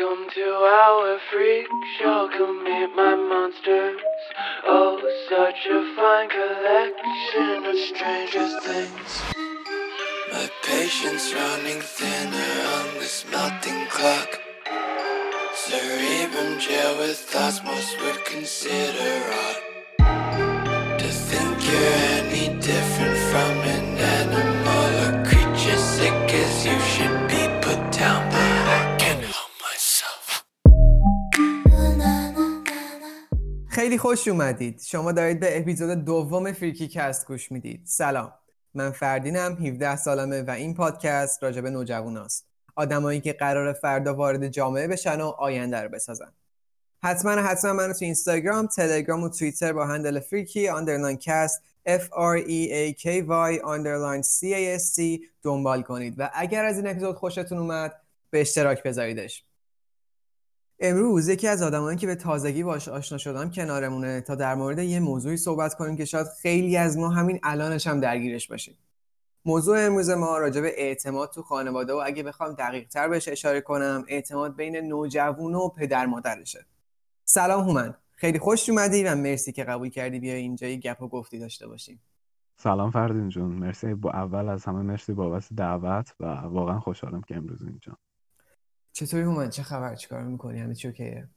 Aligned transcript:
Welcome 0.00 0.30
to 0.34 0.40
our 0.40 1.18
freak 1.30 1.66
show. 1.98 2.28
Come 2.32 2.64
meet 2.64 2.96
my 2.96 3.14
monsters. 3.14 4.00
Oh, 4.64 4.96
such 5.28 5.66
a 5.66 5.94
fine 5.94 6.28
collection 6.30 7.66
of 7.66 7.76
stranger 7.76 8.48
things. 8.60 9.22
My 10.32 10.48
patience 10.62 11.34
running 11.34 11.82
thinner 11.82 12.54
on 12.76 12.94
this 12.94 13.26
melting 13.30 13.86
clock. 13.88 14.40
Cerebrum 15.54 16.58
jail 16.58 16.96
with 16.98 17.18
thoughts 17.18 17.62
most 17.62 18.00
would 18.00 18.24
consider 18.24 19.22
odd. 19.44 20.98
To 20.98 21.08
think 21.08 21.62
you're 21.62 21.92
any 22.16 22.29
خیلی 33.80 33.98
خوش 33.98 34.28
اومدید. 34.28 34.82
شما 34.82 35.12
دارید 35.12 35.40
به 35.40 35.58
اپیزود 35.58 36.04
دوم 36.04 36.52
Freaky 36.52 36.88
Cast 36.88 37.26
گوش 37.26 37.52
می‌دید. 37.52 37.80
سلام. 37.84 38.32
من 38.74 38.90
فردینم 38.90 39.52
17 39.52 39.96
سالمه 39.96 40.42
و 40.42 40.50
این 40.50 40.74
پادکست 40.74 41.42
راجع 41.42 41.56
به 41.56 41.66
نوجواناست 41.66 42.46
آدمایی 42.76 43.20
که 43.20 43.32
قراره 43.32 43.72
فردا 43.72 44.14
وارد 44.14 44.48
جامعه 44.48 44.88
بشن 44.88 45.20
و 45.20 45.26
آینده 45.26 45.80
رو 45.80 45.88
بسازن. 45.88 46.32
حتما 47.02 47.30
حتما 47.30 47.72
منو 47.72 47.92
تو 47.92 48.04
اینستاگرام 48.04 48.66
تلگرام 48.66 49.22
و 49.22 49.28
توییتر 49.28 49.72
با 49.72 49.86
handle 49.86 50.20
Freaky 50.20 50.68
underline 50.68 51.16
Cast 51.16 51.62
F 51.88 52.02
R 52.02 52.46
E 52.46 52.70
A 52.72 53.00
K 53.02 53.06
Y 53.28 53.62
underline 53.62 54.24
C 54.26 54.42
A 54.42 54.80
S 54.80 55.20
دنبال 55.42 55.82
کنید. 55.82 56.14
و 56.18 56.30
اگر 56.34 56.64
از 56.64 56.76
این 56.76 56.86
اپیزود 56.86 57.16
خوشتون 57.16 57.58
اومد 57.58 57.92
به 58.30 58.40
اشتراک 58.40 58.82
بذاریدش. 58.82 59.44
امروز 60.80 61.28
یکی 61.28 61.48
از 61.48 61.62
آدمایی 61.62 61.98
که 61.98 62.06
به 62.06 62.14
تازگی 62.14 62.62
باش 62.62 62.88
آشنا 62.88 63.18
شدم 63.18 63.50
کنارمونه 63.50 64.20
تا 64.20 64.34
در 64.34 64.54
مورد 64.54 64.78
یه 64.78 65.00
موضوعی 65.00 65.36
صحبت 65.36 65.74
کنیم 65.74 65.96
که 65.96 66.04
شاید 66.04 66.26
خیلی 66.42 66.76
از 66.76 66.98
ما 66.98 67.08
همین 67.08 67.40
الانش 67.42 67.86
هم 67.86 68.00
درگیرش 68.00 68.48
باشیم 68.48 68.78
موضوع 69.44 69.86
امروز 69.86 70.10
ما 70.10 70.38
راجع 70.38 70.60
به 70.60 70.72
اعتماد 70.76 71.30
تو 71.30 71.42
خانواده 71.42 71.92
و 71.92 72.02
اگه 72.04 72.22
بخوام 72.22 72.52
دقیق 72.52 72.88
تر 72.88 73.08
بهش 73.08 73.28
اشاره 73.28 73.60
کنم 73.60 74.04
اعتماد 74.08 74.56
بین 74.56 74.76
نوجوان 74.76 75.54
و 75.54 75.68
پدر 75.68 76.06
مادرشه. 76.06 76.66
سلام 77.24 77.64
هومن. 77.64 77.94
خیلی 78.10 78.38
خوش 78.38 78.68
اومدی 78.68 79.04
و 79.04 79.14
مرسی 79.14 79.52
که 79.52 79.64
قبول 79.64 79.88
کردی 79.88 80.20
بیا 80.20 80.34
اینجا 80.34 80.68
یه 80.68 80.76
گپ 80.76 81.02
و 81.02 81.08
گفتی 81.08 81.38
داشته 81.38 81.68
باشیم. 81.68 82.00
سلام 82.56 82.90
فردین 82.90 83.28
جون. 83.28 83.50
مرسی 83.50 83.94
با 83.94 84.10
اول 84.10 84.48
از 84.48 84.64
همه 84.64 84.82
مرسی 84.82 85.12
بابت 85.12 85.48
دعوت 85.56 86.14
و 86.20 86.26
واقعا 86.26 86.80
خوشحالم 86.80 87.22
که 87.22 87.36
امروز 87.36 87.62
اینجا. 87.62 87.96
چطوری 88.92 89.22
هومن؟ 89.22 89.50
چه 89.50 89.62
خبر؟ 89.62 89.94
چیکار 89.94 90.22
می‌کنی؟ 90.22 90.60
همه 90.60 90.74
چی 90.74 90.88
اوکیه؟ 90.88 91.28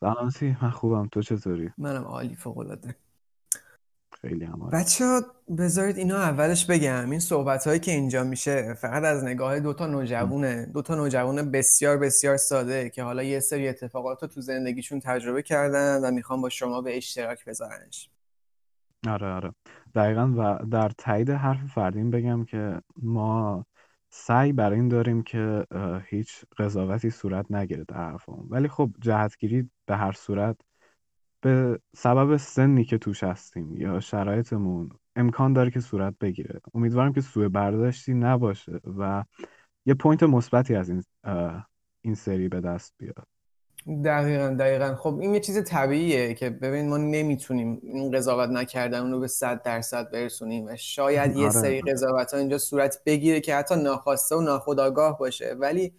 سلامتی 0.00 0.56
من 0.62 0.70
خوبم. 0.70 1.08
تو 1.08 1.22
چطوری؟ 1.22 1.70
منم 1.78 2.04
عالی 2.04 2.34
فوق 2.34 2.58
العاده 2.58 2.94
خیلی 4.20 4.44
هم 4.44 4.62
عالی. 4.62 4.76
بچه 4.76 5.04
ها 5.04 5.22
بذارید 5.58 5.98
اینو 5.98 6.14
اولش 6.14 6.66
بگم. 6.66 7.10
این 7.10 7.20
صحبت 7.20 7.66
هایی 7.66 7.80
که 7.80 7.92
اینجا 7.92 8.24
میشه 8.24 8.74
فقط 8.74 9.04
از 9.04 9.24
نگاه 9.24 9.60
دوتا 9.60 9.86
نوجوانه. 9.86 10.66
دوتا 10.66 10.94
نوجوان 10.94 11.50
بسیار 11.50 11.98
بسیار 11.98 12.36
ساده 12.36 12.90
که 12.90 13.02
حالا 13.02 13.22
یه 13.22 13.40
سری 13.40 13.68
اتفاقات 13.68 14.22
رو 14.22 14.28
تو 14.28 14.40
زندگیشون 14.40 15.00
تجربه 15.00 15.42
کردن 15.42 16.04
و 16.04 16.10
می‌خوام 16.10 16.42
با 16.42 16.48
شما 16.48 16.80
به 16.80 16.96
اشتراک 16.96 17.44
بذارنش. 17.44 18.10
آره 19.08 19.26
آره. 19.26 19.54
دقیقا 19.94 20.32
و 20.36 20.66
در 20.70 20.88
تایید 20.98 21.30
حرف 21.30 21.66
فردین 21.74 22.10
بگم 22.10 22.44
که 22.44 22.80
ما 23.02 23.66
سعی 24.12 24.52
بر 24.52 24.72
این 24.72 24.88
داریم 24.88 25.22
که 25.22 25.66
هیچ 26.06 26.44
قضاوتی 26.58 27.10
صورت 27.10 27.52
نگیره 27.52 27.84
در 27.84 27.96
حرفمون. 27.96 28.46
ولی 28.50 28.68
خب 28.68 28.90
جهتگیری 29.00 29.70
به 29.86 29.96
هر 29.96 30.12
صورت 30.12 30.56
به 31.40 31.80
سبب 31.96 32.36
سنی 32.36 32.84
که 32.84 32.98
توش 32.98 33.24
هستیم 33.24 33.76
یا 33.76 34.00
شرایطمون 34.00 34.90
امکان 35.16 35.52
داره 35.52 35.70
که 35.70 35.80
صورت 35.80 36.14
بگیره. 36.20 36.60
امیدوارم 36.74 37.12
که 37.12 37.20
سوء 37.20 37.48
برداشتی 37.48 38.14
نباشه 38.14 38.80
و 38.98 39.24
یه 39.86 39.94
پوینت 39.94 40.22
مثبتی 40.22 40.74
از 40.74 40.90
این 40.90 41.02
این 42.02 42.14
سری 42.14 42.48
به 42.48 42.60
دست 42.60 42.94
بیاد. 42.98 43.29
دقیقا 44.04 44.48
دقیقا. 44.58 44.94
خب 44.94 45.18
این 45.20 45.34
یه 45.34 45.40
چیز 45.40 45.64
طبیعیه 45.64 46.34
که 46.34 46.50
ببین 46.50 46.88
ما 46.88 46.96
نمی‌تونیم 46.96 47.80
این 47.82 48.10
قضاوت 48.10 48.50
نکردن 48.50 49.10
رو 49.10 49.20
به 49.20 49.28
صد 49.28 49.62
درصد 49.62 50.10
برسونیم 50.10 50.66
و 50.66 50.76
شاید 50.76 51.36
یه 51.36 51.42
آره. 51.42 51.50
سری 51.50 51.80
قضاوت 51.80 52.32
ها 52.32 52.38
اینجا 52.38 52.58
صورت 52.58 53.00
بگیره 53.06 53.40
که 53.40 53.56
حتی 53.56 53.76
ناخواسته 53.76 54.36
و 54.36 54.40
ناخودآگاه 54.40 55.18
باشه. 55.18 55.56
ولی 55.58 55.92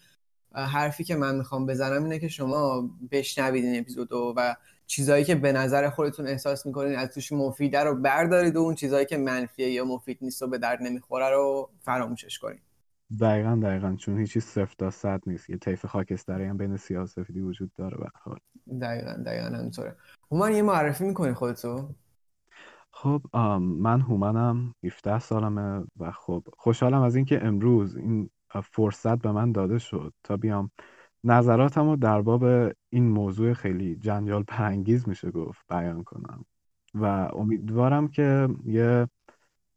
حرفی 0.53 1.03
که 1.03 1.15
من 1.15 1.35
می‌خوام 1.35 1.65
بزنم 1.65 2.03
اینه 2.03 2.19
که 2.19 2.27
شما 2.27 2.89
بشنوید 3.11 3.65
این 3.65 3.79
اپیزودو 3.79 4.33
و 4.37 4.55
چیزایی 4.87 5.23
که 5.23 5.35
به 5.35 5.51
نظر 5.51 5.89
خودتون 5.89 6.27
احساس 6.27 6.65
می‌کنین 6.65 6.95
از 6.95 7.09
توش 7.09 7.31
مفیده 7.31 7.79
رو 7.79 7.95
بردارید 7.95 8.55
و 8.55 8.59
اون 8.59 8.75
چیزایی 8.75 9.05
که 9.05 9.17
منفیه 9.17 9.71
یا 9.71 9.85
مفید 9.85 10.17
نیست 10.21 10.41
و 10.41 10.47
به 10.47 10.57
درد 10.57 10.81
نمی‌خوره 10.81 11.29
رو 11.29 11.69
فراموشش 11.81 12.39
کنید 12.39 12.70
دقیقا 13.19 13.59
دقیقا. 13.63 13.95
چون 13.95 14.17
هیچی 14.17 14.39
صفر 14.39 14.75
تا 14.77 14.89
صد 14.89 15.21
نیست. 15.27 15.49
یه 15.49 15.57
طیف 15.57 15.85
خاکستری 15.85 16.45
هم 16.45 16.57
بین 16.57 16.77
سیاه 16.77 17.03
و 17.03 17.07
سفیدی 17.07 17.41
وجود 17.41 17.71
داره 17.73 17.97
به 17.97 18.07
حال. 18.13 18.39
دقیقا 18.81 19.13
دقیقا 19.25 19.57
همینطوره. 19.57 19.95
هومن 20.31 20.51
یه 20.51 20.61
معرفی 20.61 21.03
می‌کنی 21.03 21.33
خودتو؟ 21.33 21.89
خب 22.91 23.21
من 23.59 24.01
هومنم 24.01 24.75
17 24.83 25.19
سالمه 25.19 25.83
و 25.99 26.11
خب 26.11 26.43
خوشحالم 26.57 27.01
از 27.01 27.15
اینکه 27.15 27.45
امروز 27.45 27.95
این 27.95 28.29
فرصت 28.63 29.17
به 29.17 29.31
من 29.31 29.51
داده 29.51 29.77
شد 29.77 30.13
تا 30.23 30.37
بیام. 30.37 30.71
نظراتم 31.23 31.89
رو 31.89 31.95
در 31.95 32.21
باب 32.21 32.43
این 32.89 33.07
موضوع 33.09 33.53
خیلی 33.53 33.95
جنجال 33.95 34.43
برانگیز 34.43 35.07
میشه 35.07 35.31
گفت 35.31 35.65
بیان 35.69 36.03
کنم. 36.03 36.45
و 36.95 37.05
امیدوارم 37.33 38.07
که 38.07 38.49
یه 38.65 39.07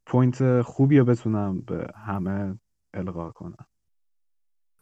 point 0.06 0.62
خوبی 0.62 0.98
رو 0.98 1.04
بتونم 1.04 1.60
به 1.60 1.86
همه 2.06 2.58
القا 2.94 3.30
کنم. 3.30 3.66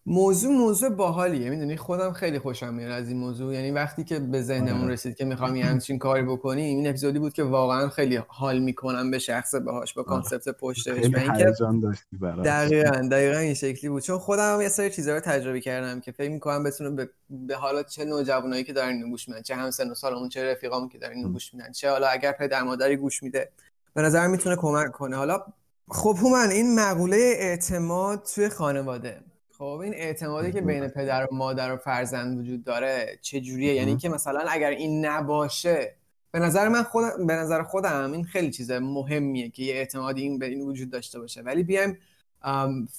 موضوع 0.07 0.53
موضوع 0.53 0.89
باحالیه. 0.89 1.51
می‌دونی 1.51 1.77
خودم 1.77 2.13
خیلی 2.13 2.39
خوشم 2.39 2.75
میاد 2.75 2.91
از 2.91 3.09
این 3.09 3.17
موضوع. 3.17 3.55
یعنی 3.55 3.71
وقتی 3.71 4.05
که 4.05 4.19
به 4.19 4.43
ذهنمون 4.43 4.85
آره. 4.85 4.93
رسید 4.93 5.17
که 5.17 5.25
می‌خوام 5.25 5.57
یه 5.57 5.65
همچین 5.65 5.99
کاری 5.99 6.23
بکنیم 6.23 6.77
این 6.77 6.89
اپیزودی 6.89 7.19
بود 7.19 7.33
که 7.33 7.43
واقعا 7.43 7.89
خیلی 7.89 8.17
حال 8.29 8.59
می‌کنم 8.59 9.11
به 9.11 9.19
شخصه 9.19 9.55
باهاش 9.55 9.95
با 9.95 10.03
concept 10.03 10.49
پشتش. 10.49 10.93
خیلی 10.93 11.15
و 11.15 11.19
اینکه 11.19 11.47
هیجان 11.47 11.81
داشتی 11.81 12.17
براش 12.17 12.47
دقیقا 12.47 13.09
دقیقا 13.11 13.39
این 13.39 13.55
شکلی 13.55 13.91
بود. 13.91 14.03
چون 14.03 14.19
خودم 14.19 14.55
هم 14.55 14.61
یه 14.61 14.69
سری 14.69 14.91
چیزا 14.91 15.15
رو 15.15 15.21
تجربه 15.21 15.61
کردم 15.61 16.01
که 16.01 16.13
فکر 16.13 16.31
می‌کنم 16.31 16.63
بتونه 16.63 16.91
به, 16.91 17.11
به 17.31 17.57
حالا 17.57 17.83
چه 17.83 18.05
نوجوانایی 18.05 18.65
که 18.65 18.73
دارن 18.73 19.11
گوش 19.11 19.29
میدن 19.29 19.43
چه 19.43 19.55
هم 19.55 19.71
سن 19.71 19.91
و 19.91 19.95
سالمون 19.95 20.29
چه 20.29 20.53
رفیقامون 20.53 20.89
که 20.89 20.99
دارن 20.99 21.23
گوش 21.23 21.55
میدن 21.55 21.73
چه 21.73 21.91
حالا 21.91 22.07
اگر 22.07 22.33
پدر 22.33 22.63
مادری 22.63 22.97
گوش 22.97 23.23
میده 23.23 23.49
به 23.95 24.03
نظر 24.03 24.27
می‌تونه 24.27 24.57
کمک 24.57 24.93
کنه. 24.93 25.17
حالا 25.17 25.45
خب 25.93 26.17
هومن 26.21 26.51
این 26.51 26.75
مقوله 26.75 27.17
اعتماد 27.17 28.23
توی 28.35 28.49
خانواده. 28.49 29.21
خب 29.59 29.65
این 29.65 29.95
اعتمادی 29.95 30.53
که 30.53 30.61
بین 30.61 30.89
پدر 30.89 31.25
و 31.25 31.35
مادر 31.35 31.73
و 31.73 31.77
فرزند 31.77 32.39
وجود 32.39 32.65
داره 32.65 33.19
چجوریه؟ 33.23 33.75
یعنی 33.75 33.87
مهم. 33.87 33.99
که 33.99 34.09
مثلا 34.09 34.41
اگر 34.49 34.71
این 34.71 35.07
نباشه 35.07 35.97
به 36.31 36.39
نظر 36.39 36.69
من 36.69 36.83
خودم 36.83 37.27
به 37.27 37.35
نظر 37.35 37.63
خودم 37.63 38.13
این 38.13 38.25
خیلی 38.25 38.51
چیز 38.51 38.71
مهمیه 38.71 39.51
که 39.51 39.63
یه 39.63 39.75
اعتمادی 39.75 40.23
این 40.23 40.39
به 40.39 40.47
این 40.47 40.61
وجود 40.61 40.91
داشته 40.91 41.19
باشه. 41.21 41.43
ولی 41.43 41.63
بیایم 41.63 41.99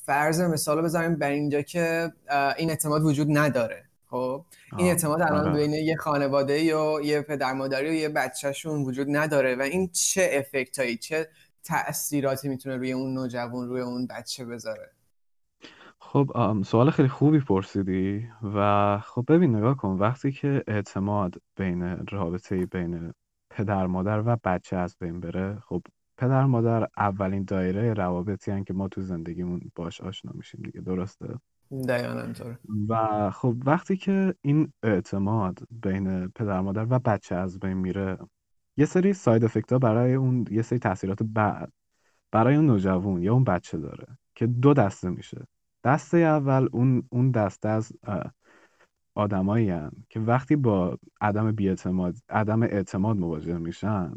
فرض 0.05 0.41
مثال 0.41 0.81
بذاریم 0.81 1.15
بر 1.15 1.29
اینجا 1.29 1.61
که 1.61 2.13
این 2.57 2.69
اعتماد 2.69 3.03
وجود 3.03 3.37
نداره. 3.37 3.83
خب؟ 4.09 4.45
این 4.77 4.87
اعتماد 4.87 5.21
الان 5.21 5.47
آره. 5.47 5.53
بین 5.53 5.73
یه 5.73 5.95
خانواده 5.95 6.59
یا 6.59 7.01
یه 7.03 7.21
پدر 7.21 7.53
مادری 7.53 7.89
و 7.89 7.93
یه 7.93 8.09
بچهشون 8.09 8.83
وجود 8.83 9.07
نداره 9.09 9.55
و 9.55 9.61
این 9.61 9.89
چه 9.93 10.29
افکتایی 10.33 10.97
چه 10.97 11.27
تأثیراتی 11.63 12.49
می‌تونه 12.49 12.75
روی 12.75 12.91
اون 12.91 13.13
نوجوان 13.13 13.69
روی 13.69 13.81
اون 13.81 14.07
بچه 14.07 14.45
بذاره؟ 14.45 14.91
خب 15.99 16.61
سوال 16.65 16.89
خیلی 16.89 17.07
خوبی 17.07 17.39
پرسیدی 17.39 18.27
و 18.55 18.99
خب 18.99 19.25
ببین 19.27 19.55
نگاه 19.55 19.77
کن 19.77 19.89
وقتی 19.89 20.31
که 20.31 20.63
اعتماد 20.67 21.35
بین 21.55 21.97
رابطه 22.11 22.65
بین 22.65 23.13
پدر 23.49 23.87
مادر 23.87 24.23
و 24.25 24.37
بچه 24.43 24.77
از 24.77 24.95
بین 24.99 25.19
بره 25.19 25.59
خب 25.59 25.81
پدر 26.17 26.45
مادر 26.45 26.87
اولین 26.97 27.43
دایره 27.43 27.93
روابطی 27.93 28.51
هن 28.51 28.63
که 28.63 28.73
ما 28.73 28.87
تو 28.87 29.01
زندگیمون 29.01 29.71
باش 29.75 30.01
آشنا 30.01 30.31
میشیم 30.35 30.61
دیگه 30.61 30.81
درسته؟ 30.81 31.39
دقیقا 31.87 32.33
و 32.89 33.31
خب 33.31 33.55
وقتی 33.65 33.97
که 33.97 34.35
این 34.41 34.73
اعتماد 34.83 35.59
بین 35.83 36.27
پدر 36.27 36.59
مادر 36.59 36.85
و 36.89 36.99
بچه 36.99 37.35
از 37.35 37.59
بین 37.59 37.73
میره 37.73 38.17
یه 38.77 38.85
سری 38.85 39.13
ساید 39.13 39.43
افکت 39.43 39.71
ها 39.73 39.79
برای 39.79 40.13
اون 40.13 40.45
یه 40.51 40.61
سری 40.61 40.79
تاثیرات 40.79 41.23
بعد 41.23 41.73
برای 42.31 42.55
اون 42.55 42.65
نوجوان 42.65 43.21
یا 43.21 43.33
اون 43.33 43.43
بچه 43.43 43.77
داره 43.77 44.07
که 44.35 44.47
دو 44.47 44.73
دسته 44.73 45.09
میشه. 45.09 45.47
دسته 45.83 46.17
اول 46.17 46.67
اون 46.71 47.03
اون 47.09 47.31
دسته 47.31 47.69
از 47.69 47.93
آدمایی 49.15 49.73
که 50.09 50.19
وقتی 50.19 50.55
با 50.55 50.97
عدم 51.21 51.51
بیاعتماد 51.51 52.15
عدم 52.29 52.63
اعتماد 52.63 53.17
مواجه 53.17 53.57
میشن 53.57 54.13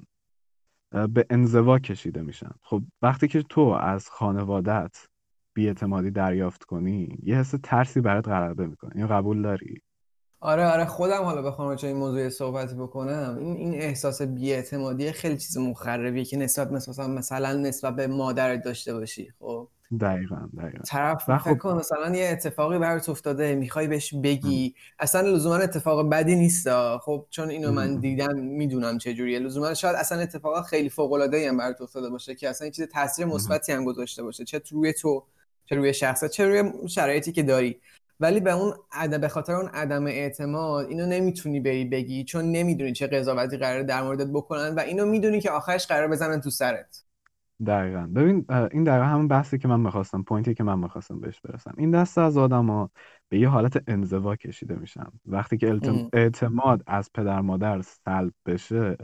به 0.91 1.27
انزوا 1.31 1.79
کشیده 1.79 2.23
میشن. 2.23 2.51
خب 2.63 2.83
وقتی 3.03 3.29
که 3.29 3.43
تو 3.43 3.61
از 3.61 4.09
خانوادت 4.09 5.07
بیاعتمادی 5.55 6.11
دریافت 6.11 6.65
کنی 6.65 7.19
یه 7.23 7.37
حس 7.37 7.55
ترسی 7.63 8.01
برات 8.01 8.29
غلبه 8.29 8.67
می‌کنه. 8.67 8.91
اینو 8.95 9.07
قبول 9.07 9.43
داری؟ 9.43 9.83
آره 10.47 10.67
آره 10.67 10.85
خودم 10.85 11.23
حالا 11.23 11.43
بخوام 11.43 11.69
راجع 11.69 11.89
این 11.89 11.97
موضوع 11.97 12.29
صحبت 12.29 12.75
بکنم. 12.75 13.37
این 13.41 13.57
این 13.57 13.75
احساس 13.75 14.23
بی‌اعتمادی 14.23 15.13
خیلی 15.13 15.37
چیز 15.37 15.59
مخربیه 15.59 16.25
که 16.25 16.37
نسبت 16.37 16.73
مثلا 16.73 17.09
مثلا 17.09 17.53
نسبت 17.53 17.97
به 17.97 18.07
مادرت 18.07 18.63
داشته 18.65 18.95
باشی 18.95 19.33
خب. 19.39 19.69
دقیقا 20.01 20.49
دقیقا. 20.59 20.79
طرف 20.87 21.25
فکر 21.25 21.39
خب 21.39 21.59
کن 21.59 21.77
مثلا 21.77 22.17
یه 22.17 22.29
اتفاقی 22.29 22.79
برات 22.79 23.09
افتاده 23.09 23.55
می‌خوای 23.55 23.89
بهش 23.89 24.15
بگی. 24.15 24.75
اصلا 24.99 25.21
لزوما 25.29 25.57
اتفاق 25.57 26.11
بدی 26.11 26.35
نیست 26.35 26.97
خب 26.99 27.27
چون 27.31 27.51
اینو 27.51 27.73
من 27.73 27.97
دیدم 27.97 28.39
می‌دونم 28.39 28.99
چه 28.99 29.15
جوریه. 29.15 29.39
لزوما 29.39 29.75
شاید 29.75 29.97
اصلا 29.97 30.21
اتفاق 30.21 30.67
خیلی 30.67 30.89
فوق 30.89 31.13
العاده 31.13 31.49
هم 31.49 31.57
برات 31.57 31.81
افتاده 31.81 32.11
باشه 32.11 32.35
که 32.35 32.49
اصلا 32.49 32.71
چیز 32.71 32.89
تاثیر 32.89 33.27
مثبتی 33.27 33.73
هم 33.73 33.85
گذاشته 33.85 34.23
باشه. 34.23 34.45
چه 34.45 34.63
روی 34.71 34.93
تو 34.93 35.25
چه 35.65 35.77
روی 35.77 35.95
شخصت 35.95 36.31
چه 36.31 36.47
روی 36.47 36.89
شرایطی 36.89 37.33
که 37.33 37.43
داری. 37.43 37.81
ولی 38.21 38.41
به 38.41 38.51
اون 38.51 38.73
عدم 38.93 39.19
به 39.19 39.29
خاطر 39.29 39.53
اون 39.53 39.69
عدم 39.69 40.07
اعتماد 40.07 40.87
اینو 40.87 41.07
نمی‌تونی 41.07 41.61
بری 41.61 41.85
بگی 41.85 42.25
چون 42.25 42.45
نمی‌دونی 42.45 42.93
چه 42.93 43.07
قضاوتی 43.07 43.57
قراره 43.57 43.83
در 43.83 44.03
موردت 44.03 44.27
بکنن 44.27 44.75
و 44.75 44.81
اینو 44.81 45.07
می‌دونی 45.07 45.41
که 45.41 45.51
آخرش 45.51 45.87
قرار 45.87 46.09
بزنن 46.09 46.41
تو 46.41 46.51
سرت. 46.51 47.03
دقیقا. 47.67 48.09
ببین 48.15 48.45
این 48.73 48.85
دقیقا 48.85 49.05
همون 49.05 49.29
بحثی 49.29 49.59
که 49.59 49.69
من 49.69 49.81
می‌خواستم 49.81 50.23
پوینتی 50.23 50.55
که 50.55 50.65
من 50.65 50.79
می‌خواستم 50.79 51.21
بهش 51.21 51.41
برسم. 51.41 51.75
این 51.79 51.91
دسته 51.91 52.21
از 52.21 52.39
آدما 52.39 52.91
به 53.29 53.39
یه 53.39 53.49
حالت 53.49 53.83
انزوا 53.87 54.37
کشیده 54.37 54.75
میشن. 54.75 55.07
وقتی 55.27 55.57
که 55.57 55.69
التم-. 55.69 56.09
اعتماد 56.13 56.83
از 56.87 57.11
پدر 57.15 57.41
مادر 57.41 57.83
سلب 57.83 58.33
بشه 58.47 58.97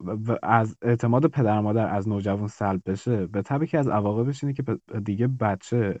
و 0.00 0.38
از 0.42 0.76
اعتماد 0.82 1.26
پدر 1.26 1.60
مادر 1.60 1.94
از 1.94 2.08
نوجوان 2.08 2.48
سلب 2.48 2.82
بشه 2.86 3.26
به 3.26 3.42
طبعی 3.42 3.66
که 3.66 3.78
از 3.78 3.88
عواقبش 3.88 4.44
اینه 4.44 4.54
که 4.54 4.64
دیگه 5.04 5.26
بچه 5.26 6.00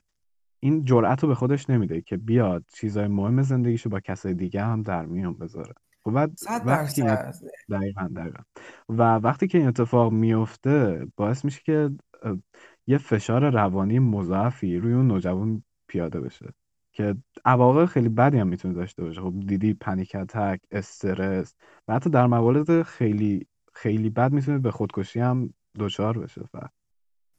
این 0.60 0.84
جرأت 0.84 1.22
رو 1.22 1.28
به 1.28 1.34
خودش 1.34 1.70
نمیده 1.70 2.00
که 2.00 2.16
بیاد 2.16 2.64
چیزای 2.74 3.08
مهم 3.08 3.42
زندگیشو 3.42 3.90
با 3.90 4.00
کسای 4.00 4.34
دیگه 4.34 4.64
هم 4.64 4.82
در 4.82 5.06
میون 5.06 5.34
بذاره. 5.34 5.74
خب 6.04 6.30
صد 6.36 6.62
وقتی 6.66 7.02
دقیقا 7.70 8.08
دقیقا. 8.16 8.42
و 8.88 9.02
وقتی 9.16 9.46
که 9.46 9.58
این 9.58 9.66
اتفاق 9.66 10.12
میفته 10.12 11.06
باعث 11.16 11.44
میشه 11.44 11.60
که 11.64 11.90
یه 12.86 12.98
فشار 12.98 13.50
روانی 13.50 13.98
مضاعفی 13.98 14.78
روی 14.78 14.92
اون 14.92 15.06
نوجوان 15.06 15.62
پیاده 15.86 16.20
بشه 16.20 16.52
که 16.92 17.16
عواقب 17.44 17.86
خیلی 17.86 18.08
بدی 18.08 18.38
هم 18.38 18.48
می‌تونه 18.48 18.74
داشته 18.74 19.02
باشه. 19.02 19.20
خب 19.20 19.34
دیدی 19.46 19.74
پنیک 19.74 20.14
اتک 20.14 20.60
استرس 20.70 21.54
و 21.88 21.94
حتی 21.94 22.10
در 22.10 22.26
موارد 22.26 22.82
خیلی 22.82 23.46
خیلی 23.72 24.10
بد 24.10 24.32
می‌تونه 24.32 24.58
به 24.58 24.70
خودکشی 24.70 25.20
هم 25.20 25.54
دچار 25.78 26.18
بشه. 26.18 26.40
فرد 26.52 26.72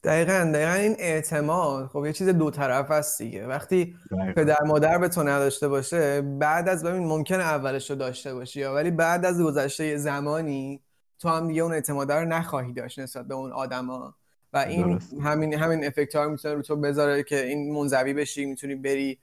دقیقا 0.07 0.51
دقیقا 0.53 0.71
این 0.71 0.95
اعتماد. 0.99 1.87
خب 1.87 2.05
یه 2.05 2.13
چیز 2.13 2.29
دو 2.29 2.51
طرف 2.51 2.91
هست 2.91 3.21
دیگه. 3.21 3.47
وقتی 3.47 3.95
دقیقا. 4.11 4.33
پدر 4.33 4.63
مادر 4.65 4.97
به 4.97 5.09
تو 5.09 5.23
نداشته 5.23 5.67
باشه 5.67 6.21
بعد 6.21 6.69
از 6.69 6.83
ببین 6.83 7.07
ممکنه 7.07 7.43
اولش 7.43 7.89
رو 7.89 7.95
داشته 7.95 8.33
باشی 8.33 8.59
یا 8.59 8.73
ولی 8.73 8.91
بعد 8.91 9.25
از 9.25 9.41
گذشته 9.41 9.97
زمانی 9.97 10.81
تو 11.19 11.29
هم 11.29 11.47
دیگه 11.47 11.61
اون 11.61 11.73
اعتماد 11.73 12.11
رو 12.11 12.25
نخواهی 12.25 12.73
داشت 12.73 12.99
نسبت 12.99 13.27
به 13.27 13.33
اون 13.33 13.51
آدما. 13.51 14.15
و 14.53 14.57
این 14.57 14.93
درسته 14.93 15.21
همین 15.21 15.53
همین 15.53 15.85
افکت 15.85 16.15
ها 16.15 16.23
رو 16.23 16.31
می‌تونه 16.31 16.53
رو 16.53 16.61
تو 16.61 16.75
بذاره 16.75 17.23
که 17.23 17.45
این 17.45 17.73
منزوی 17.73 18.13
بشی 18.13 18.45
می‌تونی 18.45 18.75
بری 18.75 19.19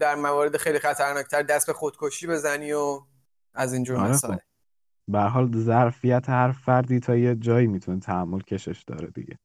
در 0.00 0.14
موارد 0.14 0.56
خیلی 0.56 0.78
خطرناکتر 0.78 1.42
دست 1.42 1.66
به 1.66 1.72
خودکشی 1.72 2.26
بزنی 2.26 2.72
و 2.72 3.00
از 3.54 3.72
اینجور 3.72 3.96
آره 3.96 4.10
مسائل. 4.10 4.34
خب. 4.34 4.42
به 5.08 5.18
هر 5.18 5.28
حال 5.28 5.50
ظرفیت 5.56 6.28
هر 6.28 6.52
فردی 6.52 7.00
تا 7.00 7.16
یه 7.16 7.34
جایی 7.34 7.66
می‌تونه 7.66 8.00
تحمل 8.00 8.40
کشش 8.40 8.82
داره 8.86 9.06
دیگه. 9.06 9.38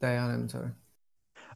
دقیقا 0.00 0.46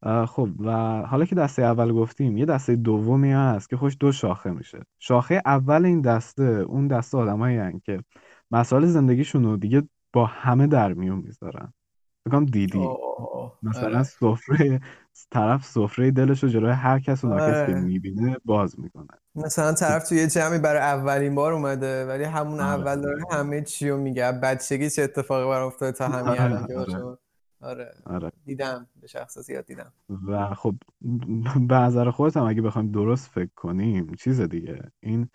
اه، 0.03 0.27
خب 0.27 0.49
و 0.59 0.71
حالا 1.03 1.25
که 1.25 1.35
دسته 1.35 1.63
اول 1.63 1.93
گفتیم 1.93 2.37
یه 2.37 2.45
دسته 2.45 2.77
دومی 2.77 3.33
هست 3.33 3.69
که 3.69 3.77
خوش 3.77 3.97
دو 4.01 4.13
شاخه 4.13 4.51
میشه. 4.51 4.81
شاخه 4.99 5.43
اول 5.47 5.85
این 5.85 6.01
دسته 6.01 6.45
اون 6.45 6.89
دسته 6.89 7.19
آدمایی 7.19 7.81
که 7.81 8.01
مسائل 8.51 8.87
زندگیشون 8.87 9.45
رو 9.45 9.57
دیگه 9.57 9.83
با 10.13 10.27
همه 10.27 10.67
در 10.67 10.93
میون 10.93 11.19
می‌ذارن. 11.19 11.73
بگم 12.27 12.47
دیدی. 12.47 12.79
اوه 12.79 13.53
مثلا 13.63 13.85
آره. 13.85 14.03
سفره 14.03 14.81
طرف 15.31 15.65
سفره 15.65 16.11
دلش 16.11 16.43
رو 16.43 16.49
جلوی 16.49 16.71
هر 16.71 16.99
کس 16.99 17.25
و 17.25 17.29
ناکس 17.29 17.67
که 17.67 17.73
آره. 17.73 17.81
می‌بینه 17.81 18.37
باز 18.45 18.81
می‌کنه. 18.81 19.07
مثلا 19.35 19.73
طرف 19.73 20.09
توی 20.09 20.27
جمعی 20.27 20.59
برای 20.59 20.81
اولین 20.81 21.35
بار 21.35 21.53
اومده 21.53 22.07
ولی 22.07 22.25
همون 22.25 22.61
آره. 22.61 22.81
اول 22.81 23.01
داره 23.01 23.23
همه 23.31 23.63
چی 23.63 23.89
رو 23.89 23.97
میگه. 23.97 24.33
بچگی 24.33 24.91
چه 24.91 25.03
اتفاقی 25.03 25.49
برای 25.49 25.67
افتاده 25.67 25.93
تا 25.93 26.09
همین 26.09 26.67
آره. 27.63 27.95
آره. 28.07 28.33
دیدم 28.45 28.87
به 29.01 29.07
شخص 29.07 29.39
زیاد 29.39 29.67
دیدم. 29.67 29.93
و 30.29 30.55
خب 30.55 30.75
به 31.69 31.75
نظر 31.75 32.11
خودت 32.11 32.37
هم 32.37 32.43
اگه 32.43 32.63
بخوایم 32.63 32.93
درست 32.93 33.31
فکر 33.31 33.51
کنیم 33.57 34.15
چیز 34.15 34.41
دیگه. 34.41 34.83
این 35.01 35.29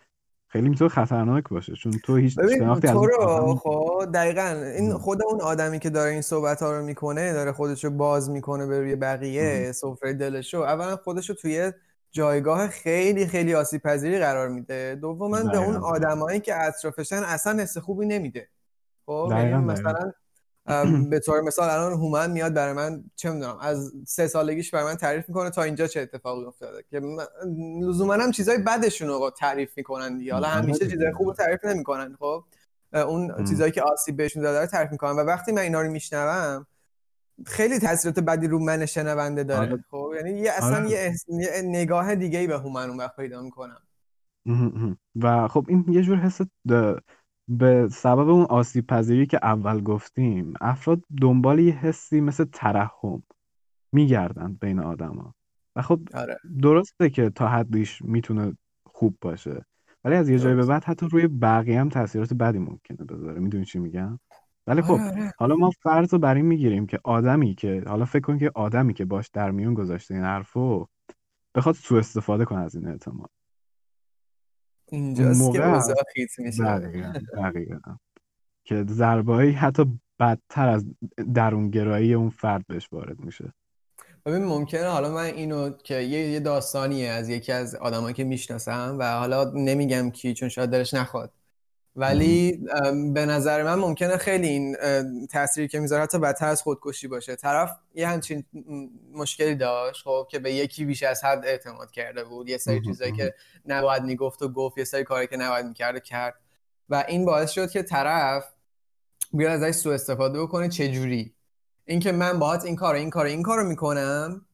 خیلی 0.48 0.70
می‌تونه 0.70 0.90
خطرناک 0.90 1.50
باشه 1.50 1.74
چون 1.74 1.92
تو 2.04 2.16
هیچ 2.16 2.40
شناختی 2.58 2.88
از 2.88 2.94
تو 2.94 3.22
آدم 3.22 3.56
خب 3.56 4.06
دقیقا. 4.14 4.72
این. 4.78 4.94
خود 4.94 5.24
اون 5.26 5.42
آدمی 5.42 5.80
که 5.80 5.90
داره 5.90 6.12
این 6.12 6.22
صحبت 6.22 6.62
ها 6.62 6.78
رو 6.78 6.86
می‌کنه 6.86 7.34
داره 7.34 7.52
خودش 7.52 7.84
رو 7.84 7.90
باز 7.90 8.30
می‌کنه 8.30 8.68
به 8.68 8.80
روی 8.80 8.96
بقیه 8.96 9.72
سفره 9.72 10.14
دلش 10.14 10.54
رو. 10.54 10.62
اولا 10.62 10.96
خودش 10.96 11.30
رو 11.30 11.36
توی 11.36 11.72
جایگاه 12.12 12.68
خیلی 12.68 13.28
خیلی 13.28 13.56
آسیب 13.56 13.82
پذیری 13.82 14.20
قرار 14.20 14.50
میده. 14.50 14.98
دوما 15.02 15.44
به 15.44 15.58
اون 15.58 15.76
آدمایی 15.76 16.40
که 16.40 16.62
اطرافشن 16.68 17.24
اصلا 17.24 17.64
حس 17.64 17.78
خوبی 17.78 18.06
نمیده. 18.06 18.48
خب 19.06 19.28
یعنی 19.32 19.54
مثلا 19.54 20.12
به 21.10 21.20
طور 21.20 21.42
مثال 21.42 21.70
الان 21.70 21.94
هومن 21.94 22.32
میاد 22.32 22.54
برای 22.54 22.74
من 22.74 23.04
چه 23.16 23.32
می‌دونم 23.32 23.58
از 23.62 23.94
سه 24.08 24.28
سالگیش 24.28 24.72
برای 24.72 24.86
من 24.86 24.96
تعریف 24.96 25.30
می‌کنه 25.30 25.50
تا 25.50 25.64
اینجا 25.64 25.88
چه 25.88 26.02
اتفاقی 26.02 26.46
افتاده. 26.46 26.84
که 26.90 27.02
لزوما 27.82 28.14
هم 28.14 28.32
چیزای 28.32 28.58
بدشون 28.58 29.08
رو 29.08 29.32
تعریف 29.38 29.78
می‌کنن 29.78 30.18
دیگه. 30.18 30.34
حالا 30.34 30.48
آره 30.48 30.56
همیشه 30.56 30.80
چیزای 30.80 30.98
دیگه 30.98 31.12
خوب 31.12 31.28
رو 31.28 31.34
تعریف 31.34 31.66
نمی‌کنن 31.66 32.16
خب؟ 32.20 32.44
اون. 32.94 33.46
چیزایی 33.46 33.72
که 33.72 33.82
آسیب 33.82 34.18
بهشون 34.18 34.44
داده 34.44 34.60
رو 34.60 34.66
تعریف 34.66 34.92
می‌کنن. 34.92 35.12
و 35.12 35.20
وقتی 35.20 35.52
من 35.52 35.62
اینا 35.62 35.82
رو 35.82 35.92
میشنوم 35.92 36.68
خیلی 37.46 37.80
تاثیرات 37.80 38.20
بدی 38.20 38.48
رو 38.48 38.60
من 38.60 38.86
شنونده 38.86 39.44
داره 39.44 39.72
آره. 39.72 39.84
خب؟ 39.92 40.12
یعنی 40.16 40.40
یه 40.40 40.52
اصلا 40.52 40.78
آره. 40.78 40.90
یه, 40.90 40.98
احس... 40.98 41.26
یه 41.30 41.62
نگاه 41.64 42.16
دیگه 42.16 42.40
ای 42.40 42.48
به 42.48 42.58
هومن 42.58 42.90
اون 42.90 42.98
وقت 42.98 43.16
پیدا 43.16 43.42
می‌کنم. 43.42 43.82
و 45.16 45.48
خب 45.48 45.66
این 45.68 45.86
یه 45.90 46.02
جور 46.02 46.18
حس 46.18 46.42
به 47.48 47.88
سبب 47.92 48.30
اون 48.30 48.46
آسیب 48.46 48.88
پذیری 48.88 49.26
که 49.26 49.40
اول 49.44 49.82
گفتیم 49.82 50.54
افراد 50.62 51.02
دنبال 51.22 51.60
یه 51.60 51.74
حسی 51.74 52.22
مثل 52.22 52.46
ترحم 52.54 53.24
میگردند 53.92 54.60
بین 54.60 54.80
آدما. 54.80 55.34
و 55.76 55.82
خب 55.82 56.00
آره. 56.14 56.38
درسته 56.62 57.10
که 57.10 57.30
تا 57.30 57.48
حدیش 57.48 58.02
می‌تونه 58.02 58.58
خوب 58.86 59.18
باشه 59.22 59.66
ولی 60.04 60.16
از 60.16 60.30
یه 60.30 60.40
جایی 60.40 60.56
به 60.56 60.66
بعد 60.66 60.84
حتی 60.84 61.08
روی 61.08 61.28
بقیه 61.28 61.80
هم 61.80 61.90
تاثیرات 61.90 62.34
بدی 62.34 62.60
ممکنه 62.60 63.06
بذاره. 63.10 63.40
می‌دونی 63.40 63.66
چی 63.66 63.80
میگم؟ 63.80 64.20
ولی 64.68 64.82
آره 64.82 64.88
خب 64.88 64.94
آره. 64.94 65.34
حالا 65.38 65.56
ما 65.56 65.72
فرض 65.84 66.14
رو 66.14 66.20
بر 66.20 66.36
این 66.36 66.46
می‌گیریم 66.46 66.86
که 66.88 67.00
آدمی 67.04 67.56
که 67.56 67.84
حالا 67.88 68.06
فکر 68.06 68.22
کن 68.22 68.38
که 68.38 68.52
آدمی 68.56 68.94
که 68.94 69.06
باش 69.06 69.30
در 69.30 69.52
میون 69.52 69.74
گذاشته 69.74 70.14
این 70.14 70.24
حرفو 70.24 70.88
بخواد 71.56 71.76
سوء 71.76 72.00
استفاده 72.00 72.46
کنه 72.46 72.60
از 72.60 72.76
این 72.76 72.88
اعتماد. 72.88 73.30
اون 74.92 75.02
اینجاست 75.02 75.40
که 75.40 75.46
موقع 75.46 75.74
اوضاع 75.74 75.96
خیت 76.14 76.40
میشه. 76.40 76.64
دقیقا 76.64 77.14
دقیقا. 77.38 77.96
که 78.64 78.86
ضربه‌ای 78.90 79.52
حتی 79.52 80.00
بدتر 80.20 80.70
از 80.70 80.86
درونگرایی 81.34 82.14
اون 82.14 82.30
فرد 82.30 82.68
بهش 82.68 82.88
وارد 82.92 83.20
میشه. 83.20 83.54
ببین 84.26 84.46
ممکنه. 84.46 84.88
حالا 84.88 85.14
من 85.14 85.24
اینو 85.24 85.70
که 85.70 85.96
یه 85.96 86.30
یه 86.30 86.40
داستانیه 86.40 87.10
از 87.10 87.30
یکی 87.30 87.52
از 87.52 87.76
آدمایی 87.76 88.14
که 88.14 88.24
می‌شناسم 88.24 88.96
و 89.00 89.04
حالا 89.04 89.44
نمیگم 89.44 90.10
کی 90.10 90.34
چون 90.34 90.50
شاید 90.50 90.70
دلش 90.70 90.94
نخواد. 90.94 91.32
ولی 91.98 92.66
به 93.14 93.26
نظر 93.26 93.64
من 93.64 93.76
ممکنه 93.76 94.18
خیلی 94.18 94.48
این 94.48 94.76
تأثیری 95.28 95.68
که 95.68 95.80
می‌ذاره 95.80 96.04
حتی 96.04 96.20
بدتر 96.20 96.48
از 96.48 96.62
خودکشی 96.62 97.08
باشه. 97.08 97.36
طرف 97.36 97.72
یه 97.96 98.08
همچین 98.08 98.44
مشکلی 99.14 99.56
داشت 99.56 100.04
خب 100.04 100.28
که 100.32 100.40
به 100.40 100.54
یکی 100.54 100.86
بیش 100.86 101.04
از 101.04 101.24
حد 101.24 101.46
اعتماد 101.46 101.92
کرده 101.92 102.24
بود. 102.24 102.50
یه 102.50 102.58
سری. 102.58 102.82
چیزایی. 102.82 103.12
که 103.12 103.34
نباید 103.66 104.04
می‌گفت 104.04 104.42
و 104.42 104.50
گفت 104.50 104.78
یه 104.78 104.84
سری 104.84 105.04
کاری 105.04 105.28
که 105.28 105.38
نباید 105.38 105.66
می‌کرد 105.66 105.96
و 105.96 106.00
کرد. 106.00 106.36
و 106.90 107.06
این 107.08 107.26
باعث 107.26 107.52
شد 107.52 107.70
که 107.70 107.84
طرف 107.84 108.54
بیاد 109.34 109.64
ازش 109.64 109.76
سوء 109.76 109.94
استفاده 109.94 110.42
بکنه. 110.42 110.70
چه 110.70 110.92
جوری 110.92 111.34
اینکه 111.86 112.12
من 112.12 112.40
باهات 112.40 112.66
این 112.66 112.76
کار 112.76 112.96
این 112.96 113.10
کار 113.10 113.26
این 113.26 113.44
کارو 113.44 113.64
می‌کنم 113.64 114.46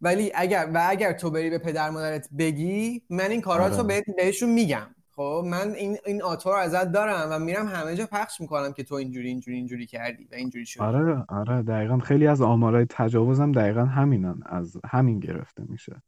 ولی 0.00 0.32
اگر 0.34 0.70
و 0.74 0.86
اگر 0.88 1.12
تو 1.12 1.30
بری 1.30 1.50
به 1.50 1.58
پدر 1.58 1.90
مادرت 1.90 2.28
بگی 2.38 3.02
من 3.10 3.30
این 3.30 3.40
کاراتو 3.40 3.74
آره. 3.74 3.82
بهت 3.82 4.04
بهشون 4.16 4.50
میگم. 4.50 4.86
خب 5.22 5.44
من 5.46 5.70
این 5.70 5.96
این 6.06 6.22
آتا 6.22 6.50
رو 6.50 6.56
ازت 6.56 6.92
دارم 6.92 7.28
و 7.30 7.38
میرم 7.38 7.66
همه 7.66 7.96
جا 7.96 8.06
پخش 8.12 8.40
می‌کنم 8.40 8.72
که 8.72 8.82
تو 8.82 8.94
اینجوری 8.94 9.28
اینجوری 9.28 9.56
اینجوری 9.56 9.86
کردی 9.86 10.24
و 10.24 10.34
اینجوری 10.34 10.66
شدی 10.66 10.82
آره 10.82 11.24
آره 11.28 11.62
دقیقا 11.62 11.98
خیلی 11.98 12.26
از 12.26 12.42
آمارای 12.42 12.86
تجاوز 12.90 13.40
هم 13.40 13.52
دقیقا 13.52 13.84
همینن 13.84 14.40
از 14.46 14.76
همین 14.86 15.20
گرفته 15.20 15.64
میشه 15.68 16.02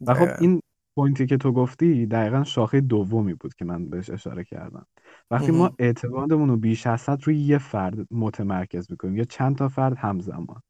و 0.00 0.14
خب. 0.14 0.28
این 0.40 0.60
پوینتی 0.96 1.26
که 1.26 1.36
تو 1.36 1.52
گفتی 1.52 2.06
دقیقا 2.06 2.44
شاخه 2.44 2.80
دومی 2.80 3.34
بود 3.34 3.54
که 3.54 3.64
من 3.64 3.90
بهش 3.90 4.10
اشاره 4.10 4.44
کردم 4.44 4.86
وقتی 5.30 5.52
ما 5.52 5.64
مهم. 5.64 5.74
اعتمادمون 5.78 6.48
رو 6.48 6.56
بیش 6.56 6.86
از 6.86 7.08
حد 7.08 7.22
روی 7.24 7.38
یه 7.38 7.58
فرد 7.58 8.06
متمرکز 8.10 8.90
می‌کنیم 8.90 9.16
یا 9.16 9.24
چند 9.24 9.56
تا 9.56 9.68
فرد 9.68 9.96
همزمان 9.96 10.60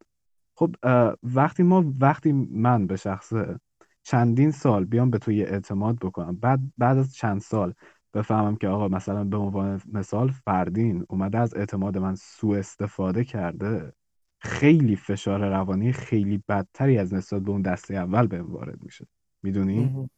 خب 0.57 0.75
وقتی 1.23 1.63
ما 1.63 1.85
وقتی 2.01 2.33
من 2.33 2.87
به 2.87 2.97
شخصه 2.97 3.59
چندین 4.05 4.51
سال 4.51 4.85
بیام 4.85 5.11
به 5.11 5.19
تو 5.19 5.33
یه 5.33 5.45
اعتماد 5.45 5.97
بکنم. 5.97 6.37
بعد 6.37 6.61
بعد 6.79 6.99
از 6.99 7.15
چند 7.15 7.41
سال 7.41 7.75
بفهمم 8.15 8.57
که 8.57 8.69
آقا 8.69 8.89
مثلا 8.89 9.25
به 9.25 9.37
عنوان 9.37 9.81
مثال 9.93 10.29
فردین 10.29 11.05
اومده 11.09 11.39
از 11.39 11.55
اعتماد 11.55 11.99
من 11.99 12.15
سوء 12.15 12.59
استفاده 12.59 13.25
کرده. 13.25 13.93
خیلی 14.39 14.97
فشار 14.97 15.49
روانی 15.49 15.93
خیلی 15.93 16.43
بدتری 16.49 16.99
از 16.99 17.15
نسبت 17.15 17.43
به 17.43 17.51
اون 17.51 17.63
دسته 17.63 17.95
اول 17.95 18.27
بهم 18.27 18.53
وارد 18.53 18.83
میشه 18.83 19.07
می‌دونی؟ 19.43 20.09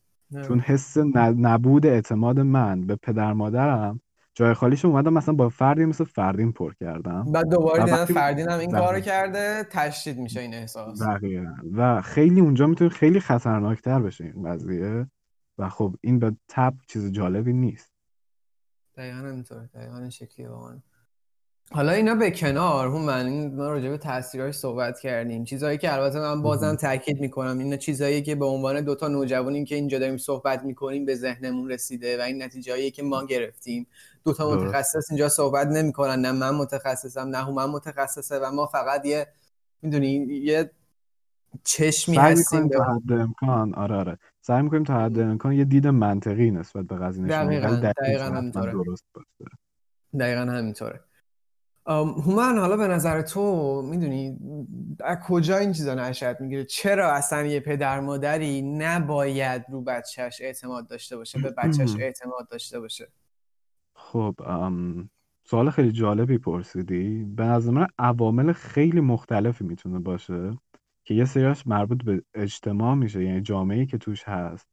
چون 0.42 0.60
حس 0.60 0.96
نبود 1.16 1.86
اعتماد 1.86 2.40
من 2.40 2.86
به 2.86 2.96
پدر 2.96 3.32
مادرم 3.32 4.00
جای 4.38 4.54
خالیش 4.54 4.84
اومدم 4.84 5.12
مثلا 5.12 5.34
با 5.34 5.48
فردی 5.48 5.84
مثل 5.84 6.04
فردین 6.04 6.52
پر 6.52 6.74
کردم. 6.74 7.32
بعد 7.32 7.48
دوباره 7.48 7.84
دیدن 7.84 8.04
فردین 8.04 8.48
هم 8.48 8.58
این 8.58 8.70
کارو 8.70 9.00
کرده 9.00 9.66
تشدید 9.70 10.18
میشه 10.18 10.40
این 10.40 10.54
احساس. 10.54 11.02
دقیقا. 11.02 11.54
و 11.72 12.02
خیلی 12.02 12.40
اونجا 12.40 12.66
می‌تونه 12.66 12.90
خیلی 12.90 13.20
خطرناکتر 13.20 14.00
بشه 14.02 14.24
این 14.24 14.52
قضیه. 14.52 15.06
و 15.58 15.68
خب 15.68 15.96
این 16.00 16.18
به 16.18 16.36
تب 16.48 16.74
چیز 16.88 17.12
جالبی 17.12 17.52
نیست. 17.52 17.92
دقیقا 18.96 19.16
همینطور 19.16 19.66
دقیقا 19.74 19.98
این 19.98 20.10
شکلیه 20.10 20.48
واقعا. 20.48 20.78
حالا 21.72 21.92
اینا 21.92 22.14
به 22.14 22.30
کنار 22.30 22.88
هم 22.88 23.02
من 23.02 23.26
این 23.26 23.54
ما 23.54 23.68
راجع 23.68 23.88
به 23.88 23.98
تاثیرش 23.98 24.54
صحبت 24.54 25.00
کردیم. 25.00 25.44
چیزهایی 25.44 25.78
که 25.78 25.92
البته 25.94 26.18
من 26.18 26.42
بازم 26.42 26.74
تاکید 26.74 27.20
می‌کنم 27.20 27.58
این 27.58 27.76
چیزهایی 27.76 28.22
که 28.22 28.34
به 28.34 28.44
عنوان 28.44 28.80
دوتا 28.80 29.08
نوجوانیم 29.08 29.64
که 29.64 29.74
اینجا 29.74 29.98
داریم 29.98 30.16
صحبت 30.16 30.62
می‌کنیم 30.64 31.04
به 31.04 31.14
ذهنمون 31.14 31.70
رسیده 31.70 32.18
و 32.18 32.20
این 32.20 32.42
نتیجهایی 32.42 32.90
که 32.90 33.02
ما 33.02 33.26
گرفتیم. 33.26 33.86
دوتا 34.24 34.50
متخصص 34.50 35.10
اینجا 35.10 35.28
صحبت 35.28 35.66
نمی‌کنن 35.66 36.20
نه 36.20 36.32
من 36.32 36.50
متخصصم 36.50 37.28
نه 37.28 37.50
من 37.50 37.70
متخصصه 37.70 38.38
و 38.38 38.50
ما 38.50 38.66
فقط 38.66 39.06
یه 39.06 39.26
می‌دونی 39.82 40.12
یه 40.28 40.70
چشمی 41.64 42.16
هستیم 42.16 42.68
تا 42.68 42.84
حد 42.84 43.12
امکان 43.12 43.74
آره 43.74 43.96
آره. 43.96 44.18
سعی 44.40 44.62
می‌کنیم 44.62 44.84
تا 44.84 45.04
حد 45.04 45.18
امکان 45.18 45.52
یه 45.52 45.64
دید 45.64 45.86
منطقی 45.86 46.50
نسبت 46.50 46.84
به 46.84 46.96
قضیه 46.96 47.24
نشون 47.24 47.46
دقیقاً 47.46 47.92
دقیقاً 48.02 48.24
همینطوره. 48.24 48.74
دقیقاً 50.18 50.40
همینطوره. 50.40 51.00
هومن 51.86 52.58
حالا 52.58 52.76
به 52.76 52.88
نظر 52.88 53.22
تو 53.22 53.82
می‌دونی 53.82 54.38
از 55.00 55.18
کجا 55.28 55.56
این 55.56 55.72
چیزا 55.72 55.94
نشد 55.94 56.36
می‌گیره؟ 56.40 56.64
چرا 56.64 57.12
اصلا 57.12 57.42
یه 57.42 57.60
پدر 57.60 58.00
مادری 58.00 58.62
نباید 58.62 59.64
رو 59.70 59.82
بچهش 59.82 60.40
اعتماد 60.40 60.88
داشته 60.88 61.16
باشه 61.16 61.38
به 61.38 61.50
بچهش 61.50 61.96
اعتماد 62.00 62.48
داشته 62.50 62.80
باشه؟ 62.80 63.08
خب 63.94 64.34
سوال 65.44 65.70
خیلی 65.70 65.92
جالبی 65.92 66.38
پرسیدی. 66.38 67.24
به 67.24 67.44
نظر 67.44 67.70
من 67.70 67.86
عوامل 67.98 68.52
خیلی 68.52 69.00
مختلفی 69.00 69.64
می‌تونه 69.64 69.98
باشه 69.98 70.58
که 71.04 71.14
یه 71.14 71.24
سریاش 71.24 71.66
مربوط 71.66 72.04
به 72.04 72.22
اجتماع 72.34 72.94
میشه 72.94 73.24
یعنی 73.24 73.40
جامعه 73.40 73.86
که 73.86 73.98
توش 73.98 74.24
هست. 74.24 74.68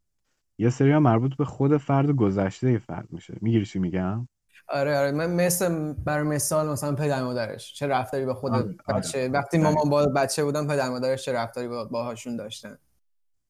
یه 0.57 0.69
سری 0.69 0.97
مربوط 0.97 1.35
به 1.35 1.45
خود 1.45 1.77
فرد 1.77 2.11
گذشته 2.11 2.77
فرد 2.77 3.07
میشه. 3.11 3.37
می‌گیری 3.41 3.65
چی 3.65 3.79
میگم؟ 3.79 4.27
آره 4.67 4.97
آره. 4.97 5.11
من 5.11 5.33
مثل 5.33 5.93
برای 5.93 6.27
مثال 6.27 6.69
مثلا 6.69 6.95
پدر 6.95 7.23
مادرش 7.23 7.73
چه 7.73 7.87
رفتاری 7.87 8.25
با 8.25 8.33
خود 8.33 8.51
آره، 8.51 8.75
آره، 8.87 8.99
بچه 8.99 9.29
وقتی 9.29 9.57
مامان 9.57 9.89
با 9.89 10.05
بچه 10.05 10.43
بودن 10.43 10.67
پدر 10.67 10.89
مادرش 10.89 11.25
چه 11.25 11.33
رفتاری 11.33 11.67
با 11.67 11.85
باهاشون 11.85 12.35
داشتن؟ 12.35 12.77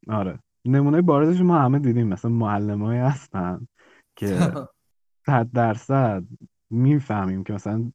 آره. 0.09 0.39
نمونه 0.65 1.01
بارزش 1.01 1.41
ما 1.41 1.59
همه 1.59 1.79
دیدیم. 1.79 2.07
مثلا 2.07 2.31
معلمایی 2.31 2.99
هستن 2.99 3.67
که 4.15 4.37
صد 5.25 5.47
درصد 5.53 6.23
می‌فهمیم 6.69 7.43
که 7.43 7.53
مثلا 7.53 7.91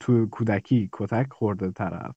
تو 0.00 0.26
کودکی 0.26 0.88
کتک 0.92 1.32
خورده 1.32 1.70
طرف. 1.70 2.14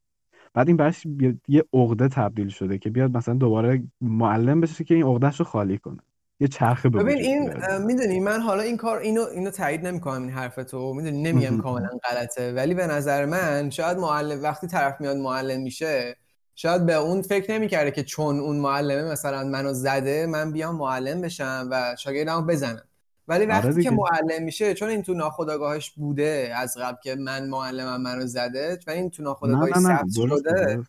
بعد 0.53 0.67
این 0.67 0.77
برش 0.77 1.07
یه 1.47 1.65
عقده 1.73 2.07
تبدیل 2.07 2.49
شده 2.49 2.77
که 2.77 2.89
بیاد 2.89 3.17
مثلا 3.17 3.33
دوباره 3.33 3.83
معلم 4.01 4.61
بشه 4.61 4.83
که 4.83 4.95
این 4.95 5.03
عقدهش 5.03 5.39
رو 5.39 5.45
خالی 5.45 5.77
کنه. 5.77 6.01
یه 6.39 6.47
چرخه 6.47 6.89
ببین 6.89 7.17
این 7.17 7.53
می‌دونی 7.85 8.19
من 8.19 8.39
حالا 8.39 8.61
این 8.61 8.77
کار 8.77 8.97
اینو 8.97 9.21
اینو 9.21 9.51
تایید 9.51 9.87
نمی‌کنم 9.87 10.21
این 10.21 10.31
حرف 10.31 10.55
تو. 10.55 10.93
می‌دونی 10.93 11.21
نمیگم 11.21 11.61
کاملا 11.61 11.89
غلطه. 12.09 12.53
ولی 12.53 12.73
به 12.73 12.87
نظر 12.87 13.25
من 13.25 13.69
شاید 13.69 13.97
معلم 13.97 14.43
وقتی 14.43 14.67
طرف 14.67 15.01
میاد 15.01 15.17
معلم 15.17 15.61
میشه 15.61 16.15
شاید 16.55 16.85
به 16.85 16.93
اون 16.93 17.21
فکر 17.21 17.51
نمی‌کرده 17.51 17.91
که 17.91 18.03
چون 18.03 18.39
اون 18.39 18.55
معلمه 18.55 19.11
مثلا 19.11 19.43
منو 19.43 19.73
زده 19.73 20.25
من 20.25 20.51
بیام 20.51 20.75
معلم 20.75 21.21
بشم 21.21 21.67
و 21.71 21.95
شاگردمو 21.99 22.41
بزنم. 22.41 22.83
ولی 23.27 23.43
آره 23.43 23.53
وقتی 23.53 23.83
که 23.83 23.91
معلم 23.91 24.43
میشه 24.43 24.73
چون 24.73 24.89
این 24.89 25.03
تو 25.03 25.13
ناخودآگاهش 25.13 25.91
بوده 25.91 26.53
از 26.55 26.77
قبل 26.77 26.97
که 27.03 27.15
من 27.15 27.47
معلمم 27.47 28.01
منو 28.01 28.25
زده 28.25 28.79
و 28.87 28.91
این 28.91 29.09
تو 29.09 29.23
ناخودآگاهش 29.23 29.73
ثبت 29.73 30.07
شده 30.15 30.83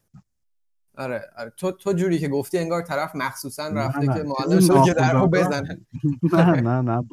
آره 0.96 1.30
آره. 1.36 1.52
تو 1.56 1.72
تو 1.72 1.92
جوری 1.92 2.18
که 2.18 2.28
گفتی 2.28 2.58
انگار 2.58 2.82
طرف 2.82 3.10
مخصوصا 3.14 3.68
رفته 3.68 4.06
که 4.06 4.22
معلم 4.22 4.60
شده 4.60 4.84
که 4.84 4.94
درو 4.94 5.26
بزنه. 5.26 5.80
نه 6.32 6.60
نه 6.60 6.80
نه 6.80 7.04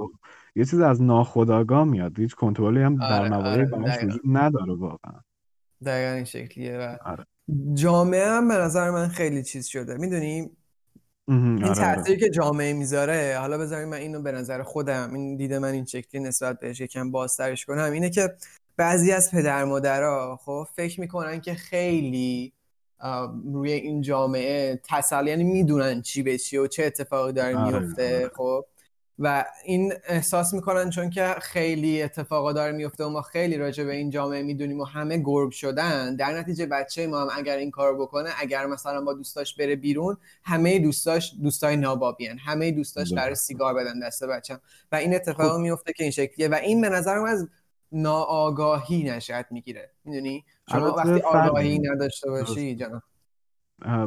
یه 0.55 0.65
چیز 0.65 0.79
از 0.79 1.01
ناخودآگاه 1.01 1.83
میاد. 1.83 2.19
هیچ 2.19 2.35
کنترلی 2.35 2.81
هم 2.81 2.95
در 2.95 3.33
آره، 3.33 3.35
آره، 3.35 4.19
نداره 4.25 4.73
واقعا. 4.73 5.19
دقیقا 5.85 6.15
این 6.15 6.25
شکلیه 6.25 6.77
و 6.77 6.97
آره. 7.05 7.25
جامعه 7.73 8.29
هم 8.29 8.47
به 8.47 8.53
نظر 8.53 8.89
من 8.89 9.07
خیلی 9.07 9.43
چیز 9.43 9.65
شده. 9.65 9.97
می‌دونی؟ 9.97 10.49
این 11.27 11.63
آره 11.63 11.75
تاثیری 11.75 12.19
که 12.19 12.29
جامعه 12.29 12.73
می‌ذاره 12.73 13.37
حالا 13.39 13.57
بذاریم 13.57 13.89
من 13.89 13.97
اینو 13.97 14.21
به 14.21 14.31
نظر 14.31 14.63
خودم 14.63 15.13
این 15.13 15.37
دیده 15.37 15.59
من 15.59 15.71
این 15.71 15.85
شکلی 15.85 16.21
نسبت 16.21 16.59
بهش 16.59 16.79
یکم 16.79 17.11
بازترش 17.11 17.65
کنم 17.65 17.91
اینه 17.91 18.09
که 18.09 18.35
بعضی 18.77 19.11
از 19.11 19.31
پدر 19.31 19.63
مادرها 19.63 20.39
خب 20.41 20.67
فکر 20.75 21.01
می‌کنن 21.01 21.41
که 21.41 21.53
خیلی 21.53 22.53
روی 23.53 23.71
این 23.71 24.01
جامعه 24.01 24.81
تسلی 24.83 25.29
یعنی 25.29 25.43
می‌دونن 25.43 26.01
چی 26.01 26.23
به 26.23 26.37
چی 26.37 26.57
و 26.57 26.67
چه 26.67 26.83
اتفاقی 26.83 27.33
داره 27.33 27.57
آره، 27.57 27.79
میفته 27.79 28.17
آره. 28.17 28.31
خب. 28.35 28.65
و 29.19 29.45
این 29.65 29.93
احساس 30.07 30.53
می‌کنن 30.53 30.89
چون 30.89 31.09
که 31.09 31.35
خیلی 31.41 32.01
اتفاقا 32.01 32.53
داره 32.53 32.71
میفته 32.71 33.03
و 33.03 33.09
ما 33.09 33.21
خیلی 33.21 33.57
راجع 33.57 33.83
به 33.83 33.95
این 33.95 34.09
جامعه 34.09 34.43
می‌دونیم 34.43 34.79
و 34.79 34.83
همه 34.83 35.17
گرگ 35.17 35.51
شدن. 35.51 36.15
در 36.15 36.39
نتیجه 36.39 36.65
بچه 36.65 37.07
ما 37.07 37.21
هم 37.21 37.27
اگر 37.35 37.57
این 37.57 37.71
کار 37.71 37.95
بکنه 38.01 38.29
اگر 38.37 38.65
مثلا 38.65 39.01
با 39.01 39.13
دوستاش 39.13 39.55
بره 39.55 39.75
بیرون 39.75 40.17
همه 40.43 40.79
دوستاش 40.79 41.33
دوستای 41.41 41.77
نابابیان. 41.77 42.37
همه 42.37 42.71
دوستاش 42.71 43.13
قرار 43.13 43.33
سیگار 43.33 43.73
بدن 43.73 43.99
دست 43.99 44.23
بچم 44.23 44.61
و 44.91 44.95
این 44.95 45.15
اتفاق 45.15 45.51
خب. 45.51 45.57
میفته 45.57 45.93
که 45.93 46.03
این 46.03 46.11
شکلیه. 46.11 46.47
و 46.47 46.53
این 46.53 46.81
به 46.81 46.89
نظرم 46.89 47.23
از 47.23 47.47
ناآگاهی 47.93 49.03
نشأت 49.03 49.45
می‌گیره. 49.51 49.91
می‌دونی؟ 50.05 50.45
شما 50.71 50.93
وقتی 50.93 51.21
آگاهی 51.21 51.79
نداشته 51.79 52.29
باشی 52.29 52.75
جناب 52.75 53.01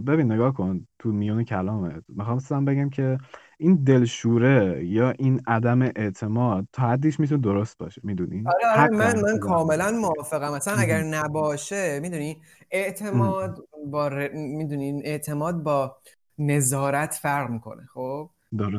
ببین 0.06 0.32
نگاه 0.32 0.54
کن 0.54 0.86
تو 0.98 1.08
میون 1.12 1.44
کلامت 1.44 2.02
می‌خوام 2.08 2.64
بگم 2.64 2.90
که 2.90 3.18
این 3.58 3.84
دلشوره 3.84 4.86
یا 4.86 5.10
این 5.10 5.40
عدم 5.46 5.82
اعتماد 5.82 6.66
تا 6.72 6.82
حدیش 6.82 7.20
می‌تونه 7.20 7.40
درست 7.40 7.78
باشه 7.78 8.00
می‌دونی؟ 8.04 8.44
آره, 8.46 8.82
آره 8.82 8.96
من 8.96 9.20
من 9.20 9.38
کاملا 9.38 9.90
موافقم. 9.90 10.54
مثلا 10.54 10.74
اگر 10.74 11.02
نباشه 11.02 12.00
می‌دونی؟ 12.00 12.40
اعتماد 12.70 13.68
با 13.86 14.08
ر... 14.08 14.32
می‌دونی؟ 14.32 15.02
اعتماد 15.04 15.62
با 15.62 15.96
نظارت 16.38 17.14
فرق 17.14 17.50
می‌کنه 17.50 17.86
خب؟ 17.94 18.30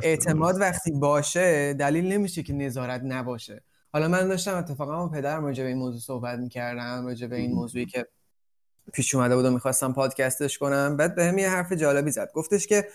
اعتماد 0.04 0.62
وقتی 0.62 0.92
باشه 0.92 1.74
دلیل 1.74 2.14
نمیشه 2.14 2.44
که 2.44 2.54
نظارت 2.54 3.02
نباشه. 3.04 3.64
حالا 3.94 4.08
من 4.08 4.28
داشتم 4.28 4.56
اتفاقا 4.56 4.98
با 4.98 5.10
پدرم 5.10 5.46
راجع 5.46 5.64
به 5.64 5.70
این 5.70 5.78
موضوع 5.78 6.00
صحبت 6.00 6.40
می‌کردم 6.40 7.06
راجع 7.06 7.28
به 7.28 7.36
این 7.36 7.52
موضوعی 7.52 7.86
که 7.86 8.08
پیش 8.94 9.16
اومده 9.16 9.36
بود 9.36 9.46
و 9.46 9.52
می‌خواستم 9.52 9.94
پادکستش 9.94 10.58
کنم. 10.58 10.98
بعد 10.98 11.16
بهم 11.16 11.38
یه 11.38 11.50
حرف 11.50 11.72
جالبی 11.72 12.12
زد. 12.12 12.32
گفتش 12.34 12.68
که 12.68 12.88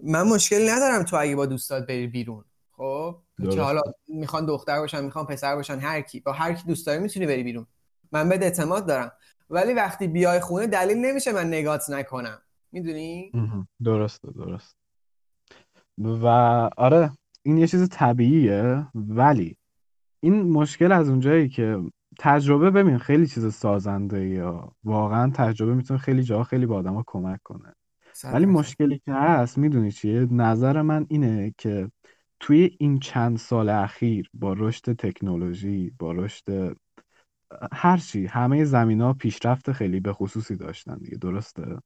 من 0.00 0.22
مشکلی 0.22 0.68
ندارم 0.68 1.02
تو 1.02 1.16
اگه 1.16 1.36
با 1.36 1.46
دوستات 1.46 1.86
بری 1.86 2.06
بیرون. 2.06 2.44
خب؟ 2.72 3.16
که 3.50 3.60
حالا 3.60 3.82
می‌خوان 4.08 4.46
دختر 4.46 4.78
باشن 4.78 5.04
می‌خوان 5.04 5.26
پسر 5.26 5.54
باشن 5.54 5.78
هر 5.78 6.00
کی. 6.00 6.20
با 6.20 6.32
هر 6.32 6.52
کی 6.52 6.66
دوست 6.66 6.86
داری 6.86 6.98
می‌تونی 6.98 7.26
بری 7.26 7.42
بیرون. 7.42 7.66
من 8.12 8.28
به 8.28 8.34
اعتماد 8.34 8.86
دارم. 8.86 9.12
ولی 9.50 9.72
وقتی 9.72 10.06
بیای 10.06 10.40
خونه 10.40 10.66
دلیل 10.66 10.98
نمیشه 10.98 11.32
من 11.32 11.48
نگات 11.48 11.90
نکنم. 11.90 12.38
می‌دونی؟ 12.72 13.32
درسته 13.84 14.28
درست 14.30 14.76
و 15.98 16.26
آره 16.76 17.10
این 17.42 17.58
یه 17.58 17.66
چیز 17.66 17.88
طبیعیه. 17.88 18.86
ولی 18.94 19.56
این 20.24 20.42
مشکل 20.42 20.92
از 20.92 21.08
اونجایی 21.08 21.48
که 21.48 21.82
تجربه 22.18 22.70
ببین 22.70 22.98
خیلی 22.98 23.26
چیز 23.26 23.54
سازنده 23.54 24.28
یا 24.28 24.72
واقعا 24.84 25.30
تجربه 25.34 25.74
می‌تونه 25.74 26.00
خیلی 26.00 26.22
جا 26.22 26.42
خیلی 26.42 26.66
به 26.66 26.74
آدما 26.74 27.04
کمک 27.06 27.40
کنه. 27.42 27.74
ولی 28.24 28.46
مشکلی 28.46 28.98
که 28.98 29.12
هست 29.12 29.58
می‌دونی 29.58 29.92
چیه؟ 29.92 30.26
نظر 30.30 30.82
من 30.82 31.06
اینه 31.08 31.54
که 31.58 31.90
توی 32.40 32.76
این 32.78 32.98
چند 32.98 33.36
سال 33.36 33.68
اخیر 33.68 34.30
با 34.34 34.52
رشد 34.52 34.92
تکنولوژی 34.92 35.92
با 35.98 36.12
رشد 36.12 36.76
هرچی 37.72 38.26
همه 38.26 38.64
زمین 38.64 39.00
ها 39.00 39.12
پیشرفت 39.12 39.72
خیلی 39.72 40.00
به 40.00 40.12
خصوصی 40.12 40.56
داشتن 40.56 40.98
دیگه 40.98 41.16
درسته؟ 41.16 41.78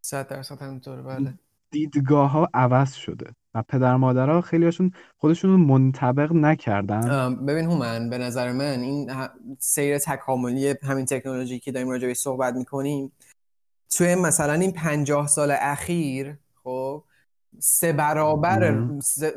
صد 0.00 0.28
درصد 0.28 0.62
همینطوره 0.62 1.02
بله. 1.02 1.34
دیدگاه 1.70 2.30
ها 2.30 2.48
عوض 2.54 2.94
شده. 2.94 3.34
و 3.54 3.62
پدر 3.62 3.96
مادرها 3.96 4.40
خیلی 4.40 4.64
هاشون 4.64 4.92
خودشون 5.16 5.50
منطبق 5.50 6.32
نکردن. 6.32 7.34
ببین 7.46 7.64
هومن 7.64 8.10
به 8.10 8.18
نظر 8.18 8.52
من 8.52 8.80
این 8.80 9.10
سیر 9.58 9.98
تکاملی 9.98 10.74
همین 10.82 11.04
تکنولوژی 11.04 11.58
که 11.58 11.72
داریم 11.72 11.90
راجع 11.90 12.12
صحبت 12.12 12.54
می‌کنیم 12.54 13.12
توی 13.90 14.14
مثلا 14.14 14.52
این 14.52 14.72
پنجاه 14.72 15.26
سال 15.26 15.56
اخیر 15.60 16.36
خب 16.64 17.04
سه 17.58 17.92
برابر 17.92 18.78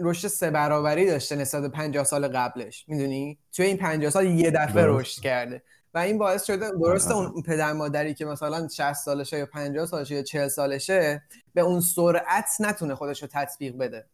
رشد 0.02 0.28
سه 0.28 0.52
برابری 0.52 1.06
داشته 1.06 1.36
نسبت 1.36 1.62
به 1.62 1.70
50 1.70 2.04
سال 2.04 2.28
قبلش 2.28 2.86
می‌دونی؟ 2.88 3.38
توی 3.54 3.66
این 3.66 3.78
50 3.78 4.12
سال 4.12 4.26
یه 4.26 4.52
دفعه. 4.52 4.86
رشد 4.88 5.22
کرده. 5.22 5.64
و 5.96 5.98
این 5.98 6.18
باعث 6.18 6.46
شده 6.46 6.72
درسته 6.72 7.14
آره. 7.14 7.30
اون 7.32 7.42
پدر 7.42 7.74
مادری 7.74 8.14
که 8.14 8.26
مثلا 8.26 8.68
60 8.68 8.94
سالشه 8.94 9.38
یا 9.38 9.46
50 9.46 9.86
سالشه 9.86 10.16
یا 10.16 10.24
40 10.24 10.48
سالشه 10.48 11.24
به 11.54 11.62
اون 11.62 11.80
سرعت 11.80 12.50
نتونه 12.60 12.96
خودش 12.96 13.22
رو 13.22 13.28
تطبیق 13.32 13.78
بده 13.78 14.06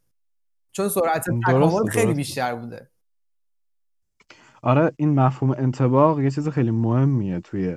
چون 0.71 0.89
سرعت 0.89 1.25
تکامل 1.47 1.89
خیلی. 1.89 2.13
بیشتر 2.13 2.55
بوده 2.55 2.89
آره 4.63 4.91
این 4.95 5.19
مفهوم 5.19 5.55
انتباق 5.57 6.19
یه 6.19 6.31
چیز 6.31 6.49
خیلی 6.49 6.71
مهمیه 6.71 7.39
توی 7.39 7.75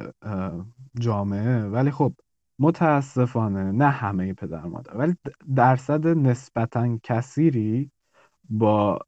جامعه 1.00 1.62
ولی 1.62 1.90
خب 1.90 2.12
متاسفانه 2.58 3.72
نه 3.72 3.88
همه 3.88 4.34
پدر 4.34 4.62
مادر 4.62 4.96
ولی 4.96 5.16
درصد 5.56 6.06
نسبتا 6.06 6.98
کثیری 7.02 7.90
با 8.50 8.98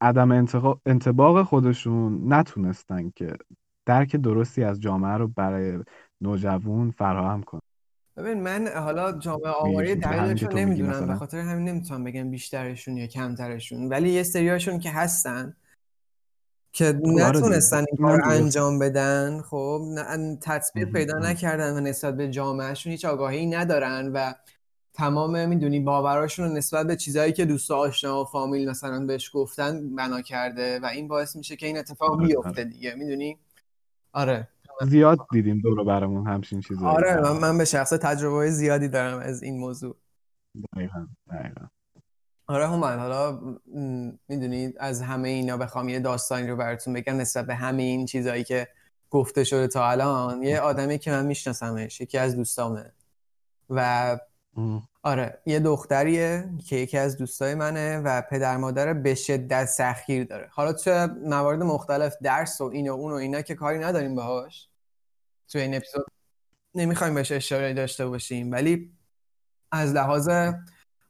عدم 0.00 0.46
انطباق 0.86 1.42
خودشون 1.42 2.32
نتونستن 2.32 3.10
که 3.10 3.32
درک 3.88 4.16
درستی 4.16 4.64
از 4.64 4.80
جامعه 4.80 5.16
رو 5.16 5.28
برای 5.28 5.78
نوجوان 6.20 6.90
فراهم 6.90 7.42
کنن 7.42 7.60
ببین 8.16 8.40
من 8.40 8.68
حالا 8.68 9.12
جامعه 9.12 9.50
آماری 9.50 9.94
دقیقش 9.94 10.42
رو 10.42 10.52
نمی‌دونم 10.52 11.06
به. 11.06 11.14
خاطر 11.14 11.38
همین 11.38 11.68
نمی‌تونم 11.68 12.04
بگم 12.04 12.30
بیشترشون 12.30 12.96
یا 12.96 13.06
کمترشون 13.06 13.88
ولی 13.88 14.10
یه 14.10 14.22
سریاشون 14.22 14.78
که 14.78 14.90
هستن 14.90 15.56
که 16.72 16.86
آره. 16.86 17.28
نتونستن 17.28 17.76
این 17.76 18.06
کار 18.06 18.16
درسته. 18.16 18.30
انجام 18.30 18.78
بدن 18.78 19.40
خب 19.40 19.80
تطبیق 20.42 20.84
مهم. 20.84 20.92
پیدا. 20.92 21.18
نکردن 21.18 21.76
و 21.76 21.80
نسبت 21.80 22.16
به 22.16 22.30
جامعهشون 22.30 22.92
هیچ 22.92 23.04
آگاهی 23.04 23.46
ندارن 23.46 24.12
و 24.12 24.32
تمام 24.92 25.48
می‌دونی 25.48 25.80
باوراشون 25.80 26.48
رو 26.48 26.52
نسبت 26.52 26.86
به 26.86 26.96
چیزهایی 26.96 27.32
که 27.32 27.44
دوست 27.44 27.70
آشنا 27.70 28.22
و 28.22 28.24
فامیل 28.24 28.70
مثلا 28.70 29.06
بهش 29.06 29.30
گفتن 29.34 29.94
بنا 29.96 30.20
کرده 30.20 30.80
و 30.80 30.86
این 30.86 31.08
باعث 31.08 31.36
میشه 31.36 31.56
که 31.56 31.66
این 31.66 31.78
اتفاق 31.78 32.10
آره، 32.10 32.26
بیفته 32.26 32.48
آره. 32.48 32.64
دیگه 32.64 32.94
می‌دونی 32.94 33.38
آره. 34.18 34.48
زیاد 34.86 35.18
دیدیم 35.32 35.58
دور 35.58 35.80
و 35.80 35.84
برمون 35.84 36.26
همچین 36.26 36.60
چیزایی. 36.60 36.96
آره 36.96 37.20
من, 37.20 37.32
من 37.32 37.58
به 37.58 37.64
شخص 37.64 37.90
تجربه 37.90 38.50
زیادی 38.50 38.88
دارم 38.88 39.18
از 39.18 39.42
این 39.42 39.58
موضوع. 39.58 39.96
دقیقاً 40.72 41.06
دقیقاً. 41.30 41.66
آره 42.46 42.66
هومن 42.66 42.98
حالا 42.98 43.40
می‌دونید 44.28 44.74
از 44.78 45.02
همه 45.02 45.28
اینا 45.28 45.56
بخوام 45.56 45.88
یه 45.88 46.00
داستانی 46.00 46.48
رو 46.48 46.56
براتون 46.56 46.94
بگم 46.94 47.16
نسبت 47.16 47.46
به 47.46 47.54
همه 47.54 47.82
این 47.82 48.06
چیزهایی 48.06 48.44
که 48.44 48.68
گفته 49.10 49.44
شده 49.44 49.68
تا 49.68 49.90
الان. 49.90 50.42
یه 50.42 50.60
آدمی 50.60 50.98
که 50.98 51.10
من 51.10 51.26
میشناسمش 51.26 52.00
یکی 52.00 52.18
از 52.18 52.36
دوستامه. 52.36 52.92
و. 53.70 54.18
آره 55.08 55.42
یه 55.46 55.60
دختریه 55.60 56.50
که 56.66 56.76
یکی 56.76 56.98
از 56.98 57.16
دوستای 57.16 57.54
منه 57.54 57.98
و 57.98 58.22
پدر 58.30 58.56
مادر 58.56 58.92
به 58.94 59.14
شدت 59.14 59.64
سختگیر 59.64 60.24
داره. 60.24 60.48
حالا 60.52 60.72
تو 60.72 61.06
موارد 61.24 61.62
مختلف 61.62 62.16
درس 62.22 62.60
و 62.60 62.64
این 62.64 62.90
و 62.90 62.92
اون 62.92 63.12
و 63.12 63.14
اینا 63.14 63.42
که 63.42 63.54
کاری 63.54 63.78
نداریم 63.78 64.14
باهاش 64.14 64.68
تو 65.48 65.58
این 65.58 65.74
اپیزود 65.74 66.06
نمی‌خوایم 66.74 67.14
بهش 67.14 67.32
اشاره 67.32 67.74
داشته 67.74 68.06
باشیم 68.06 68.52
ولی 68.52 68.92
از 69.72 69.92
لحاظ 69.92 70.30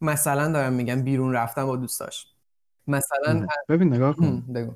مثلا 0.00 0.52
دارم 0.52 0.72
میگم 0.72 1.02
بیرون 1.02 1.32
رفتن 1.32 1.66
با 1.66 1.76
دوستاش. 1.76 2.34
مثلا. 2.86 3.46
ببین 3.68 3.94
نگاه 3.94 4.16
کن. 4.16 4.40
بگو. 4.40 4.74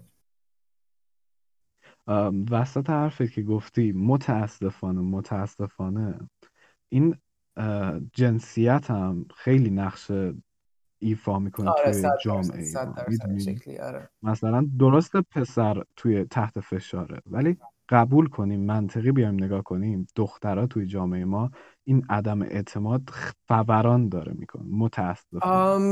وسط 2.51 2.91
حرفت 2.91 3.31
که 3.33 3.43
گفتی 3.43 3.93
متاسفانه 3.93 5.01
متاسفانه 5.01 6.21
این 6.89 7.17
جنسیت 8.13 8.91
هم 8.91 9.27
خیلی 9.37 9.71
نقش 9.71 10.11
ایفا 10.99 11.39
می‌کنه 11.39 11.71
آره 11.71 11.93
توی 11.93 12.17
جامعه 12.25 12.65
صد 12.65 13.39
شکلی 13.39 13.79
آره. 13.79 14.09
مثلا 14.23 14.69
درست 14.79 15.13
پسر 15.17 15.85
توی 15.97 16.25
تحت 16.25 16.61
فشاره 16.61 17.23
ولی 17.27 17.57
قبول 17.89 18.29
کنیم 18.29 18.61
منطقی 18.61 19.13
بیایم 19.13 19.35
نگاه 19.35 19.63
کنیم 19.63 20.07
دخترها 20.17 20.67
توی 20.67 20.87
جامعه 20.87 21.25
ما 21.25 21.51
این 21.85 22.07
عدم 22.11 22.43
اعتماد 22.43 23.03
فوران 23.49 24.09
داره 24.09 24.33
می‌کنه 24.39 24.63
متاسفانه. 24.71 25.45
آم... 25.45 25.83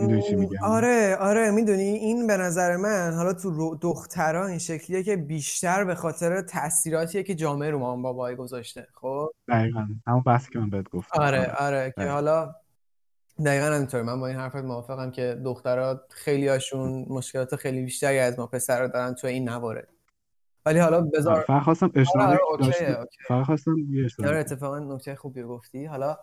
می‌دونی 0.00 0.22
چی 0.22 0.34
میگم؟ 0.34 0.58
آره 0.62 1.16
آره 1.20 1.50
می‌دونی 1.50 1.82
این 1.82 2.26
به 2.26 2.36
نظر 2.36 2.76
من 2.76 3.14
حالا 3.16 3.32
تو 3.32 3.78
دخترها 3.80 4.46
این 4.46 4.58
شکلیه 4.58 5.02
که 5.02 5.16
بیشتر 5.16 5.84
به 5.84 5.94
خاطر 5.94 6.40
تاثیراتیه 6.40 7.22
که 7.22 7.34
جامعه 7.34 7.70
رو 7.70 7.78
مامان 7.78 8.02
بابای 8.02 8.36
گذاشته 8.36 8.86
خب؟ 8.94 9.30
دقیقا. 9.48 9.88
همون 10.06 10.22
بحثی 10.26 10.50
که 10.52 10.58
من 10.58 10.70
بهت 10.70 10.88
گفتم. 10.88 11.22
آره 11.22 11.38
آره. 11.38 11.54
آره 11.54 11.86
که 11.86 11.94
دقیقا. 11.96 12.12
حالا 12.12 12.54
دقیقا 13.44 13.66
همینطور 13.66 14.02
من 14.02 14.20
با 14.20 14.26
این 14.26 14.36
حرفت 14.36 14.56
موافقم 14.56 15.10
که 15.10 15.40
دخترها 15.44 16.00
خیلی 16.10 16.48
هاشون 16.48 17.06
مشکلات 17.08 17.56
خیلی 17.56 17.82
بیشتری 17.82 18.18
از 18.18 18.38
ما 18.38 18.46
پسرها 18.46 18.86
دارن 18.86 19.14
تو 19.14 19.26
این 19.26 19.50
موارد. 19.50 19.88
ولی 20.68 20.78
حالا 20.78 20.96
آره 20.96 21.10
بذار 21.14 21.40
فقط 21.40 21.62
خواستم 21.62 21.92
آره 22.14 22.38
آره 22.52 22.66
اوکی. 22.66 22.84
فقط 23.28 23.46
خواستم 23.46 23.76
یه 23.90 24.08
آره. 24.18 24.38
اتفاقا 24.38 24.78
نکته 24.78 25.14
خوبی 25.14 25.42
گفتی. 25.42 25.84
حالا 25.84 26.18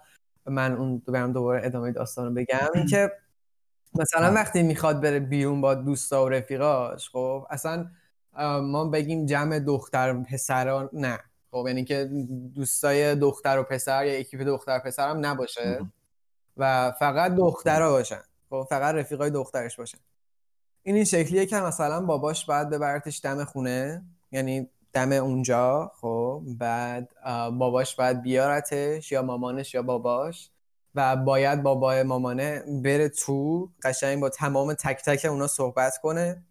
من 0.45 0.73
اون 0.73 1.01
برم 1.07 1.33
دوباره 1.33 1.65
ادامه 1.65 1.91
داستان 1.91 2.25
رو 2.25 2.33
بگم. 2.33 2.69
اینکه 2.75 3.11
مثلا 3.99 4.25
آره. 4.25 4.35
وقتی 4.35 4.63
می‌خواد 4.63 5.01
بره 5.01 5.19
بیرون 5.19 5.61
با 5.61 5.73
دوستا 5.73 6.25
و 6.25 6.29
رفیقاش 6.29 7.09
خب 7.09 7.47
اصلا 7.49 7.87
ما 8.61 8.85
بگیم 8.85 9.25
جمع 9.25 9.59
دختر 9.59 10.15
و 10.15 10.23
پسرا 10.23 10.89
نه. 10.93 11.19
خب 11.51 11.65
یعنی 11.67 11.83
که 11.83 12.09
دوستای 12.55 13.15
دختر 13.15 13.59
و 13.59 13.63
پسر 13.63 14.05
یا 14.05 14.19
اکیپ 14.19 14.41
دختر 14.41 14.79
پسر 14.79 15.09
هم 15.09 15.25
نباشه. 15.25 15.79
و 16.57 16.91
فقط 16.91 17.35
دخترها 17.35 17.91
باشن. 17.91 18.21
خب 18.49 18.67
فقط 18.69 18.95
رفیقای 18.95 19.29
دخترش 19.29 19.75
باشن. 19.75 19.97
این 20.83 20.95
این 20.95 21.05
شکلیه 21.05 21.45
که 21.45 21.55
مثلا 21.55 22.01
باباش 22.01 22.45
باید 22.45 22.69
ببرتش 22.69 23.21
دم 23.23 23.43
خونه. 23.43 24.03
یعنی 24.31 24.69
دم 24.93 25.11
اونجا 25.11 25.91
خب 26.01 26.43
بعد 26.59 27.09
باباش 27.57 27.95
باید 27.95 28.21
بیارتش 28.21 29.11
یا 29.11 29.21
مامانش 29.21 29.73
یا 29.73 29.81
باباش 29.81 30.49
و 30.95 31.15
باید 31.15 31.63
بابای 31.63 32.03
مامانه 32.03 32.63
بره 32.83 33.09
تو 33.09 33.69
قشنگ 33.83 34.19
با 34.19 34.29
تمام 34.29 34.73
تک 34.73 35.01
تک 35.05 35.25
اونا 35.25 35.47
صحبت 35.47 35.97
کنه 35.97 36.43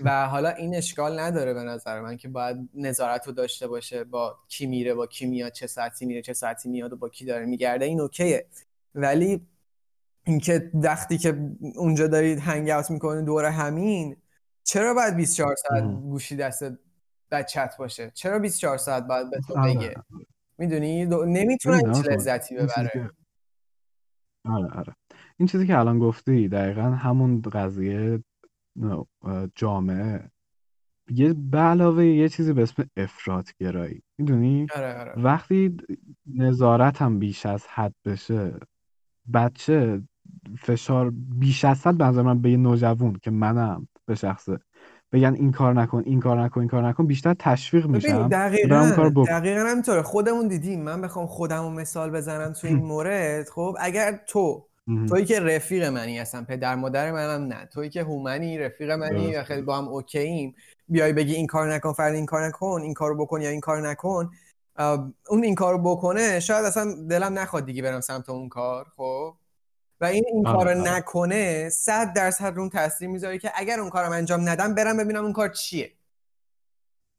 و 0.00 0.26
حالا 0.26 0.48
این 0.48 0.74
اشکال 0.74 1.20
نداره 1.20 1.54
به 1.54 1.62
نظر 1.62 2.00
من 2.00 2.16
که 2.16 2.28
باید 2.28 2.56
نظارت 2.74 3.26
رو 3.26 3.32
داشته 3.32 3.68
باشه 3.68 4.04
با 4.04 4.38
کی 4.48 4.66
میره 4.66 4.94
با 4.94 5.06
کی 5.06 5.26
میاد 5.26 5.52
چه 5.52 5.66
ساعتی 5.66 6.06
میره 6.06 6.22
چه 6.22 6.32
ساعتی 6.32 6.68
میاد 6.68 6.92
و 6.92 6.96
با 6.96 7.08
کی 7.08 7.24
داره 7.24 7.46
میگرده 7.46 7.84
این 7.84 8.00
اوکیه 8.00 8.46
ولی 8.94 9.46
اینکه 10.24 10.70
وقتی 10.74 11.18
که 11.18 11.50
اونجا 11.76 12.06
دارید 12.06 12.38
هنگ 12.38 12.70
اوت 12.70 12.90
می‌کنید 12.90 13.24
دور 13.24 13.44
همین 13.44 14.16
چرا 14.64 14.94
باید 14.94 15.16
24 15.16 15.54
ساعت. 15.56 15.82
گوشی 15.82 16.36
دست 16.36 16.64
بچت 17.30 17.74
باشه. 17.78 18.10
چرا 18.14 18.38
24 18.38 18.78
ساعت 18.78 19.06
باید 19.06 19.30
به 19.30 19.40
تو 19.40 19.58
آره. 19.58 19.74
بگه؟ 19.74 19.94
می‌دونی؟ 20.58 21.04
نمی‌تونه 21.06 21.82
ببین 21.82 21.94
هیچ 21.94 22.04
کن 22.04 22.12
لذتی 22.12 22.56
ببره 22.56 23.10
آره 24.44 24.70
آره. 24.72 24.96
این 25.36 25.48
چیزی 25.48 25.66
که 25.66 25.78
الان 25.78 25.98
گفتی 25.98 26.48
دقیقا 26.48 26.82
همون 26.82 27.40
قضیه 27.40 28.24
جامعه. 29.54 30.30
یه 31.10 31.32
به 31.32 31.58
علاوه 31.58 32.06
یه 32.06 32.28
چیزی 32.28 32.52
به 32.52 32.62
اسم 32.62 32.90
افراط 32.96 33.50
گرایی 33.60 34.02
می‌دونی؟ 34.18 34.66
آره 34.76 35.00
آره. 35.00 35.12
وقتی 35.16 35.76
نظارت 36.26 37.02
هم 37.02 37.18
بیش 37.18 37.46
از 37.46 37.66
حد 37.66 37.94
بشه 38.04 38.54
بچه 39.34 40.02
فشار 40.58 41.10
بیش 41.14 41.64
از 41.64 41.86
حد 41.86 41.98
به 41.98 42.22
من 42.22 42.40
به 42.40 42.50
یه 42.50 42.56
نوجوان 42.56 43.12
که 43.22 43.30
منم 43.30 43.88
به 44.06 44.14
شخصه 44.14 44.58
بگن 45.12 45.34
این 45.34 45.52
کار 45.52 45.74
نکن 45.74 46.02
این 46.06 46.20
کار 46.20 46.42
نکن 46.42 46.60
این 46.60 46.68
کار 46.68 46.88
نکن 46.88 47.06
بیشتر 47.06 47.34
تشویق 47.38 47.86
میشم 47.86 48.08
اون 48.08 48.18
کار 48.18 48.28
دقیقا 48.28 49.10
بکن. 49.10 49.24
دقیقا 49.24 49.60
همینطوره. 49.60 50.02
خودمون 50.02 50.48
دیدیم. 50.48 50.82
من 50.82 51.00
بخوام 51.00 51.26
خودمو 51.26 51.70
مثال 51.70 52.10
بزنم 52.10 52.52
تو 52.52 52.66
این 52.66 52.76
مورد. 52.76 53.48
خب 53.48 53.76
اگر 53.80 54.20
تو. 54.28 54.66
تویی 55.08 55.24
که 55.24 55.40
رفیق 55.40 55.84
منی 55.84 56.20
اصلا 56.20 56.44
پدر 56.44 56.74
مادر 56.74 57.12
منم 57.12 57.46
نه. 57.46 57.68
تویی 57.74 57.90
که 57.90 58.02
هومنی 58.02 58.58
رفیق 58.58 58.90
منی 58.90 59.36
و 59.36 59.44
خیلی 59.44 59.62
با 59.62 59.78
هم 59.78 59.88
اوکییم 59.88 60.54
بیای 60.88 61.12
بگی 61.12 61.34
این 61.34 61.46
کار 61.46 61.74
نکن 61.74 61.92
فرد 61.92 62.14
این 62.14 62.26
کار 62.26 62.46
نکن 62.46 62.80
این 62.82 62.94
کارو 62.94 63.16
بکن 63.16 63.40
یا 63.42 63.48
این 63.48 63.60
کار 63.60 63.88
نکن. 63.88 64.30
اون 65.28 65.44
این 65.44 65.54
کارو 65.54 65.78
بکنه 65.78 66.40
شاید 66.40 66.64
اصلا 66.64 66.94
دلم 67.10 67.38
نخواد 67.38 67.66
دیگه 67.66 67.82
برم 67.82 68.00
سمت 68.00 68.30
اون 68.30 68.48
کار. 68.48 68.86
خب؟ 68.96 69.34
و 70.00 70.04
این 70.04 70.24
این 70.26 70.46
آره 70.46 70.56
کارو 70.56 70.80
آره. 70.80 70.92
نکنه 70.92 71.68
صد 71.68 72.12
درصد 72.12 72.54
رو 72.54 72.60
اون 72.60 72.70
تاثیر 72.70 73.08
می‌ذاره 73.08 73.38
که 73.38 73.52
اگر 73.54 73.80
اون 73.80 73.90
کارم 73.90 74.12
انجام 74.12 74.48
ندم 74.48 74.74
برم 74.74 74.96
ببینم 74.96 75.24
اون 75.24 75.32
کار 75.32 75.48
چیه. 75.48 75.92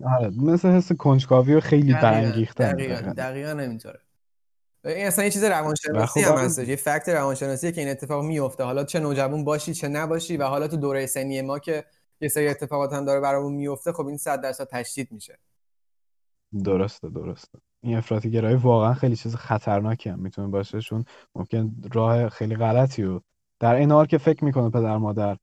آره 0.06 0.30
مثل 0.30 0.68
حس 0.68 0.92
کنجکاوی 0.92 1.54
و 1.54 1.60
خیلی 1.60 1.94
دقیقا 1.94 2.02
برانگیختن 2.02 2.72
دقیقا 2.72 3.14
دقیقا. 3.14 3.50
همینطوره. 3.50 4.00
این 4.86 5.08
اصلا 5.08 5.26
یه 5.26 5.32
چیز 5.32 5.44
روانشناسی 5.44 6.22
خب 6.22 6.28
هم 6.28 6.34
الان 6.34 6.46
هستش 6.46 6.68
یه 6.68 6.76
فکت 6.76 7.10
روانشناسیه 7.10 7.72
که 7.72 7.82
این 7.82 7.90
اتفاق 7.90 8.24
میفته. 8.24 8.64
حالا 8.64 8.84
چه 8.84 9.00
نوجوان 9.00 9.44
باشی 9.44 9.74
چه 9.74 9.88
نباشی 9.88 10.38
و 10.38 10.44
حالا 10.44 10.68
تو 10.68 10.78
دوره 10.78 11.06
سنی 11.06 11.42
ما 11.42 11.60
که 11.60 11.86
یه 12.22 12.30
سری 12.30 12.48
اتفاقات 12.48 12.94
هم 12.94 13.06
داره 13.06 13.20
برامون 13.20 13.54
میفته 13.54 13.92
خب 13.92 14.06
این 14.06 14.18
صد 14.18 14.42
درصد 14.42 14.68
تشدید 14.72 15.12
میشه. 15.12 15.40
درسته 16.64 17.10
درسته. 17.10 17.60
این 17.88 17.98
افراطی 17.98 18.32
گرایی 18.32 18.56
واقعا 18.56 18.94
خیلی 18.94 19.16
چیز 19.16 19.36
خطرناکی 19.36 20.10
هم 20.10 20.20
می‌تونه 20.20 20.48
باشه 20.48 20.82
چون 20.82 21.06
ممکن 21.36 21.76
راه 21.94 22.30
خیلی 22.30 22.56
غلطی 22.56 23.04
رو 23.04 23.22
در 23.60 23.76
این 23.76 23.92
حال 23.92 24.06
که 24.06 24.18
فکر 24.18 24.46
می‌کنه 24.46 24.70
پدر 24.70 24.98
مادر 24.98 25.38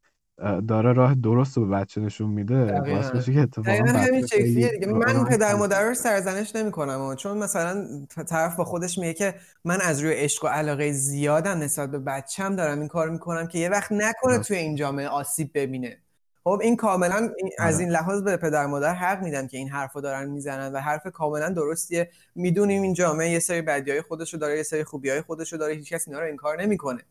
داره 0.69 0.93
راه 0.93 1.15
درست 1.15 1.57
رو 1.57 1.67
به 1.67 1.77
بچه 1.77 2.01
نشون 2.01 2.31
میده 2.31 2.65
باعث 2.65 3.11
بشه 3.11 3.33
که 3.33 3.41
اتفاقا 3.41 3.71
همین 3.71 4.27
شکلیه 4.27 4.71
دیگه. 4.71 4.87
من 4.87 5.25
پدر 5.25 5.55
مادر 5.55 5.83
رو 5.83 5.95
سرزنش 5.95 6.57
نمی‌کنم 6.57 7.15
چون 7.15 7.39
مثلا 7.39 7.87
طرف 8.07 8.57
با 8.57 8.65
خودش 8.65 8.99
میگه 8.99 9.15
که 9.15 9.35
من 9.65 9.81
از 9.81 10.01
روی 10.01 10.13
عشق 10.13 10.45
و 10.45 10.49
علاقه 10.49 10.93
زیادم 10.93 11.59
نسبت 11.59 11.91
به 11.91 11.99
بچم 11.99 12.57
دارم 12.57 12.79
این 12.79 12.89
کار 12.89 13.11
می‌کنم 13.11 13.47
که 13.47 13.59
یه 13.59 13.69
وقت 13.69 13.93
نکنه 13.93 14.39
توی 14.39 14.57
این 14.57 14.77
جامعه 14.77 15.09
آسیب 15.09 15.51
ببینه. 15.55 16.04
خب 16.45 16.61
این 16.63 16.77
کاملا 16.77 17.31
از 17.59 17.81
این 17.81 17.91
لحاظ 17.91 18.23
به 18.23 18.37
پدر 18.37 18.67
مادر 18.67 18.95
حق 18.95 19.23
میدم 19.23 19.47
که 19.47 19.59
این 19.59 19.69
حرفو 19.69 20.01
دارن 20.01 20.31
می‌زنن 20.31 20.73
و 20.73 20.79
حرف 20.79 21.07
کاملا 21.07 21.49
درستیه. 21.49 22.11
می‌دونیم 22.35 22.83
این 22.83 22.95
جامعه 22.95 23.31
یه 23.31 23.39
سری 23.39 23.63
بدیای 23.63 24.03
خودشو 24.03 24.37
داره 24.37 24.57
یه 24.57 24.63
سری 24.63 24.85
خوبیای 24.85 25.21
خودشو 25.23 25.57
داره 25.57 25.75
هیچ 25.75 25.93
کس 25.93 26.09
اینا 26.09 26.21
رو 26.21 26.29
انکار 26.29 26.63
نمی‌کنه. 26.63 27.03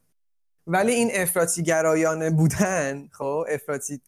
ولی 0.67 0.91
این 0.91 1.09
افراطی 1.13 1.63
گرایانه 1.63 2.29
بودن 2.29 3.07
خب 3.11 3.45
افراطی 3.49 4.01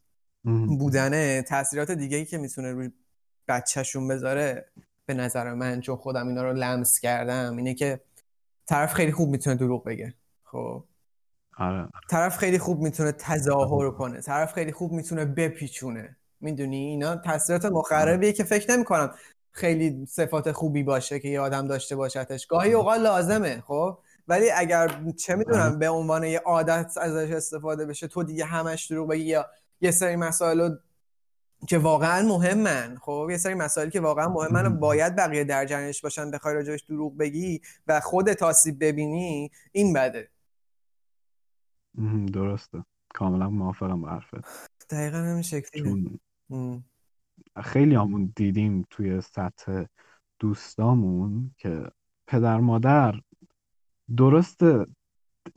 بودنه 0.79 1.41
تاثیرات 1.41 1.91
دیگه 1.91 2.17
ای 2.17 2.25
که 2.25 2.38
می‌تونه 2.38 2.71
روی 2.71 2.91
بچهشون 3.47 4.07
بذاره 4.07 4.65
به 5.05 5.13
نظر 5.13 5.53
من 5.53 5.81
چون 5.81 5.95
خودم 5.95 6.27
اینا 6.27 6.43
رو 6.43 6.53
لمس 6.53 6.99
کردم 6.99 7.57
اینه 7.57 7.73
که 7.73 7.99
طرف 8.65 8.93
خیلی 8.93 9.11
خوب 9.11 9.29
می‌تونه 9.29 9.55
دروغ 9.55 9.83
بگه. 9.83 10.13
خب. 10.43 10.83
آره. 11.58 11.88
طرف 12.10 12.38
خیلی 12.38 12.60
خوب 12.60 12.82
می‌تونه 12.82 13.12
تظاهر 13.12 13.91
کنه 13.91 14.22
طرف 14.22 14.54
خیلی 14.54 14.72
خوب 14.72 14.91
می‌تونه 14.91 15.26
بپیچونه. 15.26 16.15
می‌دونی؟ 16.41 16.78
اینا 16.78 17.15
تاثیرات 17.15 17.65
مخربیه 17.65 18.34
که 18.34 18.44
فکر 18.44 18.72
نمی 18.72 18.84
کنم 18.84 19.12
خیلی 19.52 20.06
صفات 20.06 20.52
خوبی 20.52 20.84
باشه 20.84 21.20
که 21.20 21.28
یه 21.28 21.39
آدم 21.39 21.68
داشته 21.68 21.96
باشدش 21.96 22.46
گاهی 22.46 22.74
اوقات 22.74 23.00
لازمه 23.00 23.63
خب؟ 23.68 23.98
ولی 24.28 24.52
اگر 24.52 24.91
چه 25.18 25.36
می‌دونم 25.36 25.80
به 25.80 25.89
عنوان 25.89 26.24
یه 26.24 26.39
عادت 26.39 26.98
ازش 26.98 27.32
استفاده 27.32 27.86
بشه 27.86 28.08
تو 28.08 28.24
دیگه 28.24 28.46
همش 28.46 28.86
دروغ 28.86 29.10
بگی 29.10 29.24
یا 29.24 29.46
یه 29.82 29.91
سری 29.91 30.15
مسائل 30.15 30.70
که 31.68 31.78
واقعا 31.78 32.28
مهمن 32.28 32.98
خب؟ 33.02 33.28
یه 33.32 33.38
سری 33.38 33.54
مسائلی 33.54 33.91
که 33.91 34.00
واقعا 34.00 34.30
مهمن 34.30 34.65
و 34.65 34.70
باید 34.70 35.15
بقیه 35.15 35.44
در 35.44 35.65
جریانش 35.65 36.02
باشن 36.02 36.32
بخوای 36.32 36.56
راجعش 36.56 36.82
دروغ 36.82 37.18
بگی 37.18 37.62
و 37.88 38.00
خود 38.00 38.34
تاسیب 38.34 38.84
ببینی 38.84 39.52
این 39.72 39.94
بده. 39.94 40.30
درسته. 42.34 42.84
کاملا 43.13 43.49
موافقم 43.49 44.01
با 44.01 44.10
حرفت. 44.10 44.69
دقیقا 44.89 45.17
همین 45.17 45.41
شکلی 45.41 46.19
خیلی 47.63 47.95
همون 47.95 48.34
دیدیم 48.36 48.86
توی 48.89 49.21
سطح 49.21 49.84
دوستامون 50.39 51.51
که 51.58 51.84
پدر 52.27 52.58
مادر 52.58 53.15
درست 54.17 54.60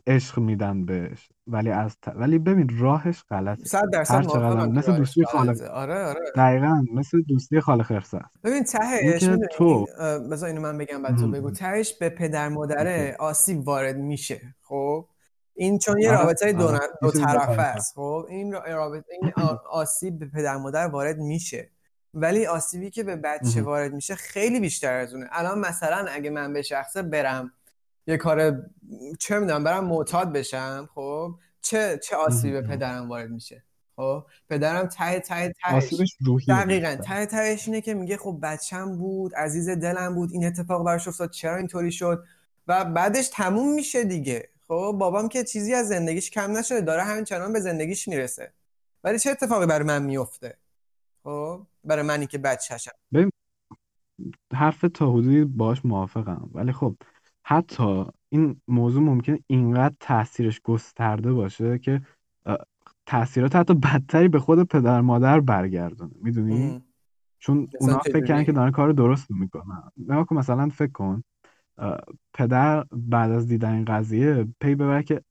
عشق 0.07 0.38
میدن 0.38 0.85
بهش. 0.85 1.29
ولی 1.46 1.70
از 1.70 1.96
ت... 2.03 2.09
ولی 2.09 2.38
ببین 2.38 2.79
راهش 2.79 3.24
غلطه. 3.31 3.64
صد 3.64 3.83
درصد 3.92 4.37
مثل 4.68 4.96
دوستی 4.96 5.24
خاله 5.24 5.68
آره 5.68 6.05
آره 6.05 6.20
دقیقا 6.37 6.85
مثل 6.94 7.22
دوستی 7.22 7.61
خاله 7.61 7.83
خرسه 7.83 8.20
ببین 8.44 8.64
تهش 8.64 9.29
تو 9.53 9.87
بذار 10.31 10.48
اینو 10.48 10.61
من 10.61 10.79
بگم 10.79 11.03
بعد 11.03 11.16
تو 11.16 11.31
بگو. 11.31 11.51
تهش 11.51 11.98
به 12.01 12.09
پدر 12.09 12.48
مادره 12.48 13.16
آسیب 13.18 13.68
وارد 13.68 13.96
میشه 13.96 14.55
خب؟ 14.62 15.09
این 15.59 15.79
چون 15.79 15.99
یه 15.99 16.11
آره، 16.11 16.18
رابطه 16.21 16.53
دو, 16.53 16.66
آره. 16.66 16.81
دو 17.03 17.11
طرفه 17.11 17.62
است 17.62 17.94
خب 17.94 18.27
این 18.29 18.53
رابطه 18.53 19.12
این 19.23 19.33
آسیب 19.71 20.18
به 20.18 20.27
پدر 20.27 20.57
مادر 20.57 20.87
وارد 20.87 21.18
میشه. 21.18 21.71
ولی 22.14 22.47
آسیبی 22.47 22.90
که 22.90 23.03
به 23.03 23.16
بچه 23.16 23.62
وارد 23.62 23.92
میشه 23.92 24.14
خیلی 24.14 24.61
بیشتر 24.61 24.94
از 24.94 25.14
اونه. 25.14 25.29
الان 25.33 25.59
مثلا 25.59 26.07
اگه 26.11 26.31
من 26.31 26.53
به 26.53 26.62
شخصه 26.62 27.03
برم 27.03 27.53
یه 28.07 28.16
کار 28.16 28.62
چه 29.18 29.38
می‌دونم 29.38 29.64
برم 29.64 29.85
معتاد 29.85 30.33
بشم 30.33 30.88
خب 30.94 31.35
چه 31.62 32.01
چه 32.03 32.16
آسیبی 32.16 32.53
به 32.53 32.62
پدرم 32.62 33.09
وارد 33.09 33.31
میشه؟ 33.31 33.64
خب 33.97 34.25
پدرم 34.49 34.87
ته 34.87 35.21
ته 35.21 35.53
تهش 35.62 36.16
دقیقا 36.49 36.94
ته 36.94 37.27
تهش 37.27 37.68
اینه 37.68 37.81
که 37.81 37.94
میگه 37.94 38.16
خب 38.16 38.38
بچم 38.42 38.99
بود 38.99 39.35
عزیز 39.35 39.68
دلم 39.68 40.14
بود 40.14 40.33
این 40.33 40.47
اتفاق 40.47 40.85
براش 40.85 41.09
افتاد 41.09 41.31
چرا 41.31 41.57
اینطوری 41.57 41.92
شد؟ 41.92 42.25
و 42.68 42.85
بعدش 42.85 43.29
تموم 43.29 43.75
میشه 43.75 44.05
دیگه. 44.05 44.49
خب 44.68 44.96
بابام 44.98 45.28
که 45.28 45.44
چیزی 45.44 45.74
از 45.74 45.88
زندگیش 45.88 46.31
کم 46.31 46.57
نشده 46.57 46.81
داره 46.81 47.02
همین 47.02 47.24
چنان 47.24 47.52
به 47.52 47.61
زندگیش 47.61 48.09
می‌رسه. 48.09 48.52
ولی 49.04 49.18
چه 49.18 49.31
اتفاقی 49.31 49.66
برای 49.66 49.87
من 49.87 50.02
میفته؟ 50.02 50.59
خب 51.24 51.66
برای 51.85 52.02
منی 52.02 52.26
که 52.26 52.38
بچه‌شم. 52.38 52.90
حرف 54.52 54.85
تا 54.94 55.11
حدودی 55.12 55.44
باش 55.44 55.85
موافقم. 55.85 56.50
ولی 56.54 56.72
خب 56.72 56.94
حتی 57.44 58.04
این 58.28 58.61
موضوع 58.68 59.02
ممکنه 59.02 59.38
اینقدر 59.46 59.94
تاثیرش 60.00 60.61
گسترده 60.61 61.33
باشه 61.33 61.78
که 61.78 62.02
تاثیرات 63.07 63.57
حتی 63.57 63.74
بدتری 63.74 64.28
به 64.28 64.38
خود 64.38 64.68
پدر 64.68 65.00
مادر 65.00 65.40
برگردونه. 65.40 66.12
می‌دونی؟ 66.22 66.85
چون 67.38 67.68
اونا 67.81 67.98
فکر 67.98 68.24
کردن 68.24 68.44
که 68.44 68.52
دارن 68.52 68.70
کار 68.70 68.92
درست 68.92 69.31
می‌کنن. 69.31 69.83
نگاه 69.96 70.26
کن 70.26 70.37
مثلا 70.37 70.68
فکر 70.68 70.92
کن 70.92 71.22
پدر 72.35 72.85
بعد 72.93 73.31
از 73.31 73.47
دیدن 73.47 73.73
این 73.73 73.85
قضیه 73.85 74.49
پی 74.61 74.75
ببره 74.75 75.03
که 75.03 75.23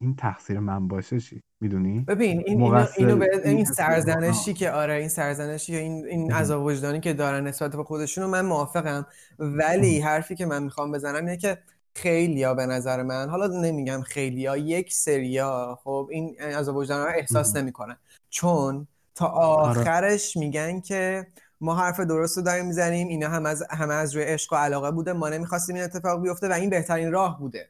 این 0.00 0.16
تقصیر 0.16 0.58
من 0.58 0.88
باشه 0.88 1.20
چی؟ 1.20 1.42
می‌دونی؟ 1.60 2.00
ببین 2.00 2.42
این 2.46 2.62
اینو, 2.62 2.86
اینو 2.96 3.24
این 3.44 3.64
سرزنشی 3.64 4.54
که 4.54 4.70
آره 4.70 4.94
این 4.94 5.08
سرزنشی 5.08 5.76
این 5.76 6.06
این 6.06 6.32
عذاب 6.32 6.64
وجدانی 6.64 7.00
که 7.00 7.12
دارن 7.12 7.46
نسبت 7.46 7.76
به 7.76 7.84
خودشونو 7.84 8.28
من 8.28 8.46
موافقم. 8.46 9.06
ولی 9.38 10.00
حرفی 10.00 10.34
که 10.34 10.46
من 10.46 10.62
می‌خوام 10.62 10.92
بزنم 10.92 11.14
اینه 11.14 11.36
که 11.36 11.58
خیلیا 11.94 12.54
به 12.54 12.66
نظر 12.66 13.02
من 13.02 13.28
حالا 13.28 13.46
نمیگم 13.46 14.00
خیلیا 14.00 14.56
یک 14.56 14.92
سریا 14.92 15.78
خب 15.84 16.08
این 16.10 16.40
عذاب 16.40 16.76
وجدان 16.76 17.06
رو 17.06 17.12
احساس 17.16 17.56
نمی‌کنن. 17.56 17.96
چون 18.30 18.86
تا 19.14 19.26
آره. 19.26 19.80
آخرش 19.80 20.36
میگن 20.36 20.80
که 20.80 21.26
ما 21.62 21.74
حرف 21.74 22.00
درست 22.00 22.36
رو 22.36 22.42
داریم 22.42 22.66
می‌زنیم. 22.66 23.08
اینا 23.08 23.28
هم 23.28 23.46
از 23.46 23.62
همه 23.70 23.94
از 23.94 24.16
روی 24.16 24.24
عشق 24.24 24.52
و 24.52 24.56
علاقه 24.56 24.90
بوده. 24.90 25.12
ما 25.12 25.28
نمی‌خواستیم 25.28 25.74
این 25.74 25.84
اتفاق 25.84 26.22
بیفته 26.22 26.48
و 26.48 26.52
این 26.52 26.70
بهترین 26.70 27.12
راه 27.12 27.38
بوده. 27.38 27.68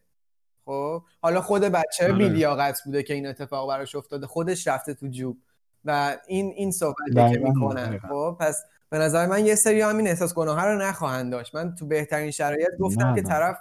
خب؟ 0.64 1.02
حالا 1.22 1.40
خود 1.40 1.62
بچه 1.62 2.04
آره. 2.04 2.12
بیلیاقت 2.12 2.80
بوده 2.84 3.02
که 3.02 3.14
این 3.14 3.26
اتفاق 3.26 3.68
براش 3.68 3.94
افتاده. 3.94 4.26
خودش 4.26 4.66
رفته 4.66 4.94
تو 4.94 5.06
جوب. 5.06 5.38
و 5.84 6.16
این 6.26 6.52
این 6.56 6.70
صحبتی 6.70 7.14
که 7.14 7.38
می‌کنن 7.38 7.98
خب؟ 7.98 8.36
پس 8.40 8.64
به 8.90 8.98
نظر 8.98 9.26
من 9.26 9.46
یه 9.46 9.54
سری 9.54 9.80
همین 9.80 10.08
احساس 10.08 10.34
گناه 10.34 10.64
رو 10.64 10.78
نخواهند 10.78 11.32
داشت. 11.32 11.54
من 11.54 11.74
تو 11.74 11.86
بهترین 11.86 12.30
شرایط 12.30 12.76
گفتم 12.80 13.14
که 13.14 13.22
طرف 13.22 13.58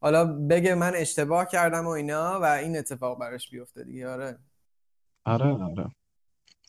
حالا 0.00 0.24
بگه 0.24 0.74
من 0.74 0.92
اشتباه 0.94 1.46
کردم 1.46 1.86
و 1.86 1.88
اینا 1.88 2.40
و 2.40 2.44
این 2.44 2.78
اتفاق 2.78 3.18
براش 3.18 3.50
بیفته 3.50 3.84
دیگه. 3.84 4.08
آره. 4.08 4.38
آره 5.24 5.46
آره. 5.46 5.86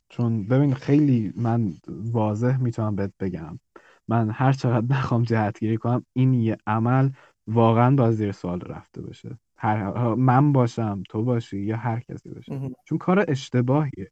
چون 0.09 0.47
ببین 0.47 0.73
خیلی 0.73 1.33
من 1.35 1.73
واضح 1.87 2.57
می‌تونم 2.57 2.95
بهت 2.95 3.11
بگم. 3.19 3.59
من 4.07 4.29
هر 4.29 4.53
چقدر 4.53 4.95
نخوام 4.95 5.23
جهتگیری 5.23 5.77
کنم 5.77 6.05
این 6.13 6.33
یه 6.33 6.57
عمل 6.67 7.09
واقعا 7.47 7.95
باز 7.95 8.15
زیر 8.15 8.31
سوال 8.31 8.61
رفته 8.61 9.01
باشه. 9.01 9.37
هر 9.57 10.13
من 10.13 10.51
باشم 10.51 11.03
تو 11.09 11.23
باشی 11.23 11.59
یا 11.59 11.77
هر 11.77 11.99
کسی 11.99 12.29
باشه. 12.29 12.71
چون 12.85 12.97
کار 12.97 13.25
اشتباهیه. 13.27 14.11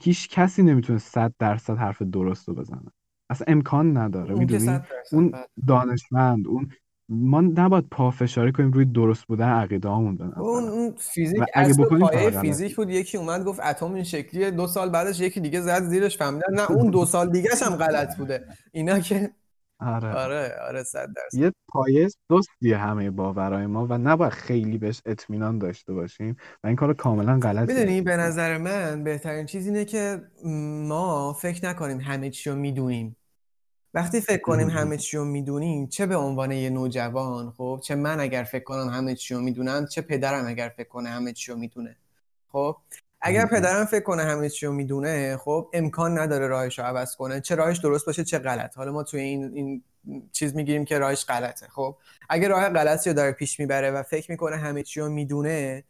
هیچ 0.00 0.28
کسی 0.28 0.62
نمی‌تونه 0.62 0.98
صد 0.98 1.34
درصد 1.38 1.76
حرف 1.76 2.02
درست 2.02 2.48
رو 2.48 2.54
بزنه. 2.54 2.90
اصلا 3.30 3.44
امکان 3.48 3.96
نداره. 3.96 4.34
می‌دونی؟ 4.34 4.80
اون 5.12 5.30
بله. 5.30 5.46
دانشمند 5.66 6.46
اون 6.48 6.72
ما 7.12 7.40
نباید 7.40 7.84
پافشاری 7.90 8.52
کنیم 8.52 8.72
روی 8.72 8.84
درست 8.84 9.24
بودن 9.24 9.48
عقیده 9.48 9.88
هامون 9.88 10.32
اون 10.36 10.94
فیزیک 10.98 11.42
اگه 11.54 11.74
بکنیم 11.74 12.06
پایه 12.06 12.30
فیزیک 12.30 12.76
بود 12.76 12.90
یکی 12.90 13.18
اومد 13.18 13.44
گفت 13.44 13.60
اتم 13.60 13.94
این 13.94 14.04
شکلیه 14.04 14.50
دو 14.50 14.66
سال 14.66 14.90
بعدش 14.90 15.20
یکی 15.20 15.40
دیگه 15.40 15.60
زد 15.60 15.82
زیرش 15.82 16.18
فهمیدن 16.18 16.54
نه 16.54 16.70
اون 16.70 16.90
دو 16.90 17.04
سال 17.04 17.30
دیگه 17.30 17.50
هم 17.62 17.76
غلط 17.76 18.16
بوده. 18.16 18.44
اینا 18.72 18.98
که 18.98 19.30
آره. 19.80 20.12
آره 20.12 20.52
آره 20.68 20.82
صد 20.82 21.08
درصد. 21.16 21.38
یه 21.38 21.52
پایه 21.68 22.08
سستیه 22.08 22.76
همه 22.76 23.10
باورهای 23.10 23.66
ما 23.66 23.86
و 23.86 23.98
نباید 23.98 24.32
خیلی 24.32 24.78
بهش 24.78 25.02
اطمینان 25.06 25.58
داشته 25.58 25.92
باشیم 25.92 26.36
و 26.64 26.66
این 26.66 26.76
کار 26.76 26.94
کاملا 26.94 27.38
غلط 27.38 27.68
می‌دونی 27.68 28.00
به 28.00 28.16
نظر 28.16 28.58
من 28.58 29.04
بهترین 29.04 29.46
چیز 29.46 29.66
اینه 29.66 29.84
که 29.84 30.22
ما 30.88 31.32
فکر 31.32 31.68
نکنیم 31.68 32.00
همه 32.00 32.30
چی 32.30 32.50
رو 32.50 32.56
می‌دونیم. 32.56 33.16
وقتی 33.94 34.20
فکر 34.20 34.42
کنیم 34.42 34.68
همه 34.70 34.96
چی 34.96 35.16
رو 35.16 35.24
می‌دونیم 35.24 35.86
چه 35.86 36.06
به 36.06 36.16
عنوان 36.16 36.52
یه 36.52 36.70
نوجوان 36.70 37.50
خب 37.50 37.80
چه 37.82 37.94
من 37.94 38.20
اگر 38.20 38.44
فکر 38.44 38.64
کنم 38.64 38.88
همه 38.88 39.14
چی 39.14 39.34
رو 39.34 39.40
می‌دونم 39.40 39.86
چه 39.86 40.02
پدرم 40.02 40.46
اگر 40.46 40.72
فکر 40.76 40.88
کنه 40.88 41.08
همه 41.08 41.32
چی 41.32 41.52
رو 41.52 41.58
می‌دونه. 41.58 41.96
خب 42.48 42.76
اگر 43.20 43.46
پدرم 43.46 43.84
فکر 43.84 44.02
کنه 44.04 44.22
همه 44.22 44.48
چی 44.48 44.66
رو 44.66 44.72
می‌دونه 44.72 45.36
خب 45.36 45.70
امکان 45.72 46.18
نداره 46.18 46.46
راهش 46.46 46.78
رو 46.78 46.84
عوض 46.84 47.16
کنه 47.16 47.40
چه 47.40 47.54
راهش 47.54 47.78
درست 47.78 48.06
باشه 48.06 48.24
چه 48.24 48.38
غلط 48.38 48.76
حالا 48.76 48.92
ما 48.92 49.02
توی 49.02 49.20
این 49.20 49.52
این 49.54 49.82
چیز 50.32 50.54
می‌گیریم 50.54 50.84
که 50.84 50.98
راهش 50.98 51.24
غلطه 51.24 51.66
خب. 51.68 51.96
اگر 52.28 52.48
راه 52.48 52.68
غلطی 52.68 53.10
رو 53.10 53.16
داره 53.16 53.32
پیش 53.32 53.60
می‌بره 53.60 53.90
و 53.90 54.02
فکر 54.02 54.30
می‌کنه 54.30 54.56
همه 54.56 54.82
چی 54.82 55.00
رو 55.00 55.08
می‌دونه 55.08 55.84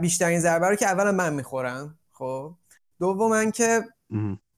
بیشترین 0.00 0.40
ضربه 0.40 0.68
رو 0.68 0.74
که 0.74 0.86
اولا 0.86 1.12
من 1.12 1.34
می‌خورم 1.34 1.98
خب. 2.12 2.54
دوما 3.00 3.50
که 3.50 3.84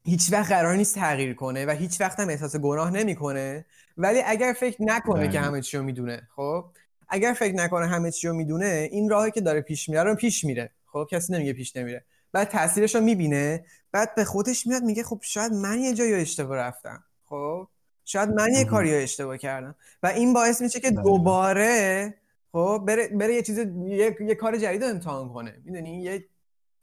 هیچ 0.08 0.32
وقت 0.32 0.52
قرار 0.52 0.76
نیست 0.76 0.94
تغییر 0.94 1.34
کنه 1.34 1.66
و 1.66 1.70
هیچ 1.70 2.00
وقت 2.00 2.20
هم 2.20 2.28
احساس 2.28 2.56
گناه 2.56 2.90
نمی‌کنه. 2.90 3.64
ولی 3.96 4.22
اگر 4.26 4.52
فکر 4.60 4.82
نکنه 4.82 5.28
که 5.28 5.40
همه 5.40 5.60
چی 5.60 5.76
رو 5.76 5.82
می‌دونه 5.82 6.28
خب؟ 6.36 6.64
اگر 7.08 7.32
فکر 7.32 7.54
نکنه 7.54 7.86
همه 7.86 8.10
چی 8.10 8.28
رو 8.28 8.34
می‌دونه 8.34 8.88
این 8.92 9.08
راهی 9.08 9.30
که 9.30 9.40
داره 9.40 9.60
پیش 9.60 9.88
میره 9.88 10.02
رو 10.02 10.14
پیش 10.14 10.44
میره. 10.44 10.70
خب؟ 10.86 11.08
کسی 11.10 11.32
نمیگه 11.32 11.52
پیش 11.52 11.76
نمیره. 11.76 12.04
بعد 12.32 12.48
تاثیرش 12.48 12.94
رو 12.94 13.00
می‌بینه 13.00 13.64
بعد 13.92 14.14
به 14.14 14.24
خودش 14.24 14.66
میاد 14.66 14.82
میگه 14.82 15.02
خب 15.02 15.20
شاید 15.22 15.52
من 15.52 15.78
یه 15.78 15.94
جایی 15.94 16.14
اشتباه 16.14 16.56
رفتم. 16.56 17.04
خب؟ 17.24 17.68
شاید 18.04 18.28
من 18.28 18.52
یه 18.54 18.64
کاری 18.64 18.94
اشتباه 18.94 19.38
کردم. 19.38 19.74
و 20.02 20.06
این 20.06 20.32
باعث 20.32 20.60
میشه 20.62 20.80
که 20.80 20.90
دوباره 20.90 22.14
خب؟ 22.52 22.84
بره, 22.86 23.08
بره 23.08 23.34
یه 23.34 23.42
چیز 23.42 23.58
یه, 23.58 24.16
یه 24.20 24.34
کار 24.34 24.56
جدید 24.56 24.84
رو 24.84 24.90
امتحان 24.90 25.32
کنه. 25.32 25.54
می‌دونی؟ 25.64 26.02
یه 26.02 26.24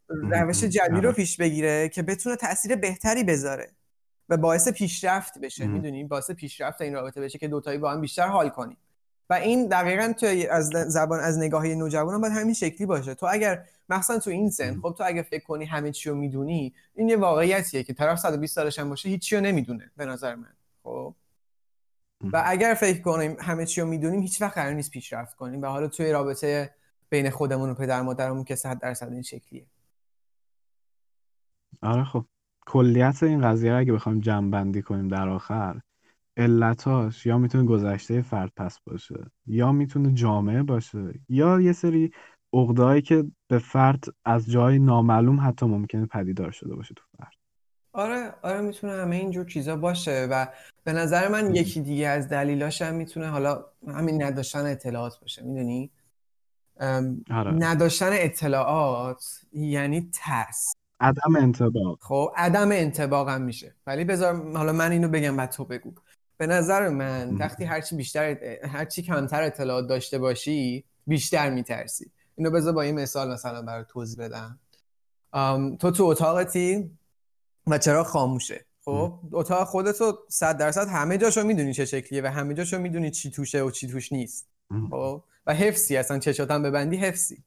روش 0.09 0.63
جدید 0.63 1.03
رو 1.03 1.11
پیش 1.11 1.37
بگیره 1.37 1.89
که 1.89 2.03
بتونه 2.03 2.35
تاثیر 2.35 2.75
بهتری 2.75 3.23
بذاره 3.23 3.71
و 4.29 4.37
باعث 4.37 4.67
پیشرفت 4.67 5.39
بشه 5.39 5.67
می‌دونی؟ 5.67 6.03
باعث 6.03 6.31
پیشرفت 6.31 6.81
این 6.81 6.93
رابطه 6.93 7.21
بشه 7.21 7.39
که 7.39 7.47
دوتایی 7.47 7.77
با 7.77 7.91
هم 7.91 8.01
بیشتر 8.01 8.27
حال 8.27 8.49
کنیم. 8.49 8.77
و 9.29 9.33
این 9.33 9.67
دقیقا 9.67 10.13
تو 10.19 10.25
از 10.49 10.69
زبان 10.69 11.19
از 11.19 11.37
نگاهی 11.37 11.75
نوجوانان 11.75 12.21
باید 12.21 12.33
همین 12.33 12.53
شکلی 12.53 12.85
باشه. 12.87 13.13
تو 13.13 13.27
اگر 13.29 13.65
مثلا 13.89 14.19
تو 14.19 14.29
این 14.29 14.49
سن 14.49 14.79
خب 14.81 14.95
تو 14.97 15.03
اگر 15.07 15.21
فکر 15.21 15.43
کنی 15.43 15.65
همه 15.65 15.91
چی 15.91 16.09
رو 16.09 16.15
می‌دونی 16.15 16.73
این 16.95 17.09
یه 17.09 17.17
واقعیتیه 17.17 17.83
که 17.83 17.93
طرف 17.93 18.19
120 18.19 18.55
سالش 18.55 18.79
هم 18.79 18.89
باشه 18.89 19.09
هیچی 19.09 19.35
رو 19.35 19.41
نمی‌دونه 19.41 19.91
به 19.97 20.05
نظر 20.05 20.35
من 20.35 20.53
خب؟ 20.83 21.15
و 22.33 22.43
اگر 22.45 22.73
فکر 22.73 23.01
کنیم 23.01 23.37
همه 23.39 23.65
چی 23.65 23.81
رو 23.81 23.87
می‌دونیم 23.87 24.21
هیچ 24.21 24.41
وقت 24.41 24.53
قرار 24.53 24.73
نیست 24.73 24.91
پیشرفت 24.91 25.35
کنیم. 25.35 25.61
و 25.61 25.65
حالا 25.65 25.87
توی 25.87 26.11
رابطه 26.11 26.73
بین 27.09 27.29
خودمون 27.29 27.69
و 27.69 27.73
پدر 27.73 28.01
مادرمون 28.01 28.43
که 28.43 28.55
100 28.55 28.79
درصد 28.79 29.11
این 29.11 29.21
شکلیه. 29.21 29.65
آره 31.85 32.03
خب 32.03 32.25
کلیت 32.67 33.23
این 33.23 33.41
قضیه 33.41 33.71
رو 33.71 33.79
اگه 33.79 33.93
بخوایم 33.93 34.19
جمع 34.19 34.51
بندی 34.51 34.81
کنیم 34.81 35.07
در 35.07 35.29
آخر 35.29 35.81
علتاش 36.37 37.25
یا 37.25 37.37
می‌تونه 37.37 37.63
گذشته 37.63 38.21
فرد 38.21 38.51
پس 38.55 38.79
باشه 38.87 39.31
یا 39.47 39.71
می‌تونه 39.71 40.13
جامعه 40.13 40.63
باشه 40.63 41.13
یا 41.29 41.61
یه 41.61 41.73
سری 41.73 42.11
عقدهایی 42.53 43.01
که 43.01 43.23
به 43.47 43.59
فرد 43.59 44.03
از 44.25 44.51
جای 44.51 44.79
نامعلوم 44.79 45.39
حتی 45.47 45.65
ممکنه 45.65 46.05
پدیدار 46.05 46.51
شده 46.51 46.75
باشه 46.75 46.93
تو 46.95 47.03
فرد. 47.17 47.33
آره 47.93 48.33
آره 48.43 48.61
می‌تونه 48.61 48.93
همه 48.93 49.15
اینجور 49.15 49.45
چیزا 49.45 49.75
باشه 49.75 50.27
و 50.31 50.47
به 50.83 50.93
نظر 50.93 51.27
من 51.27 51.55
یکی 51.55 51.81
دیگه 51.81 52.07
از 52.07 52.29
دلیلاش 52.29 52.81
هم 52.81 52.95
می‌تونه 52.95 53.27
حالا 53.27 53.65
همین 53.87 54.23
نداشتن 54.23 54.65
اطلاعات 54.65 55.19
باشه 55.19 55.43
می‌دونی؟ 55.43 55.91
آره. 57.31 57.51
نداشتن 57.51 58.09
اطلاعات 58.11 59.41
یعنی 59.53 60.09
ترس. 60.13 60.75
عدم 60.99 61.35
انتباق. 61.35 61.99
خب 62.01 62.31
عدم 62.35 62.71
انتباق 62.71 63.29
هم 63.29 63.41
میشه. 63.41 63.75
ولی 63.87 64.03
بذار 64.03 64.57
حالا 64.57 64.73
من 64.73 64.91
اینو 64.91 65.07
بگم 65.07 65.37
بعد 65.37 65.51
تو 65.51 65.65
بگو. 65.65 65.93
به 66.37 66.47
نظر 66.47 66.89
من 66.89 67.35
وقتی 67.35 67.63
هرچی 67.63 67.95
بیشتر 67.95 68.37
هرچی 68.67 69.01
کمتر 69.01 69.43
اطلاعات 69.43 69.87
داشته 69.87 70.19
باشی 70.19 70.85
بیشتر 71.07 71.49
میترسی. 71.49 72.11
اینو 72.35 72.51
بذار 72.51 72.73
با 72.73 72.81
این 72.81 72.95
مثال 72.95 73.33
مثلا 73.33 73.61
برای 73.61 73.85
توضیح 73.89 74.25
بدم. 74.25 74.59
تو 75.77 75.91
تو 75.91 76.03
اتاقتی 76.03 76.91
و 77.67 77.77
چرا 77.77 78.03
خاموشه؟ 78.03 78.65
خب 78.85 79.19
اتاق 79.31 79.67
خودتو 79.67 80.17
صد 80.29 80.57
درصد 80.57 80.87
همه 80.87 81.17
جاشو 81.17 81.43
می‌دونی 81.43 81.73
چه 81.73 81.85
شکلیه 81.85 82.21
و 82.21 82.25
همه 82.25 82.53
جاشو 82.53 82.79
می‌دونی 82.79 83.11
چی 83.11 83.31
توشه 83.31 83.61
و 83.61 83.71
چی 83.71 83.87
توش 83.87 84.11
نیست. 84.11 84.47
خب 84.91 85.23
و 85.47 85.53
حفظی 85.53 85.97
اصلا 85.97 86.19
چشاتم 86.19 86.63
ببندی 86.63 86.97
حفظی. 86.97 87.43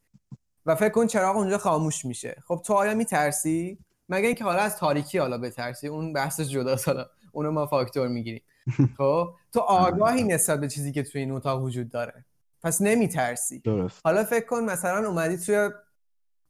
و 0.66 0.74
فکر 0.74 0.88
کن 0.88 1.06
چراغ 1.06 1.36
اونجا 1.36 1.58
خاموش 1.58 2.04
میشه. 2.04 2.42
خب 2.46 2.62
تو 2.64 2.74
آیا 2.74 2.94
میترسی؟ 2.94 3.78
مگه 4.08 4.26
اینکه 4.26 4.44
حالا 4.44 4.60
از 4.60 4.76
تاریکی 4.76 5.18
حالا 5.18 5.38
بترسی؟ 5.38 5.88
اون 5.88 6.12
بحثش 6.12 6.48
جدا 6.48 6.76
حالا 6.86 7.06
اونو 7.32 7.50
ما 7.50 7.66
فاکتور 7.66 8.08
می‌گیریم. 8.08 8.42
خب 8.98 9.34
تو 9.52 9.60
آگاهی 9.60 10.22
نسبت 10.22 10.60
به 10.60 10.68
چیزی 10.68 10.92
که 10.92 11.02
توی 11.02 11.20
این 11.20 11.30
اتاق 11.30 11.62
وجود 11.62 11.90
داره. 11.90 12.24
پس 12.62 12.82
نمیترسی. 12.82 13.58
درست. 13.58 14.00
حالا 14.04 14.24
فکر 14.24 14.46
کن 14.46 14.60
مثلا 14.64 15.08
اومدی 15.08 15.36
توی 15.36 15.70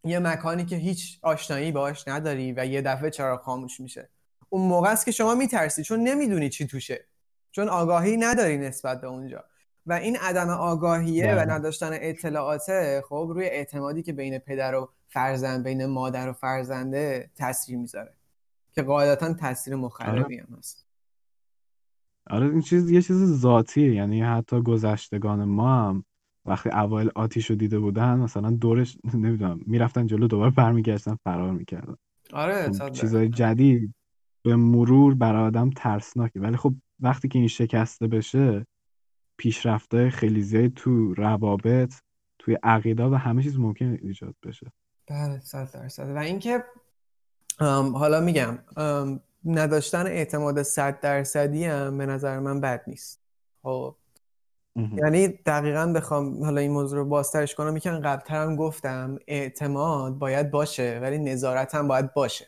یه 0.04 0.18
مکانی 0.18 0.64
که 0.64 0.76
هیچ 0.76 1.18
آشنایی 1.22 1.72
باش 1.72 2.08
نداری 2.08 2.52
و 2.56 2.66
یه 2.66 2.82
دفعه 2.82 3.10
چراغ 3.10 3.40
خاموش 3.42 3.80
میشه. 3.80 4.10
اون 4.48 4.68
موقع 4.68 4.90
است 4.90 5.04
که 5.04 5.12
شما 5.12 5.34
میترسی 5.34 5.82
چون 5.82 6.00
نمی‌دونی 6.00 6.48
چی 6.48 6.66
توشه. 6.66 7.04
چون 7.50 7.68
آگاهی 7.68 8.16
نداری 8.16 8.58
نسبت 8.58 9.00
به 9.00 9.06
اونجا. 9.06 9.44
و 9.88 9.92
این 9.92 10.16
عدم 10.16 10.48
آگاهیه 10.48 11.34
و 11.34 11.50
نداشتن 11.50 11.90
اطلاعاته 11.92 13.02
خب 13.08 13.30
روی 13.34 13.44
اعتمادی 13.44 14.02
که 14.02 14.12
بین 14.12 14.38
پدر 14.38 14.74
و 14.74 14.88
فرزند 15.08 15.64
بین 15.64 15.86
مادر 15.86 16.28
و 16.28 16.32
فرزنده 16.32 17.30
تاثیر 17.36 17.78
می‌ذاره. 17.78 18.14
که 18.72 18.82
قاعدتا 18.82 19.34
تاثیر 19.34 19.74
مخربی 19.74 20.38
هم 20.38 20.56
هست. 20.58 20.86
آره 22.30 22.46
این 22.46 22.60
چیز 22.60 22.90
یه 22.90 23.02
چیز 23.02 23.40
ذاتیه. 23.40 23.94
یعنی 23.94 24.22
حتی 24.22 24.62
گذشتگان 24.62 25.44
ما 25.44 25.88
هم 25.88 26.04
وقتی 26.46 26.70
اوایل 26.70 27.10
آتیش 27.14 27.50
رو 27.50 27.56
دیده 27.56 27.78
بودن 27.78 28.18
مثلا 28.18 28.50
دورش 28.50 28.98
نمی‌دونم 29.14 29.60
می‌رفتن 29.66 30.06
جلو 30.06 30.26
دوباره 30.26 30.50
برمیگشتن 30.50 31.18
فرار 31.24 31.52
می‌کردن. 31.52 31.96
آره 32.32 32.72
خب 32.72 32.92
چیزای 32.92 33.28
جدید 33.28 33.94
به 34.42 34.56
مرور 34.56 35.14
برای 35.14 35.46
آدم 35.46 35.70
ترسناکه. 35.70 36.40
ولی 36.40 36.56
خب 36.56 36.74
وقتی 37.00 37.28
که 37.28 37.38
این 37.38 37.48
شکسته 37.48 38.06
بشه 38.06 38.66
پیشرفته 39.38 40.10
خیلی 40.10 40.42
زیادی 40.42 40.72
تو 40.76 41.14
روابط 41.14 41.94
توی 42.38 42.58
عقیده 42.62 43.04
و 43.04 43.14
همه 43.14 43.42
چیز 43.42 43.58
ممکن 43.58 43.98
ایجاد 44.02 44.34
بشه. 44.46 44.72
بله 45.06 45.40
صد 45.40 45.70
درصد. 45.74 46.08
و 46.08 46.18
اینکه 46.18 46.64
حالا 47.94 48.20
میگم 48.20 48.58
نداشتن 49.44 50.06
اعتماد 50.06 50.62
صد 50.62 51.00
درصدی 51.00 51.64
هم 51.64 51.98
به 51.98 52.06
نظر 52.06 52.38
من 52.38 52.60
بد 52.60 52.84
نیست. 52.86 53.20
خب. 53.62 53.96
یعنی 54.76 55.28
دقیقا 55.28 55.86
بخوام 55.86 56.44
حالا 56.44 56.60
این 56.60 56.70
موضوع 56.70 56.98
رو 56.98 57.04
بازترش 57.04 57.54
کنم. 57.54 57.72
می‌کنم 57.72 58.00
قبلتر 58.00 58.42
هم 58.42 58.56
گفتم 58.56 59.18
اعتماد 59.26 60.18
باید 60.18 60.50
باشه 60.50 60.98
ولی 61.02 61.18
نظارت 61.18 61.74
هم 61.74 61.88
باید 61.88 62.14
باشه. 62.14 62.46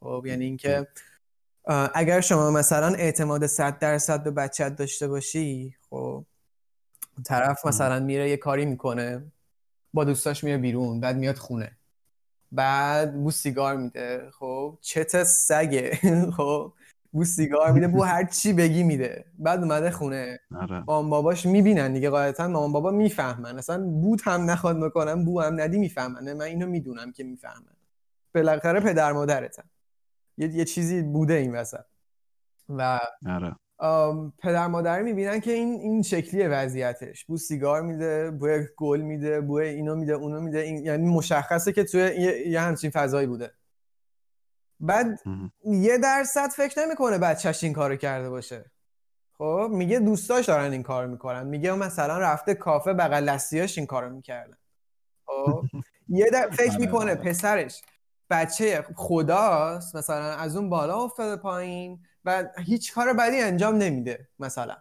خب 0.00 0.24
یعنی 0.26 0.44
اینکه 0.44 0.86
اگر 1.94 2.20
شما 2.20 2.50
مثلا 2.50 2.94
اعتماد 2.94 3.46
صد 3.46 3.78
درصد 3.78 4.22
به 4.22 4.30
بچت 4.30 4.76
داشته 4.76 5.08
باشی 5.08 5.76
خب 5.90 6.24
طرف 7.24 7.66
مثلا 7.66 8.00
میره 8.00 8.30
یه 8.30 8.36
کاری 8.36 8.66
می‌کنه 8.66 9.24
با 9.94 10.04
دوستاش 10.04 10.44
میره 10.44 10.58
بیرون 10.58 11.00
بعد 11.00 11.16
میاد 11.16 11.36
خونه. 11.36 11.76
بعد 12.52 13.22
بو 13.22 13.30
سیگار 13.30 13.76
میده 13.76 14.30
خب 14.38 14.78
چت 14.80 15.22
سگه 15.24 15.98
خب 16.36 16.72
بو 17.12 17.24
سیگار 17.24 17.72
میده 17.72 17.88
بو 17.88 18.02
هر 18.02 18.24
چی 18.24 18.52
بگی 18.52 18.82
میده. 18.82 19.24
بعد 19.38 19.60
اومده 19.62 19.90
خونه. 19.90 20.40
آره. 20.60 20.80
مامان 20.86 21.10
باباش 21.10 21.46
می‌بینن 21.46 21.92
دیگه 21.92 22.10
قاعدتا 22.10 22.48
مامان 22.48 22.72
بابا 22.72 22.90
می‌فهمن. 22.90 23.58
اصلا 23.58 23.84
بود 23.84 24.20
هم 24.24 24.50
نخواد 24.50 24.76
می‌کنم 24.76 25.24
بو 25.24 25.40
هم 25.40 25.60
ندی 25.60 25.78
می‌فهمن. 25.78 26.32
من 26.32 26.44
اینو 26.44 26.66
می‌دونم 26.66 27.12
که 27.12 27.24
می‌فهمن. 27.24 27.76
بالاخره 28.34 28.80
پدر 28.80 29.12
مادرتن. 29.12 29.64
یه،, 30.36 30.48
یه 30.48 30.64
چیزی 30.64 31.02
بوده 31.02 31.34
این 31.34 31.54
وسط. 31.54 31.84
و 32.68 33.00
آره. 33.28 33.56
پدر 34.38 34.66
مادر 34.66 35.02
می‌بینن 35.02 35.40
که 35.40 35.52
این 35.52 35.80
این 35.80 36.02
شکلیه 36.02 36.48
وضعیتش. 36.48 37.24
بو 37.24 37.36
سیگار 37.36 37.82
میده 37.82 38.30
بو 38.30 38.48
گل 38.76 39.00
میده 39.00 39.40
بو 39.40 39.54
اینو 39.54 39.94
میده 39.94 40.12
اونو 40.12 40.40
میده. 40.40 40.58
این 40.58 40.84
یعنی 40.84 41.06
مشخصه 41.06 41.72
که 41.72 41.84
توی 41.84 42.00
یه, 42.00 42.48
یه 42.48 42.60
همچین 42.60 42.90
فضایی 42.90 43.26
بوده. 43.26 43.54
بعد 44.80 45.20
یه 45.64 45.98
درصد 45.98 46.48
فکر 46.48 46.80
نمی‌کنه 46.80 47.18
بچهش 47.18 47.64
این 47.64 47.72
کارو 47.72 47.96
کرده 47.96 48.30
باشه. 48.30 48.70
خب 49.38 49.70
میگه 49.72 49.98
دوستاش 49.98 50.46
دارن 50.46 50.72
این 50.72 50.82
کار 50.82 51.06
می‌کنن. 51.06 51.46
میگه 51.46 51.74
مثلا 51.74 52.18
رفته 52.18 52.54
کافه 52.54 52.92
بغل 52.92 53.24
لستیاش 53.24 53.78
این 53.78 53.86
کارو 53.86 54.10
می‌کردن 54.10 54.56
خب 55.26 55.64
یه 56.08 56.30
در... 56.32 56.50
فکر 56.58 56.70
آره، 56.70 56.80
می‌کنه 56.80 57.10
آره. 57.10 57.14
پسرش 57.14 57.82
بچه 58.34 58.84
خداست 58.94 59.96
مثلا 59.96 60.34
از 60.34 60.56
اون 60.56 60.68
بالا 60.70 60.96
افتاده 60.96 61.42
پایین 61.42 61.98
و 62.24 62.44
هیچ 62.58 62.94
کار 62.94 63.12
بدی 63.12 63.40
انجام 63.40 63.74
نمیده 63.74 64.28
مثلا. 64.38 64.76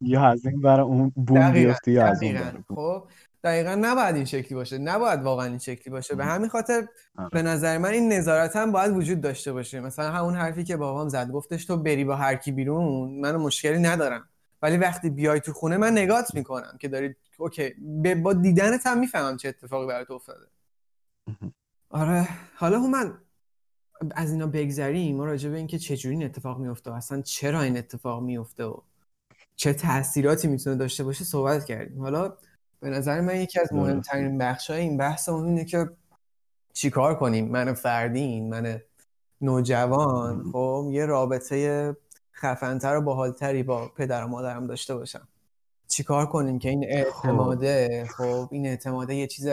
یا 0.00 0.22
از 0.22 0.46
این 0.46 0.60
برای 0.60 0.86
اون 0.86 1.12
بوم 1.16 1.52
بیفته 1.52 1.92
یا 1.92 2.06
از 2.06 2.22
اون 2.22 2.64
خب 2.74 3.08
دقیقا 3.44 3.74
نباید 3.74 4.16
این 4.16 4.24
شکلی 4.24 4.54
باشه 4.54 4.78
نباید 4.78 5.22
واقعا 5.22 5.46
این 5.46 5.58
شکلی 5.58 5.90
باشه. 5.90 6.14
به 6.14 6.24
همین 6.24 6.48
خاطر 6.48 6.86
آره. 7.18 7.28
به 7.32 7.42
نظر 7.42 7.78
من 7.78 7.88
این 7.88 8.12
نظارت 8.12 8.56
هم 8.56 8.72
باید 8.72 8.96
وجود 8.96 9.20
داشته 9.20 9.52
باشه. 9.52 9.80
مثلا 9.80 10.10
همون 10.10 10.34
حرفی 10.34 10.64
که 10.64 10.76
بابام 10.76 11.08
زد 11.08 11.30
گفتش 11.30 11.64
تو 11.64 11.76
بری 11.76 12.04
با 12.04 12.16
هر 12.16 12.34
کی 12.34 12.52
بیرون 12.52 13.20
من 13.20 13.36
مشکلی 13.36 13.78
ندارم. 13.78 14.28
ولی 14.62 14.76
وقتی 14.76 15.10
بیای 15.10 15.40
تو 15.40 15.52
خونه 15.52 15.76
من 15.76 15.92
نگات 15.92 16.34
می‌کنم 16.34 16.76
که 16.80 16.88
داری 16.88 17.14
اوکی 17.38 17.74
با 18.22 18.32
دیدنت 18.32 18.86
هم 18.86 18.98
می‌فهمم 18.98 19.36
چه 19.36 19.48
اتفاقی 19.48 19.86
برات 19.86 20.10
افتاده. 20.10 20.46
آره. 21.94 22.28
حالا 22.56 22.78
من 22.78 23.18
از 24.10 24.32
اینا 24.32 24.46
بگذریم. 24.46 25.16
ما 25.16 25.24
راجع 25.24 25.50
به 25.50 25.56
اینکه 25.56 25.78
چجوری 25.78 26.16
این 26.16 26.24
اتفاق 26.24 26.58
میفته 26.58 26.90
و 26.90 26.94
اصلا 26.94 27.22
چرا 27.22 27.62
این 27.62 27.76
اتفاق 27.76 28.22
میفته 28.22 28.64
و 28.64 28.76
چه 29.56 29.72
تاثیراتی 29.72 30.48
می‌تونه 30.48 30.76
داشته 30.76 31.04
باشه 31.04 31.24
صحبت 31.24 31.64
کردیم. 31.64 32.00
حالا 32.00 32.36
به 32.80 32.90
نظر 32.90 33.20
من 33.20 33.40
یکی 33.40 33.60
از 33.60 33.72
مهمترین 33.72 34.38
بخش 34.38 34.70
های 34.70 34.80
این 34.80 34.96
بحث 34.96 35.28
اینه 35.28 35.64
که 35.64 35.90
چیکار 36.72 37.14
کنیم؟ 37.18 37.48
من 37.48 37.74
فردین 37.74 38.48
من 38.48 38.80
نوجوان. 39.40 40.44
خب 40.52 40.88
یه 40.90 41.06
رابطه 41.06 41.96
خفنتر 42.32 42.96
و 42.96 43.00
باحالتری 43.00 43.62
با 43.62 43.88
پدر 43.88 44.24
و 44.24 44.28
مادرم 44.28 44.66
داشته 44.66 44.94
باشم. 44.94 45.28
چیکار 45.88 46.26
کنیم 46.26 46.58
که 46.58 46.68
این 46.68 46.84
خب. 46.84 46.96
اعتماده؟ 46.96 48.06
خب 48.16 48.48
این 48.50 48.66
اعتماده 48.66 49.14
یه 49.14 49.26
چیز 49.26 49.48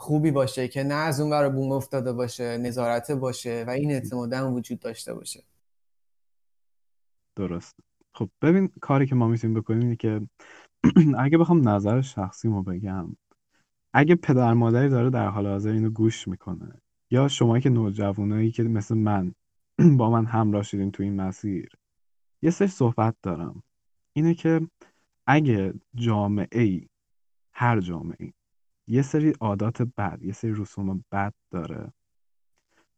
خوبی 0.00 0.30
باشه 0.30 0.68
که 0.68 0.82
نه 0.82 0.94
از 0.94 1.20
اون 1.20 1.30
برای 1.30 1.50
بوم 1.50 1.72
افتاده 1.72 2.12
باشه 2.12 2.58
نظارت 2.58 3.10
باشه 3.10 3.64
و 3.66 3.70
این 3.70 3.90
اعتماد 3.90 4.32
هم 4.32 4.54
وجود 4.54 4.80
داشته 4.80 5.14
باشه. 5.14 5.42
درست. 7.36 7.76
خب 8.14 8.30
ببین 8.42 8.68
کاری 8.80 9.06
که 9.06 9.14
ما 9.14 9.28
می‌تونیم 9.28 9.60
بکنیم 9.60 9.80
اینه 9.80 9.96
که 9.96 10.20
اگه 11.24 11.38
بخوام 11.38 11.68
نظر 11.68 12.00
شخصیمو 12.00 12.62
بگم 12.62 13.16
اگه 13.92 14.14
پدر 14.14 14.54
مادری 14.54 14.88
داره 14.88 15.10
در 15.10 15.28
حال 15.28 15.46
حاضر 15.46 15.70
اینو 15.70 15.90
گوش 15.90 16.28
می‌کنه 16.28 16.80
یا 17.10 17.28
شما 17.28 17.58
که 17.58 17.70
نوجوانایی 17.70 18.50
که 18.50 18.62
مثل 18.62 18.94
من 18.94 19.34
با 19.98 20.10
من 20.10 20.26
همراه 20.26 20.62
شدین 20.62 20.90
تو 20.90 21.02
این 21.02 21.16
مسیر 21.16 21.68
یه 22.42 22.50
سری 22.50 22.68
صحبت 22.68 23.14
دارم. 23.22 23.62
اینه 24.12 24.34
که 24.34 24.60
اگه 25.26 25.74
جامعه 25.94 26.62
ای 26.62 26.88
هر 27.52 27.80
جامعه 27.80 28.16
ای 28.20 28.32
یه 28.86 29.02
سری 29.02 29.32
عادات 29.40 29.82
بد 29.82 30.18
یه 30.22 30.32
سری 30.32 30.54
رسوم 30.56 31.04
بد 31.12 31.34
داره. 31.50 31.92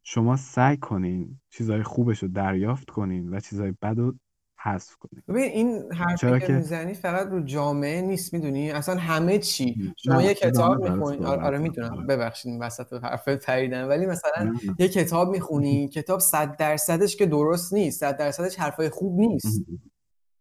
شما 0.03 0.37
سعی 0.37 0.77
کنین 0.77 1.41
چیزهای 1.51 1.83
خوبش 1.83 2.19
رو 2.23 2.29
دریافت 2.29 2.91
کنین 2.91 3.35
و 3.35 3.41
چیزهای 3.41 3.73
بد 3.83 3.99
رو 3.99 4.15
حذف 4.59 4.97
کنین. 4.97 5.23
ببین 5.29 5.43
این 5.45 5.93
حرفی 5.93 6.31
که 6.41 6.47
که- 6.47 6.53
می‌زنی 6.53 6.95
فقط 6.95 7.27
رو 7.29 7.41
جامعه 7.41 8.03
نیست 8.03 8.35
می‌دونی؟ 8.35 8.71
اصلا 8.71 8.97
همه 8.97 9.39
چی. 9.39 9.95
شما 9.97 10.23
یه 10.23 10.35
کتاب 10.35 10.89
می‌خونی. 10.89 11.25
آره. 11.25 11.59
می‌دونم. 11.59 11.93
آره. 11.93 12.07
ببخشید 12.07 12.59
وسط 12.61 12.93
حرفت 13.05 13.47
پریدم 13.47 13.89
ولی 13.89 14.07
مثلا. 14.07 14.55
یه 14.79 14.89
کتاب 14.89 15.31
می‌خونی 15.31 15.89
کتاب 15.89 16.21
صد 16.21 16.57
درصدش 16.57 17.17
که 17.17 17.27
درست 17.27 17.73
نیست 17.73 18.01
صد 18.01 18.17
درصدش 18.17 18.59
حرفای 18.59 18.89
خوب 18.91 19.21
نیست. 19.21 19.65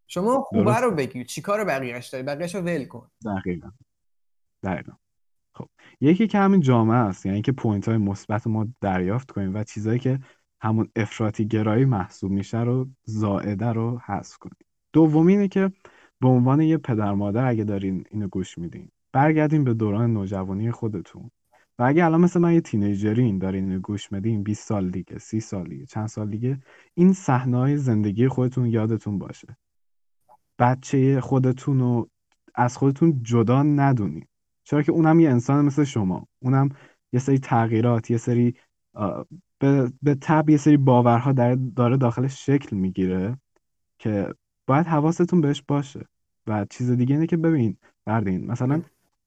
شما 0.07 0.41
خوبه. 0.41 0.79
رو 0.79 0.91
بگیر. 0.91 1.25
چیکار 1.25 1.63
بقیهش 1.65 2.07
داری؟ 2.07 2.23
بقیهش 2.23 2.55
رو 2.55 2.61
ول 2.61 2.85
کن. 2.85 3.09
دقیقا. 3.25 3.69
دقیقا. 4.63 4.91
خب 5.61 5.69
یکی 6.01 6.27
که 6.27 6.37
همین 6.37 6.61
جامعه 6.61 6.97
است 6.97 7.25
یعنی 7.25 7.41
که 7.41 7.51
point 7.51 7.87
های 7.87 7.97
مثبت 7.97 8.47
ما 8.47 8.67
دریافت 8.81 9.31
کنیم 9.31 9.55
و 9.55 9.63
چیزهایی 9.63 9.99
که 9.99 10.19
همون 10.61 10.89
افراطی 10.95 11.47
گرایی 11.47 11.85
محسوب 11.85 12.31
میشه 12.31 12.59
رو 12.59 12.89
زائده 13.03 13.67
رو 13.67 14.01
حذف 14.05 14.37
کنیم. 14.37 14.57
دومی 14.93 15.33
اینه 15.33 15.47
که 15.47 15.71
به 16.21 16.27
عنوان 16.27 16.61
یه 16.61 16.77
پدر 16.77 17.13
مادر 17.13 17.45
اگه 17.45 17.63
دارین 17.63 18.03
اینو 18.11 18.27
گوش 18.27 18.57
میدین 18.57 18.89
برگردین 19.13 19.63
به 19.63 19.73
دوران 19.73 20.13
نوجوانی 20.13 20.71
خودتون 20.71 21.31
و 21.79 21.83
اگه 21.83 22.05
الان 22.05 22.21
مثل 22.21 22.39
من 22.39 22.53
یه 22.53 22.61
تینیجرین 22.61 23.37
دارین 23.37 23.63
اینو 23.63 23.79
گوش 23.79 24.11
میدین 24.11 24.43
20 24.43 24.67
سال 24.67 24.89
دیگه 24.89 25.17
30 25.17 25.39
سال 25.39 25.67
دیگه 25.67 25.85
چند 25.85 26.07
سال 26.07 26.29
دیگه 26.29 26.59
این 26.93 27.13
صحنه‌های 27.13 27.77
زندگی 27.77 28.27
خودتون 28.27 28.65
یادتون 28.65 29.19
باشه. 29.19 29.57
بچه 30.59 31.21
خودتون 31.21 31.79
رو 31.79 32.09
از 32.55 32.77
خودتون 32.77 33.23
جدا 33.23 33.63
ندونین. 33.63 34.25
چرا 34.63 34.81
که 34.81 34.91
اونم 34.91 35.19
یه 35.19 35.29
انسان 35.29 35.65
مثل 35.65 35.83
شما. 35.83 36.27
اونم 36.39 36.69
یه 37.13 37.19
سری 37.19 37.39
تغییرات 37.39 38.11
یه 38.11 38.17
سری 38.17 38.55
به, 39.59 39.91
به 40.01 40.15
تب 40.15 40.49
یه 40.49 40.57
سری 40.57 40.77
باورها 40.77 41.31
در 41.31 41.55
داره 41.55 41.97
داخلش 41.97 42.45
شکل 42.45 42.75
می‌گیره 42.75 43.37
که 43.99 44.33
باید 44.67 44.87
حواستون 44.87 45.41
بهش 45.41 45.63
باشه. 45.67 46.05
و 46.47 46.65
چیز 46.69 46.91
دیگه 46.91 47.15
اینه 47.15 47.27
که 47.27 47.37
ببین 47.37 47.77
بردین 48.05 48.47
مثلا 48.47 48.81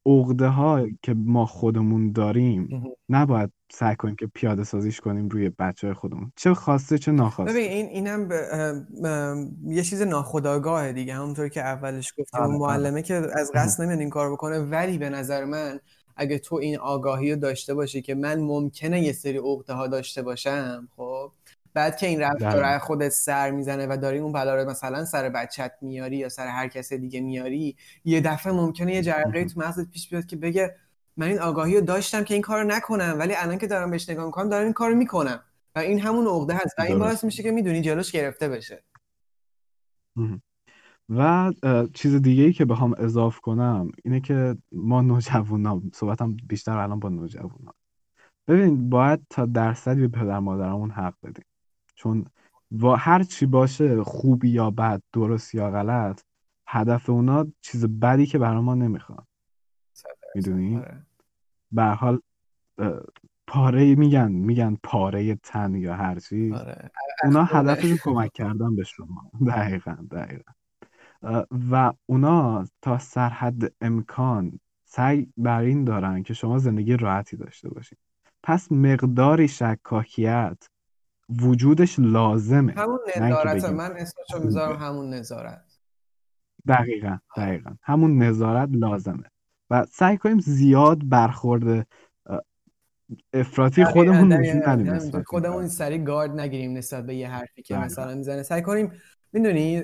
عقده 0.06 0.48
ها 0.48 0.86
که 1.02 1.14
ما 1.14 1.46
خودمون 1.46 2.12
داریم. 2.12 2.82
نباید 3.08 3.52
سعی 3.74 3.96
کنیم 3.96 4.16
که 4.16 4.26
پیاده 4.26 4.64
سازیش 4.64 5.00
کنیم 5.00 5.28
روی 5.28 5.48
بچه 5.48 5.94
خودمون. 5.94 6.32
چه 6.36 6.54
خواسته 6.54 6.98
چه 6.98 7.12
ناخواسته. 7.12 7.52
ببین 7.52 7.70
این 7.70 7.86
اینم 7.86 8.28
اه، 9.02 9.74
یه 9.74 9.82
چیز 9.82 10.02
ناخودآگاهه 10.02 10.92
دیگه. 10.92 11.14
همونطور 11.14 11.48
که 11.48 11.60
اولش 11.60 12.12
گفتیم 12.18 12.40
آره، 12.40 12.50
آره. 12.50 12.58
معلمه 12.58 13.02
که 13.02 13.14
از 13.14 13.50
قصد 13.54 13.82
نمیاد 13.82 14.00
این 14.00 14.10
کار 14.10 14.32
بکنه. 14.32 14.58
ولی 14.58 14.98
به 14.98 15.10
نظر 15.10 15.44
من 15.44 15.80
اگه 16.16 16.38
تو 16.38 16.56
این 16.56 16.78
آگاهی 16.78 17.30
رو 17.30 17.40
داشته 17.40 17.74
باشی 17.74 18.02
که 18.02 18.14
من 18.14 18.40
ممکنه 18.40 19.00
یه 19.00 19.12
سری 19.12 19.38
عقده 19.38 19.72
ها 19.72 19.86
داشته 19.86 20.22
باشم 20.22 20.88
خب 20.96 21.32
بعد 21.74 21.96
که 21.96 22.06
این 22.06 22.20
رفتار. 22.20 22.64
از 22.64 22.82
خودت 22.82 23.08
سر 23.08 23.50
می‌زنه 23.50 23.86
و 23.86 23.96
داری 23.96 24.18
اون 24.18 24.32
بلا 24.32 24.54
رو 24.54 24.70
مثلا 24.70 25.04
سر 25.04 25.28
بچت 25.28 25.72
میاری 25.80 26.16
یا 26.16 26.28
سر 26.28 26.46
هر 26.46 26.68
کس 26.68 26.92
دیگه 26.92 27.20
میاری 27.20 27.76
یه 28.04 28.20
دفعه 28.20 28.52
ممکنه 28.52 28.94
یه 28.94 29.02
جرقه 29.02 29.44
تو 29.44 29.60
مغزت 29.60 29.90
پیش 29.90 30.08
بیاد 30.08 30.26
که 30.26 30.36
بگه 30.36 30.74
من 31.16 31.26
این 31.26 31.38
آگاهی 31.38 31.74
رو 31.74 31.80
داشتم 31.80 32.24
که 32.24 32.34
این 32.34 32.42
کار 32.42 32.62
رو 32.62 32.68
نکنم 32.68 33.16
ولی 33.18 33.34
الان 33.36 33.58
که 33.58 33.66
دارم 33.66 33.90
بهش 33.90 34.08
نگاه 34.08 34.26
می‌کنم 34.26 34.48
دارم 34.48 34.64
این 34.64 34.72
کار 34.72 34.90
رو 34.90 34.96
می‌کنم. 34.96 35.40
و 35.76 35.78
این 35.78 36.00
همون 36.00 36.26
عقده 36.26 36.54
هست 36.54 36.74
و 36.78 36.82
این. 36.82 36.98
باعث 36.98 37.24
میشه 37.24 37.42
که 37.42 37.50
می‌دونی 37.50 37.82
جلوش 37.82 38.12
گرفته 38.12 38.48
بشه. 38.48 38.84
و 41.08 41.52
چیز 41.94 42.14
دیگه 42.14 42.42
ای 42.42 42.52
که 42.52 42.64
بخوام 42.64 42.94
اضاف 42.98 43.40
کنم 43.40 43.90
اینه 44.04 44.20
که 44.20 44.56
ما 44.72 45.02
نوجوانان 45.02 45.90
صحبتم 45.94 46.36
بیشتر 46.48 46.78
الان 46.78 47.00
با 47.00 47.08
نوجوانان. 47.08 47.74
ببین 48.48 48.90
باید 48.90 49.20
تا 49.30 49.46
درصدی 49.46 50.00
به 50.00 50.08
پدر 50.08 50.38
مادرمون 50.38 50.90
حق 50.90 51.14
بدیم. 51.22 51.44
چون 51.94 52.26
و 52.72 52.86
هر 52.86 53.22
چی 53.22 53.46
باشه 53.46 54.02
خوبی 54.02 54.48
یا 54.50 54.70
بد 54.70 55.02
درست 55.12 55.54
یا 55.54 55.70
غلط 55.70 56.20
هدف 56.68 57.10
اونا 57.10 57.46
چیز 57.60 57.84
بدی 57.84 58.26
که 58.26 58.38
برای 58.38 58.60
ما 58.60 58.74
نمی‌خوان. 58.74 59.24
می‌دونی؟ 60.34 60.76
آره. 60.76 61.06
به 61.72 61.82
حال 61.84 62.20
پاره 63.46 63.94
میگن 63.94 64.32
میگن 64.32 64.76
پاره 64.82 65.34
تن 65.34 65.74
یا 65.74 65.94
هر 65.94 66.18
چی. 66.18 66.52
آره. 66.52 66.90
اونا. 67.24 67.44
هدفشون 67.44 67.98
کمک 68.04 68.32
کردن 68.32 68.76
به 68.76 68.84
شما. 68.84 69.30
دقیقا 69.46 69.96
دقیقا. 70.10 70.52
و 71.70 71.92
اونا 72.06 72.66
تا 72.82 72.98
سرحد 72.98 73.72
امکان 73.80 74.60
سعی 74.84 75.32
بر 75.36 75.60
این 75.60 75.84
دارن 75.84 76.22
که 76.22 76.34
شما 76.34 76.58
زندگی 76.58 76.96
راحتی 76.96 77.36
داشته 77.36 77.68
باشید 77.68 77.98
پس 78.42 78.72
مقداری 78.72 79.48
شکاکیت 79.48 80.68
وجودش 81.42 81.98
لازمه. 81.98 82.72
همون 82.72 82.98
نظارت 83.20 83.64
من 83.64 83.92
اسمشو 83.96 84.44
می‌ذارم 84.44 84.76
همون 84.86 85.10
نظارت. 85.14 85.78
دقیقا 86.68 87.18
دقیقا. 87.36 87.70
همون 87.82 88.22
نظارت 88.22 88.68
لازمه. 88.72 89.30
و 89.70 89.86
سعی 89.90 90.16
کنیم 90.16 90.38
زیاد 90.38 90.98
برخورد 91.08 91.86
افراطی 93.32 93.84
خودمون 93.84 94.32
نشون. 94.32 94.68
ندیم 94.68 95.22
خودمون. 95.26 95.68
سریع 95.68 95.98
گارد 95.98 96.40
نگیریم 96.40 96.76
نسبت 96.76 97.06
به 97.06 97.14
یه 97.14 97.30
حرفی 97.30 97.62
که 97.62 97.74
دقیقاً. 97.74 97.86
مثلا 97.86 98.14
می‌زنه 98.14 98.42
سعی 98.42 98.62
کنیم 98.62 98.92
می‌دونی 99.32 99.82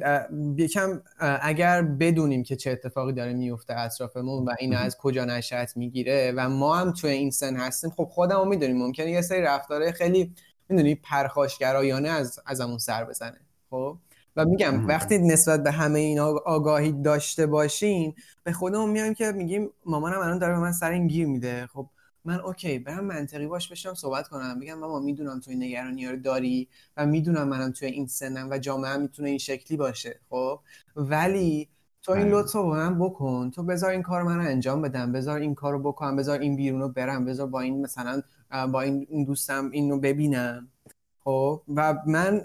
یکم 0.57 1.03
اگر 1.21 1.83
بدونیم 1.83 2.43
که 2.43 2.57
چه 2.57 2.71
اتفاقی 2.71 3.13
داره 3.13 3.33
میفته 3.33 3.79
اطرافمون 3.79 4.45
و 4.45 4.55
این. 4.59 4.77
از 4.77 4.97
کجا 4.97 5.25
نشأت 5.25 5.77
می‌گیره 5.77 6.33
و 6.37 6.49
ما 6.49 6.77
هم 6.77 6.93
توی 6.93 7.11
این 7.11 7.31
سن 7.31 7.57
هستیم 7.57 7.91
خب 7.91 8.05
خودمون 8.05 8.49
می‌دونیم 8.49 8.79
ممکنه 8.79 9.11
یه 9.11 9.23
سری 9.23 9.43
رفتاره 9.43 9.93
خیلی 9.93 10.35
می‌دونی 10.69 10.95
پرخاشگرایانه 10.95 12.09
از 12.09 12.39
ازمون 12.47 12.79
سر 12.79 13.05
بزنه 13.05 13.41
خب 13.71 13.99
و 14.37 14.45
میگم. 14.45 14.87
وقتی 14.87 15.19
نسبت 15.19 15.63
به 15.63 15.71
همه 15.71 15.99
این 15.99 16.19
آگاهی 16.21 16.93
داشته 16.93 17.47
باشیم 17.47 18.15
به 18.45 18.53
خودمون 18.53 18.91
میایم 18.91 19.15
که 19.15 19.33
میگیم 19.33 19.71
مامانم 19.87 20.19
الان 20.19 20.39
داره 20.39 20.53
به 20.53 20.61
من 20.61 20.73
سر 20.73 20.91
این 20.91 21.07
گیر 21.07 21.27
میده. 21.27 21.67
خب 21.67 21.87
من 22.25 22.41
اوکی 22.41 22.79
برم 22.79 23.05
منطقی 23.05 23.47
باش 23.47 23.73
بشم 23.73 23.95
صحبت 23.95 24.29
کنم. 24.29 24.59
بگم 24.61 24.79
ماما 24.79 25.01
می‌دونم 25.01 25.41
تو 25.41 25.51
این 25.51 25.63
نگرانی 25.63 26.07
رو 26.09 26.17
داری 26.17 26.69
و 26.97 27.07
می‌دونم 27.07 27.49
منم 27.49 27.73
توی 27.73 27.89
این 27.89 28.07
سنم 28.07 28.49
و 28.51 28.59
جامعه 28.59 28.97
می‌تونه 28.97 29.29
این 29.29 29.39
شکلی 29.39 29.77
باشه. 29.77 30.21
خب؟ 30.31 30.61
ولی 30.97 31.69
تو 32.03 32.13
این 32.13 32.23
دقیقاً. 32.23 32.41
لطف 32.41 32.53
رو 32.53 32.71
من 32.71 32.99
بکن. 32.99 33.51
تو 33.51 33.63
بذار 33.63 33.91
این 33.91 34.03
کار 34.03 34.23
من 34.23 34.37
رو 34.37 34.43
انجام 34.43 34.83
بدم. 34.83 35.13
بذار 35.13 35.41
این 35.41 35.55
کار 35.55 35.73
رو 35.73 35.79
بکنم. 35.79 36.17
بذار 36.17 36.41
این 36.41 36.57
بیرون 36.57 36.81
رو 36.81 36.89
برم. 36.89 37.25
بذار 37.25 37.47
با 37.47 37.61
این 37.61 37.83
مثلا 37.83 38.23
با 38.73 38.81
این 38.81 39.07
این 39.11 39.25
دوستم 39.25 39.71
این 39.71 39.91
رو 39.91 40.01
ببینم. 40.01 40.69
خب؟ 41.25 41.63
و 41.77 41.95
من 42.07 42.43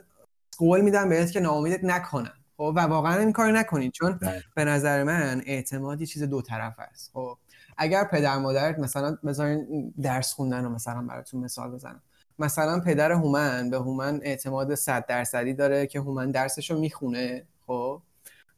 قول 0.57 0.81
میدم 0.81 1.09
بهت 1.09 1.31
که 1.31 1.39
ناامیدت 1.39 1.83
نکنم. 1.83 2.33
خب 2.57 2.73
و 2.75 2.79
واقعا 2.79 3.19
این 3.19 3.31
کار 3.31 3.51
نکنید 3.51 3.91
چون 3.91 4.11
دقیقاً. 4.11 4.39
به 4.55 4.65
نظر 4.65 5.03
من 5.03 5.41
اعتماد 5.45 6.01
یه 6.01 6.07
چیز 6.07 6.23
دو 6.23 6.41
طرف 6.41 6.75
است. 6.77 7.11
خب 7.13 7.37
اگر 7.77 8.03
پدر 8.03 8.37
مادرت 8.37 8.79
مثلا 8.79 9.17
بذارین 9.25 9.93
درس 10.01 10.33
خوندن 10.33 10.63
رو 10.63 10.69
مثلا 10.69 11.01
براتون 11.01 11.41
مثال 11.41 11.71
بزنم. 11.71 12.01
مثلا 12.39 12.79
پدر 12.79 13.11
هومن 13.11 13.69
به 13.69 13.77
هومن 13.77 14.19
اعتماد 14.23 14.75
صد 14.75 15.05
درصدی 15.05 15.53
داره 15.53 15.87
که 15.87 15.99
هومن 15.99 16.31
درسش 16.31 16.71
رو 16.71 16.79
می‌خونه 16.79 17.43
خب 17.67 18.01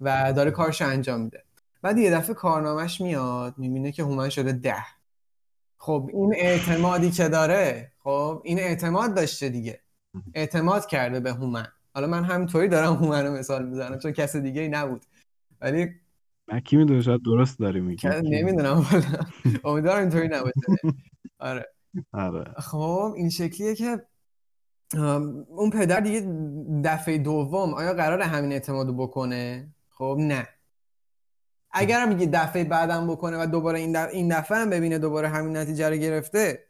و 0.02 0.34
داره 0.34 0.52
کارش 0.52 0.82
انجام 0.82 1.22
میده. 1.22 1.44
بعد 1.82 1.98
یه 1.98 2.12
دفعه 2.12 2.34
کارنامهش 2.34 3.02
میاد 3.02 3.54
می‌بینه 3.58 3.92
که 3.92 4.04
هومن 4.04 4.30
شده 4.30 4.52
ده. 4.52 4.84
خب 5.78 6.10
این 6.14 6.36
اعتمادی 6.36 7.12
که 7.12 7.30
داره 7.30 7.92
خب 8.04 8.42
این 8.44 8.60
اعتماد 8.60 9.16
داشته 9.16 9.50
دیگه. 9.50 9.80
اعتماد 10.34 10.86
کرده 10.86 11.20
به 11.20 11.34
هومن. 11.34 11.68
حالا 11.98 12.08
من 12.08 12.24
همینطوری 12.24 12.68
دارم 12.68 12.94
هومن 12.94 13.26
رو 13.26 13.34
مثال 13.34 13.66
می‌زنم 13.70 14.00
چون 14.00 14.12
کس 14.12 14.36
دیگه 14.36 14.62
ای 14.62 14.70
نبود. 14.70 15.06
ولی 15.62 15.90
من 16.48 16.60
کی 16.60 16.78
می‌دونه 16.78 17.02
شاید 17.02 17.24
درست 17.24 17.60
داری 17.60 17.80
میگی. 17.80 18.08
نمی‌دونم 18.08 18.86
والا 18.92 19.26
امیدوارم 19.64 20.00
اینطوری 20.00 20.28
نباشه. 20.28 20.62
آره. 21.40 21.66
آره. 22.14 22.54
خب 22.58 23.14
این 23.16 23.30
شکلیه 23.30 23.76
که 23.76 24.02
اون 25.50 25.70
پدر 25.74 26.00
دیگه 26.00 26.28
دفعه 26.84 27.18
دوم 27.18 27.74
آیا 27.74 27.94
قرار 27.94 28.22
همین 28.22 28.52
اعتمادو 28.52 28.94
بکنه؟ 28.94 29.68
خب 29.90 30.18
نه. 30.20 30.48
اگر 31.72 32.06
میگه 32.06 32.26
دفعه 32.26 32.64
بعدم 32.64 33.08
بکنه 33.08 33.44
و 33.44 33.46
دوباره 33.46 33.80
این 33.80 33.92
دفعه, 33.92 34.16
این 34.16 34.38
دفعه 34.40 34.58
هم 34.58 34.70
ببینه 34.70 35.00
دوباره 35.00 35.28
همین 35.28 35.58
نتیجه 35.58 35.90
رو 35.90 35.96
گرفته 35.96 36.64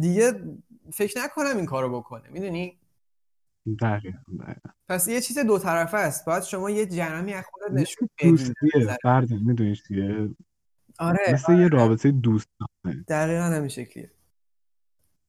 دیگه 0.00 0.32
فکر 0.92 1.20
نکنم 1.24 1.56
این 1.56 1.66
کارو 1.66 2.00
بکنه. 2.00 2.28
می‌دونی؟ 2.30 2.77
دقیقا 3.74 4.18
دقیقا 4.40 4.70
پس 4.88 5.08
یه 5.08 5.20
چیز 5.20 5.38
دو 5.38 5.58
طرفه 5.58 5.96
است. 5.96 6.26
باید 6.26 6.42
شما 6.42 6.70
یه 6.70 6.86
جرمی 6.86 7.32
از 7.32 7.44
خودت 7.50 7.72
نشون 7.72 8.08
بدی 8.18 8.54
فرد 9.02 9.30
می‌دونی 9.30 9.76
چیه؟ 9.76 10.28
آره 10.98 11.18
مثل 11.32 11.58
یه 11.58 11.68
رابطه 11.68 12.10
دوستانه. 12.10 13.04
دقیقا 13.08 13.42
همین 13.42 13.68
شکلیه. 13.68 14.10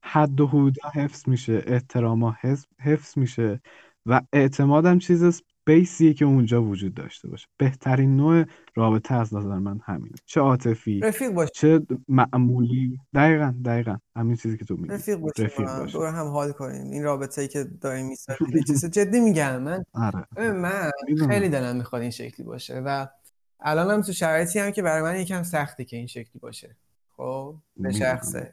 حد 0.03 0.41
و 0.41 0.47
حدودا 0.47 0.89
حفظ 0.89 1.29
میشه 1.29 1.63
احتراما 1.67 2.37
حفظ, 2.41 2.65
حفظ 2.79 3.17
میشه 3.17 3.61
و 4.05 4.21
اعتمادم 4.33 4.99
چیز 4.99 5.23
بیسیه 5.69 6.13
که 6.13 6.25
اونجا 6.25 6.63
وجود 6.63 6.93
داشته 6.93 7.27
باشه. 7.27 7.47
بهترین 7.57 8.15
نوع 8.15 8.45
رابطه 8.75 9.15
از 9.15 9.33
نظر 9.33 9.59
من 9.59 9.79
همینه. 9.83 10.15
چه 10.25 10.41
عاطفی 10.41 10.99
رفیق 10.99 11.31
باشه 11.31 11.51
چه 11.53 11.81
معمولی. 12.07 12.99
دقیقا 13.13 13.53
دقیقا. 13.65 13.97
همین 14.15 14.35
چیزی 14.35 14.57
که 14.57 14.65
تو 14.65 14.75
میگی. 14.75 14.93
رفیق 14.93 15.17
باشیم 15.17 15.45
رفیق 15.45 15.65
با 15.65 15.71
هم. 15.71 15.79
باشیم. 15.79 15.99
دور 15.99 16.09
هم 16.09 16.27
حال 16.27 16.51
کنیم. 16.51 16.91
این 16.91 17.03
رابطه 17.03 17.41
ای 17.41 17.47
که 17.47 17.63
داریم 17.63 18.07
می‌سازیم. 18.07 18.63
چیز 18.67 18.85
جدی 18.85 19.19
میگم 19.19 19.61
من. 19.63 19.83
آره. 19.93 20.51
من. 20.51 20.91
خیلی 21.29 21.49
دلم 21.49 21.75
می‌خواد 21.75 22.01
این 22.01 22.11
شکلی 22.11 22.45
باشه 22.45 22.79
و 22.85 23.07
الان 23.59 23.91
هم 23.91 24.01
تو 24.01 24.11
شرایطی 24.11 24.59
هم 24.59 24.71
که 24.71 24.81
برای 24.81 25.01
من 25.01 25.19
یکم 25.19 25.43
سخته 25.43 25.85
که 25.85 25.97
این 25.97 26.07
شکلی 26.07 26.39
باشه. 26.41 26.75
خب؟ 27.17 27.55
به. 27.77 27.91
شخصه. 27.91 28.51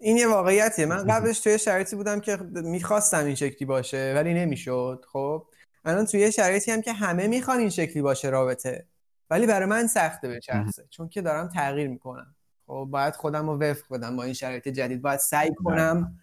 این 0.00 0.16
یه 0.16 0.28
واقعیتیه. 0.28 0.86
من 0.86 1.06
قبلش 1.12 1.40
توی 1.40 1.58
شرایطی 1.58 1.96
بودم 1.96 2.20
که 2.20 2.36
می‌خواستم 2.52 3.24
این 3.24 3.34
شکلی 3.34 3.66
باشه 3.66 4.12
ولی 4.16 4.34
نمی‌شد. 4.34 5.04
خب؟ 5.12 5.46
الان 5.84 6.06
توی 6.06 6.20
یه 6.20 6.30
شرایطی 6.30 6.70
هم 6.70 6.82
که 6.82 6.92
همه 6.92 7.26
می‌خوان 7.26 7.58
این 7.58 7.70
شکلی 7.70 8.02
باشه 8.02 8.28
رابطه. 8.28 8.86
ولی 9.30 9.46
برای 9.46 9.66
من 9.66 9.86
سخته 9.86 10.28
به 10.28 10.40
شخصه 10.40 10.86
چون 10.90 11.08
که 11.08 11.22
دارم 11.22 11.48
تغییر 11.48 11.88
می‌کنم. 11.88 12.34
خب 12.66 12.88
باید 12.90 13.16
خودم 13.16 13.50
رو 13.50 13.58
وفق 13.58 13.94
بدم 13.94 14.16
با 14.16 14.22
این 14.22 14.34
شرایط 14.34 14.68
جدید. 14.68 15.02
باید 15.02 15.18
سعی 15.18 15.50
کنم. 15.54 16.18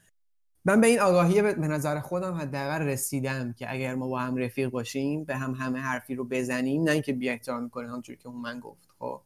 من 0.65 0.81
به 0.81 0.87
این 0.87 0.99
آگاهی 0.99 1.41
به 1.41 1.67
نظر 1.67 1.99
خودم 1.99 2.33
حداقل 2.33 2.81
رسیدم 2.81 3.53
که 3.53 3.73
اگر 3.73 3.95
ما 3.95 4.07
با 4.07 4.19
هم 4.19 4.35
رفیق 4.35 4.69
باشیم 4.69 5.23
به 5.23 5.35
هم 5.35 5.53
همه 5.53 5.79
حرفی 5.79 6.15
رو 6.15 6.25
بزنیم 6.25 6.83
نه 6.83 6.91
اینکه 6.91 7.13
بی 7.13 7.29
احترامی 7.29 7.69
کنیم 7.69 7.89
همونجوری 7.89 8.17
که 8.17 8.27
اون 8.27 8.41
من 8.41 8.59
گفت. 8.59 8.89
خب. 8.99 9.21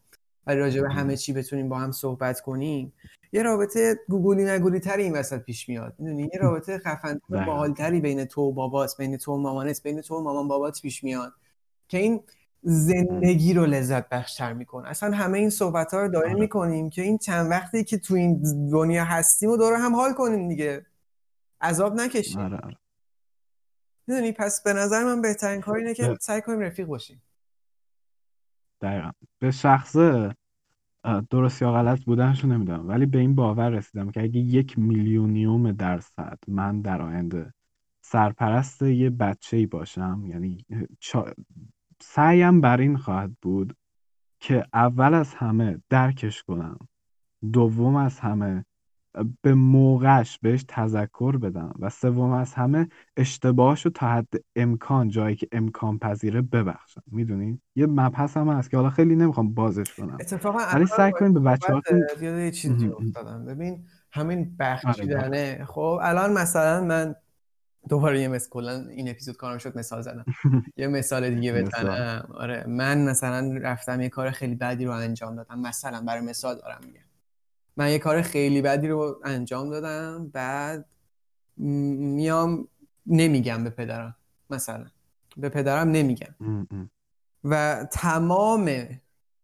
ولی 0.47 0.59
راجع 0.59 0.81
به 0.81 0.89
همه 0.89 1.17
چی 1.17 1.33
بتونیم 1.33 1.69
با 1.69 1.79
هم 1.79 1.91
صحبت 1.91 2.41
کنیم 2.41 2.93
یه 3.33 3.43
رابطه 3.43 3.99
گوگلی 4.09 4.45
نگولی 4.45 4.79
تری 4.79 5.03
این 5.03 5.13
وسط 5.13 5.41
پیش 5.41 5.69
میاد. 5.69 5.95
می‌دونی؟ 5.99 6.23
یه 6.33 6.39
رابطه 6.39 6.77
خفن 6.85 7.13
دقیقاً. 7.29 7.45
باحالتری 7.45 7.99
بین 8.01 8.25
تو 8.25 8.41
و 8.41 8.51
بابات 8.51 8.97
بین 8.97 9.17
تو 9.17 9.31
و 9.33 9.37
مامانت 9.37 9.83
بین 9.83 10.01
تو 10.01 10.15
و 10.15 10.21
مامان 10.21 10.47
بابات 10.47 10.81
پیش 10.81 11.03
میاد 11.03 11.33
که 11.87 11.97
این 11.97 12.23
زندگی 12.61 13.53
رو 13.53 13.65
لذت 13.65 14.09
بخشتر 14.09 14.53
می‌کنه. 14.53 14.89
اصلا 14.89 15.11
همه 15.15 15.37
این 15.39 15.49
صحبت 15.49 15.93
ها 15.93 16.01
رو 16.01 16.07
داریم 16.07 16.31
آره. 16.31 16.41
می‌کنیم 16.41 16.89
که 16.89 17.01
این 17.01 17.17
چند 17.17 17.51
وقتی 17.51 17.83
که 17.83 17.97
تو 17.97 18.15
این 18.15 18.43
دنیا 18.71 19.03
هستیم 19.05 19.49
و 19.49 19.57
دوره 19.57 19.77
هم 19.77 19.95
حال 19.95 20.13
کنیم 20.13 20.49
دیگه. 20.49 20.85
عذاب 21.61 21.93
نکشیم. 21.95 22.39
آره 22.39 22.57
آره. 22.57 22.77
می‌دونی؟ 24.07 24.31
پس 24.31 24.63
به 24.63 24.73
نظر 24.73 25.03
من 25.03 25.21
بهترین 25.21 25.61
کار 25.61 25.77
اینه 25.77 25.93
که 25.93 26.07
به- 26.07 26.17
سعی 26.21 26.41
کنیم 26.41 26.59
رفیق 26.59 26.87
باشیم. 26.87 27.21
دقیقا. 28.83 29.11
به 29.39 29.51
شخصه 29.51 30.35
درست 31.29 31.61
یا 31.61 31.71
غلط 31.71 32.03
بودنشو 32.03 32.47
نمی‌دونم. 32.47 32.87
ولی 32.87 33.05
به 33.05 33.19
این 33.19 33.35
باور 33.35 33.69
رسیدم 33.69 34.11
که 34.11 34.23
اگه 34.23 34.39
یک 34.39 34.79
میلیونیوم 34.79 35.71
درصد 35.71 36.39
من 36.47 36.81
در 36.81 37.01
آینده 37.01 37.53
سرپرست 38.01 38.81
یه 38.81 39.09
بچه 39.09 39.57
ای 39.57 39.65
باشم 39.65 40.23
یعنی 40.27 40.65
چا... 40.99 41.25
سعیم 42.01 42.61
بر 42.61 42.77
این 42.77 42.97
خواهد 42.97 43.31
بود 43.41 43.75
که 44.39 44.65
اول 44.73 45.13
از 45.13 45.33
همه 45.33 45.81
درکش 45.89 46.43
کنم 46.43 46.77
دوم 47.53 47.95
از 47.95 48.19
همه 48.19 48.65
به 49.41 49.53
موقعش 49.53 50.39
بهش 50.39 50.65
تذکر 50.67 51.37
بدم 51.37 51.73
و 51.79 51.89
سوم 51.89 52.31
از 52.31 52.53
همه 52.53 52.87
اشتباهشو 53.17 53.89
تا 53.89 54.07
حد 54.07 54.33
امکان 54.55 55.09
جایی 55.09 55.35
که 55.35 55.47
امکان 55.51 55.99
پذیره 55.99 56.41
ببخشم. 56.41 57.03
می‌دونی؟ 57.11 57.61
یه 57.75 57.85
مبحث 57.85 58.37
هم 58.37 58.49
هست 58.49 58.69
که 58.69 58.77
حالا 58.77 58.89
خیلی 58.89 59.15
نمی‌خوام 59.15 59.53
بازش 59.53 59.93
کنم. 59.93 60.17
اتفاقا 60.19 60.59
ولی 60.73 60.85
سعی 60.85 61.11
کنیم 61.11 61.33
به 61.33 61.39
بچه 61.39 61.73
هاتون 61.73 62.01
صحبت 62.07 62.23
یاد 62.23 62.39
یه 62.39 62.51
چیزی. 62.51 62.87
افتادم. 62.87 63.45
ببین 63.45 63.85
همین 64.11 64.39
آره، 64.39 64.49
بخشیدنه. 64.59 65.65
خب 65.65 65.99
الان 66.01 66.33
مثلا 66.33 66.83
من 66.85 67.15
دوباره 67.89 68.21
یه 68.21 68.27
مثل 68.27 68.49
کلا 68.49 68.85
این 68.89 69.09
اپیزود 69.09 69.37
کارم 69.37 69.57
شد 69.57 69.77
مثال 69.77 70.01
زدم. 70.01 70.25
یه 70.77 70.87
مثال 70.87 71.35
دیگه. 71.35 71.53
بزنم. 71.53 72.27
آره 72.33 72.65
من 72.67 73.09
مثلا 73.09 73.59
رفتم 73.61 74.01
یه 74.01 74.09
کار 74.09 74.31
خیلی 74.31 74.55
بدی 74.55 74.85
رو 74.85 74.91
انجام 74.91 75.35
دادم. 75.35 75.59
مثلا 75.59 76.01
برای 76.07 76.21
مثال 76.21 76.55
دارم 76.55 76.81
میگم. 76.85 77.01
من 77.77 77.91
یه 77.91 77.99
کار 77.99 78.21
خیلی 78.21 78.61
بدی 78.61 78.87
رو 78.87 79.21
انجام 79.23 79.69
دادم 79.69 80.27
بعد 80.27 80.85
میام 81.57 82.67
نمیگم 83.05 83.63
به 83.63 83.69
پدرم 83.69 84.15
مثلا. 84.49 84.85
به 85.37 85.49
پدرم 85.49 85.89
نمیگم. 85.89 86.35
و 87.43 87.85
تمام 87.91 88.69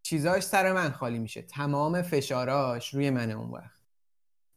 چیزاش 0.01 0.43
سر 0.43 0.73
من 0.73 0.89
خالی 0.89 1.19
میشه. 1.19 1.41
تمام 1.41 2.01
فشاراش 2.01 2.93
روی 2.93 3.09
منه 3.09 3.33
اون 3.33 3.49
وقت. 3.49 3.79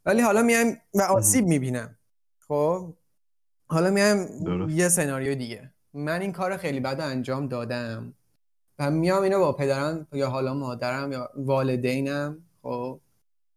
ولی 0.07 0.23
حالا 0.23 0.43
میایم 0.43 0.81
و 0.95 1.03
آسیب 1.03 1.47
می‌بینم. 1.47 1.99
خب؟ 2.39 2.95
حالا 3.67 4.25
درست. 4.45 4.75
یه 4.75 4.89
سناریو 4.89 5.35
دیگه. 5.35 5.71
من 5.95 6.21
این 6.21 6.33
کار 6.33 6.57
خیلی 6.57 6.81
بد 6.81 7.01
انجام 7.01 7.49
دادم. 7.49 8.15
و 8.79 8.91
میام 8.91 9.23
اینو 9.23 9.39
با 9.39 9.53
پدرم 9.53 10.07
یا 10.13 10.31
حالا 10.31 10.55
مادرم 10.55 11.13
یا 11.13 11.31
والدینم. 11.37 12.39
خب؟ 12.63 13.01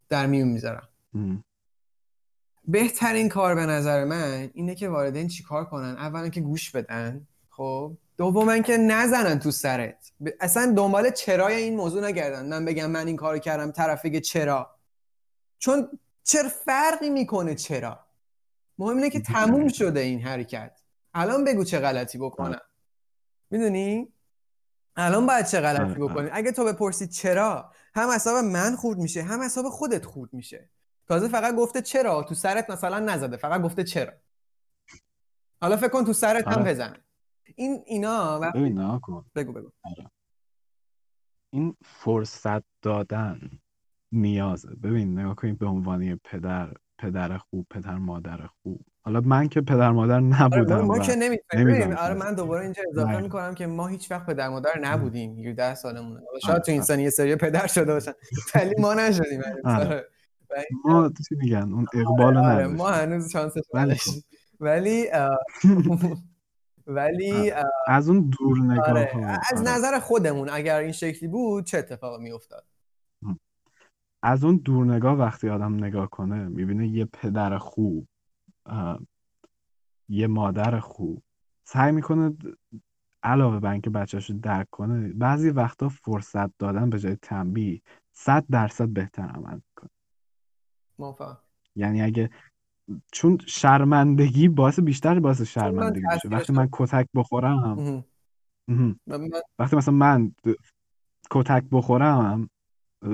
در 0.10 0.26
میون 0.26 0.48
می‌ذارم. 0.48 0.88
بهترین 2.68 3.30
کار 3.30 3.56
به 3.56 3.66
نظر 3.66 4.04
من 4.04 4.50
اینه 4.54 4.76
که 4.76 4.90
والدین 4.90 5.28
چیکار 5.28 5.66
کنن؟ 5.66 5.96
اولا 5.98 6.30
که 6.30 6.42
گوش 6.42 6.72
بدن. 6.72 7.28
خب. 7.50 7.98
دوما 8.18 8.58
که 8.58 8.78
نزنن 8.78 9.40
تو 9.40 9.52
سرت. 9.52 10.12
ب- 10.26 10.30
اصلا 10.40 10.74
دنبال 10.78 11.10
چرای 11.10 11.56
این 11.56 11.76
موضوع 11.76 12.06
نگردن. 12.06 12.46
من 12.46 12.66
بگم 12.66 12.92
من 12.92 13.08
این 13.08 13.16
کارو 13.16 13.40
کردم 13.40 13.72
طرف 13.72 14.06
بگه 14.06 14.20
چرا. 14.20 14.76
چون 15.58 15.90
چرا 16.24 16.50
فرقی 16.50 17.10
می‌کنه 17.10 17.56
چرا. 17.56 18.00
مهم 18.78 18.96
اینه 18.96 19.10
که 19.10 19.20
تموم 19.20 19.68
شده 19.68 20.00
این 20.00 20.22
حرکت. 20.22 20.82
الان 21.14 21.44
بگو 21.44 21.64
چه 21.64 21.80
غلطی 21.80 22.18
بکنم. 22.18 22.62
می‌دونی؟ 23.50 24.14
الان 24.96 25.26
باید 25.26 25.46
چه 25.46 25.62
غلطی. 25.62 26.00
بکنی؟ 26.00 26.30
اگه 26.32 26.52
تو 26.52 26.66
بپرسی 26.66 27.08
چرا 27.08 27.72
هم 27.96 28.10
حساب 28.10 28.46
من 28.46 28.76
خورد 28.76 29.00
میشه 29.00 29.24
هم 29.24 29.42
حساب 29.42 29.70
خودت 29.70 30.06
خورد 30.06 30.34
میشه. 30.34 30.70
تازه 31.08 31.28
فقط 31.28 31.56
گفته 31.56 31.82
چرا؟ 31.82 32.24
تو 32.24 32.36
سرت 32.36 32.70
مثلا 32.70 33.00
نزده 33.00 33.38
فقط 33.38 33.62
گفته 33.62 33.84
چرا. 33.84 34.14
حالا 35.62 35.78
فکر 35.78 35.90
کن 35.90 36.06
تو 36.06 36.14
سرت 36.14 36.48
هم 36.48 36.62
آره. 36.62 36.72
بزنه 36.72 37.04
این 37.56 37.84
اینا 37.86 38.40
وقتی 38.40 38.60
نگاه 38.60 39.02
کن. 39.02 39.26
بگو 39.36 39.54
بگو. 39.54 39.72
این 41.54 41.78
فرصت 41.86 42.64
دادن 42.82 43.40
نیازه. 44.12 44.76
ببین 44.76 45.20
نگاه 45.20 45.36
کنید 45.36 45.58
به 45.58 45.66
عنوان 45.66 46.20
پدر 46.24 46.74
پدر 46.98 47.38
خوب 47.38 47.68
پدر 47.70 47.98
مادر 47.98 48.48
خوب. 48.48 48.86
حالا 49.06 49.22
من 49.22 49.48
که 49.48 49.62
پدر 49.62 49.92
مادر 49.92 50.14
آره 50.14 50.22
ما, 50.22 50.46
نبودم 50.46 50.82
ما 50.82 51.00
که 51.00 51.40
ببین، 51.54 51.94
آره 51.94 52.14
من 52.14 52.34
دوباره 52.36 52.64
اینجا 52.64 52.84
اضافه 52.92 53.12
نه. 53.12 53.22
می‌کنم 53.22 53.54
که 53.54 53.68
ما 53.68 53.88
هیچ 53.88 54.12
وقت 54.12 54.26
پدر 54.26 54.50
مادر 54.50 54.80
نبودیم. 54.82 55.48
17 55.48 55.76
سالمونه. 55.76 56.20
حالا 56.28 56.40
شاید 56.40 56.54
آره، 56.54 56.64
تو 56.64 56.72
این 56.72 56.82
آره. 56.82 56.88
سن 56.88 57.00
یه 57.00 57.10
سری 57.10 57.36
پدر 57.36 57.68
شده 57.68 57.94
باشن 57.94 58.12
ولی 58.56 58.74
ما 58.80 58.94
نشدیم. 58.94 59.42
آره. 59.66 59.86
آره. 59.86 60.06
ما 60.86 61.10
چی 61.30 61.36
میگن؟ 61.36 61.74
اون 61.74 61.86
اقبال 61.94 62.38
آره 62.38 62.68
ما 62.68 62.90
هنوز 62.90 63.32
شانسش 63.32 63.62
ولی 63.74 63.84
نداشتیم. 63.84 64.24
ولی 66.88 67.52
از 67.88 68.10
اون 68.10 68.30
دور 68.40 68.60
نگاه 68.60 68.90
آره 68.90 69.40
از 69.52 69.62
آره. 69.62 69.76
نظر 69.76 70.00
خودمون 70.00 70.50
اگر 70.50 70.80
این 70.80 70.92
شکلی 70.92 71.28
بود 71.30 71.66
چه 71.66 71.78
اتفاقی 71.78 72.24
میافتاد؟ 72.24 72.66
از 74.24 74.44
اون 74.44 74.58
دور 74.58 74.86
نگاه 74.86 75.18
وقتی 75.18 75.50
آدم 75.50 75.76
نگاه 75.76 76.10
کنه 76.10 76.48
می‌بینه 76.48 76.88
یه 76.88 77.06
پدر 77.06 77.58
خوب 77.58 78.08
یه 80.10 80.28
مادر 80.28 80.80
خوب. 80.80 81.24
سعی 81.68 81.92
می‌کنه 81.92 82.38
علاوه 83.24 83.60
بر 83.60 83.72
اینکه 83.72 83.90
بچه‌ش 83.90 84.30
رو 84.30 84.38
درک 84.40 84.68
کنه 84.72 85.14
بعضی 85.14 85.50
وقتا 85.50 85.90
فرصت 85.90 86.58
دادن 86.58 86.90
به 86.90 87.00
جای 87.00 87.16
تنبیه 87.16 87.82
صد 88.12 88.46
درصد 88.52 88.88
بهتر 88.88 89.24
عمل 89.24 89.56
می‌کنه. 89.56 89.90
موافقم. 91.00 91.38
یعنی 91.76 92.02
اگه 92.02 92.30
چون 93.12 93.38
شرمندگی 93.48 94.50
باعث 94.50 94.80
بیشتر 94.80 95.20
باعث 95.20 95.42
شرمندگی 95.42 96.06
میشه. 96.14 96.30
وقتی 96.30 96.54
من 96.54 96.70
کتک 96.72 97.08
بخورم. 97.16 98.04
مهم. 98.68 99.00
من- 99.08 99.32
وقتی 99.60 99.76
مثلا 99.76 99.94
من 99.94 100.32
کتک 101.32 101.64
بخورم 101.72 102.50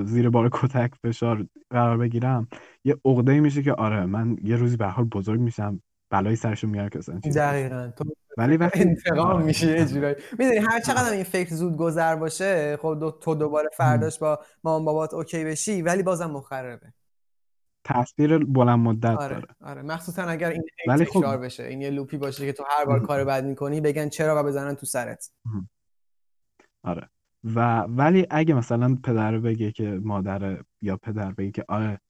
زیر 0.04 0.30
بار 0.30 0.50
کتک 0.52 0.94
فشار 0.94 1.46
قرار 1.70 1.98
بگیرم 1.98 2.48
یه 2.84 2.96
عقده 3.04 3.40
میشه 3.40 3.62
که 3.62 3.72
آره 3.72 4.06
من 4.06 4.36
یه 4.42 4.56
روزی 4.56 4.76
به 4.76 4.86
حال 4.86 5.04
بزرگ 5.04 5.40
میشم 5.40 5.82
بلایی 6.10 6.36
سرشون 6.36 6.70
میارم 6.70 6.88
که 6.88 6.98
اصلا. 6.98 7.18
دقیقا. 7.18 7.92
تو 7.96 8.04
ولی 8.38 8.56
وقتی 8.56 8.80
انتقام 8.80 9.26
آره. 9.26 9.44
میشه 9.44 9.66
یه 9.78 9.84
جورایی. 9.86 10.14
می‌دونی 10.38 10.58
هر 10.58 10.80
چقدر 10.80 11.12
این 11.12 11.24
فکر 11.24 11.54
زود 11.54 11.76
گذر 11.76 12.16
باشه 12.16 12.76
خب 12.76 12.96
دو- 13.00 13.10
تو 13.10 13.34
دوباره 13.34 13.68
فرداش 13.76 14.18
با 14.18 14.38
مامان 14.64 14.84
بابات 14.84 15.14
اوکی 15.14 15.44
بشی 15.44 15.82
ولی 15.82 16.02
بازم 16.02 16.30
مخربه. 16.30 16.92
تاثیر 17.84 18.38
بلند 18.38 18.78
مدت 18.78 19.04
آره 19.18 19.34
داره. 19.34 19.46
آره. 19.60 19.82
مخصوصا 19.82 20.22
اگر 20.22 20.50
این 20.50 20.62
ولی 20.88 21.04
خب- 21.04 21.20
تکرار 21.20 21.38
بشه 21.38 21.62
این 21.64 21.80
یه 21.82 21.90
لوپی 21.90 22.16
باشه 22.16 22.46
که 22.46 22.52
تو 22.52 22.64
هر 22.70 22.84
بار 22.84 23.06
کار 23.06 23.24
بد 23.24 23.44
می‌کنی 23.44 23.80
بگن 23.80 24.08
چرا 24.08 24.40
و 24.40 24.46
بزنن 24.46 24.74
تو 24.74 24.86
سرت. 24.86 25.30
آره. 26.84 27.08
و 27.44 27.80
ولی 27.80 28.26
اگه 28.30 28.54
مثلا 28.54 28.98
پدر 29.04 29.38
بگه 29.38 29.72
که 29.72 30.00
مادر 30.04 30.62
یا 30.82 30.96
پدر 30.96 31.32
بگه 31.32 31.50
که 31.50 31.64
آره 31.68 32.00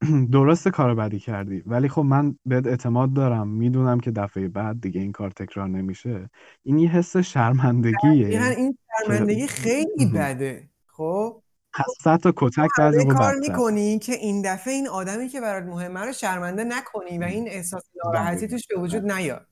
درست 0.32 0.68
کار 0.68 0.94
بدی 0.94 1.18
کردی. 1.18 1.62
ولی 1.66 1.88
خب 1.88 2.02
من 2.02 2.36
بهت 2.46 2.66
اعتماد 2.66 3.12
دارم. 3.12 3.48
می‌دونم 3.48 4.00
که 4.00 4.10
دفعه 4.10 4.48
بعد 4.48 4.80
دیگه 4.80 5.00
این 5.00 5.12
کار 5.12 5.30
تکرار 5.30 5.68
نمیشه. 5.68 6.30
این 6.62 6.78
یه 6.78 6.90
حس 6.90 7.16
شرمندگیه. 7.16 8.26
این 8.56 8.78
شرمندگی 9.06 9.46
خیلی. 9.46 10.06
بده. 10.14 10.68
خب؟ 10.86 11.42
حسرت 11.76 12.26
و 12.26 12.32
کتک 12.36 12.68
بعضی 12.78 13.06
کار 13.06 13.34
می‌کنی 13.34 13.98
که 13.98 14.12
این 14.12 14.42
دفعه 14.42 14.74
این 14.74 14.88
آدمی 14.88 15.28
که 15.28 15.40
برات 15.40 15.64
مهمه 15.64 16.00
رو 16.00 16.12
شرمنده 16.12 16.64
نکنی 16.64 17.18
و 17.18 17.24
این 17.24 17.48
احساس 17.48 17.82
ناراحتی. 18.04 18.48
توش 18.48 18.62
به 18.66 18.80
وجود 18.80 19.12
نیاد. 19.12 19.46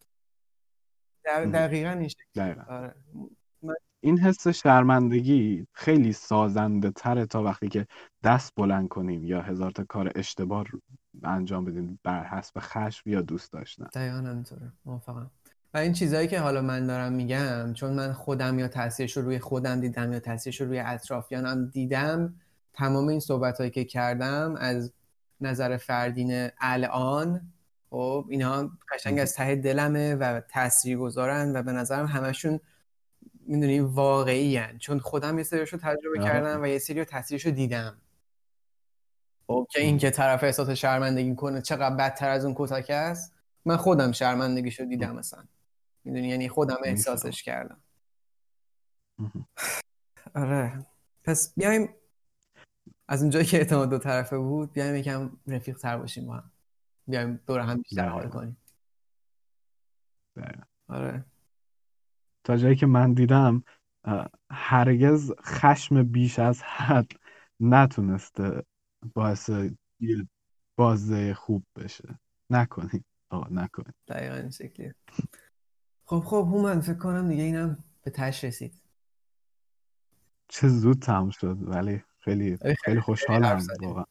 دقیقا 1.26 1.90
این 1.90 2.09
شکل. 2.09 2.22
دقیقاً. 2.36 2.62
آره. 2.68 2.94
این 4.01 4.18
حس 4.18 4.49
شرمندگی 4.49 5.66
خیلی 5.72 6.12
سازنده 6.12 6.90
تره 6.90 7.26
تا 7.26 7.42
وقتی 7.42 7.68
که 7.68 7.86
دست 8.24 8.53
بلند 8.57 8.88
کنیم 8.88 9.24
یا 9.24 9.42
هزار 9.42 9.70
تا 9.70 9.84
کار 9.84 10.12
اشتباه 10.14 10.64
انجام 11.24 11.64
بدیم 11.64 12.01
بر 12.03 12.24
حسب 12.24 12.61
خشم 12.61 13.11
یا 13.11 13.22
دوست 13.22 13.53
داشتن. 13.53 13.84
دقیقا 13.94 14.16
همینطوره. 14.16 14.72
موافقم. 14.84 15.30
و 15.74 15.78
این 15.78 15.92
چیزهایی 15.92 16.28
که 16.28 16.40
حالا 16.40 16.62
من 16.62 16.86
دارم 16.86 17.12
میگم 17.12 17.72
چون 17.72 17.92
من 17.92 18.12
خودم 18.12 18.59
یا 18.59 18.68
تاثیرش 18.68 19.16
رو 19.16 19.22
روی 19.22 19.38
خودم 19.38 19.80
دیدم 19.80 20.12
یا 20.12 20.20
تاثیرش 20.20 20.61
رو 20.61 20.66
روی 20.66 20.78
اطرافیانم 20.78 21.66
دیدم 21.66 22.34
تمام 22.72 23.09
این 23.09 23.20
صحبت 23.20 23.59
هایی 23.59 23.70
که 23.70 23.84
کردم 23.84 24.55
از 24.59 24.92
نظر 25.40 25.76
فردین 25.76 26.49
الان 26.59 27.53
خب 27.90 28.26
اینا 28.28 28.70
قشنگ 28.92 29.18
از 29.18 29.34
ته 29.34 29.57
دلمه 29.57 30.14
و 30.14 30.40
تاثیر 30.40 30.99
گذارن 30.99 31.57
و 31.57 31.62
به 31.62 31.72
نظرم 31.72 32.07
همشون 32.07 32.61
می‌دونی 33.49 33.80
واقعی 33.80 34.57
هن. 34.57 34.78
چون 34.78 34.99
خودم 34.99 35.38
یه 35.38 35.44
سریشو 35.44 35.76
تجربه 35.76 36.20
آره. 36.20 36.24
کردم 36.24 36.62
و 36.62 36.66
یه 36.66 36.78
سری 36.78 37.05
تاثیرشو 37.05 37.51
دیدم 37.51 38.01
خب 39.46 39.66
که 39.70 39.80
این 39.80 39.99
که 39.99 40.11
طرف 40.11 40.44
احساس 40.44 40.70
شرمندگی 40.70 41.34
کنه 41.34 41.62
چقدر 41.62 41.96
بدتر 41.96 42.28
از 42.30 42.44
اون 42.44 42.55
کتک 42.59 42.90
است 42.90 43.34
من 43.64 43.76
خودم 43.76 44.12
شرمندگیشو 44.12 44.84
دیدم 44.84 45.16
مثلا 45.16 45.44
می‌دونی 46.05 46.28
یعنی 46.28 46.49
خودم 46.49 46.78
احساسش 46.84 47.42
کردم. 47.42 47.80
آره 50.34 50.86
پس 51.24 51.55
بیایم 51.55 51.88
از 53.09 53.22
اونجایی 53.22 53.44
که 53.44 53.57
اعتماد 53.57 53.90
دو 53.90 53.99
طرفه 53.99 54.38
بود 54.38 54.72
بیایم 54.72 54.96
یکم 54.96 55.36
رفیق 55.46 55.78
تر 55.78 55.96
باشیم 55.96 56.26
با 56.26 56.34
هم 56.34 56.51
بیایم 57.07 57.40
دور 57.46 57.61
هم 57.61 57.82
بیشتر 57.82 58.09
حال. 58.09 58.28
کنیم. 58.28 58.57
آره 60.88 61.24
تا 62.49 62.57
جایی 62.57 62.76
که 62.76 62.86
من 62.86 63.12
دیدم 63.12 63.62
هرگز 64.51 65.32
خشم 65.42 66.03
بیش 66.03 66.38
از 66.38 66.62
حد 66.62 67.12
نتونسته 67.61 68.64
باعث 69.14 69.51
یه 70.01 70.28
بازده 70.76 71.34
خوب 71.34 71.64
بشه. 71.76 72.18
نکنید 72.51 73.05
آقا 73.30 73.46
نکنید 73.51 73.94
دقیقا 74.09 74.34
این 74.34 74.51
شکلیه. 74.51 74.94
خب 76.05 76.20
خب 76.20 76.49
هومن 76.53 76.80
فکر 76.80 76.99
کنم 76.99 77.28
دیگه 77.28 77.42
اینم 77.42 77.84
به 78.03 78.11
تش 78.11 78.44
رسید. 78.44 78.82
چه 80.49 80.68
زود 80.68 80.99
تموم 80.99 81.30
شد 81.30 81.57
ولی 81.61 82.03
خیلی 82.18 82.59
خیلی- 82.84 83.01
خوشحالم. 83.01 83.66
واقعا. 83.80 84.05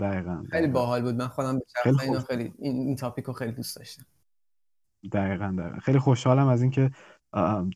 دقیقا 0.00 0.44
خیلی 0.50 0.66
باحال 0.68 1.02
بود. 1.02 1.14
من 1.14 1.28
خودم 1.28 1.58
به 1.58 1.64
خیلی. 1.98 2.20
خیلی 2.20 2.52
این 2.58 2.96
تاپیک 2.96 3.24
رو 3.24 3.32
خیلی 3.32 3.52
دوست 3.52 3.76
داشتم. 3.76 4.06
دقیقا 5.12 5.54
دقیقا. 5.58 5.78
خیلی 5.78 5.98
خوشحالم 5.98 6.48
از 6.48 6.62
اینکه 6.62 6.90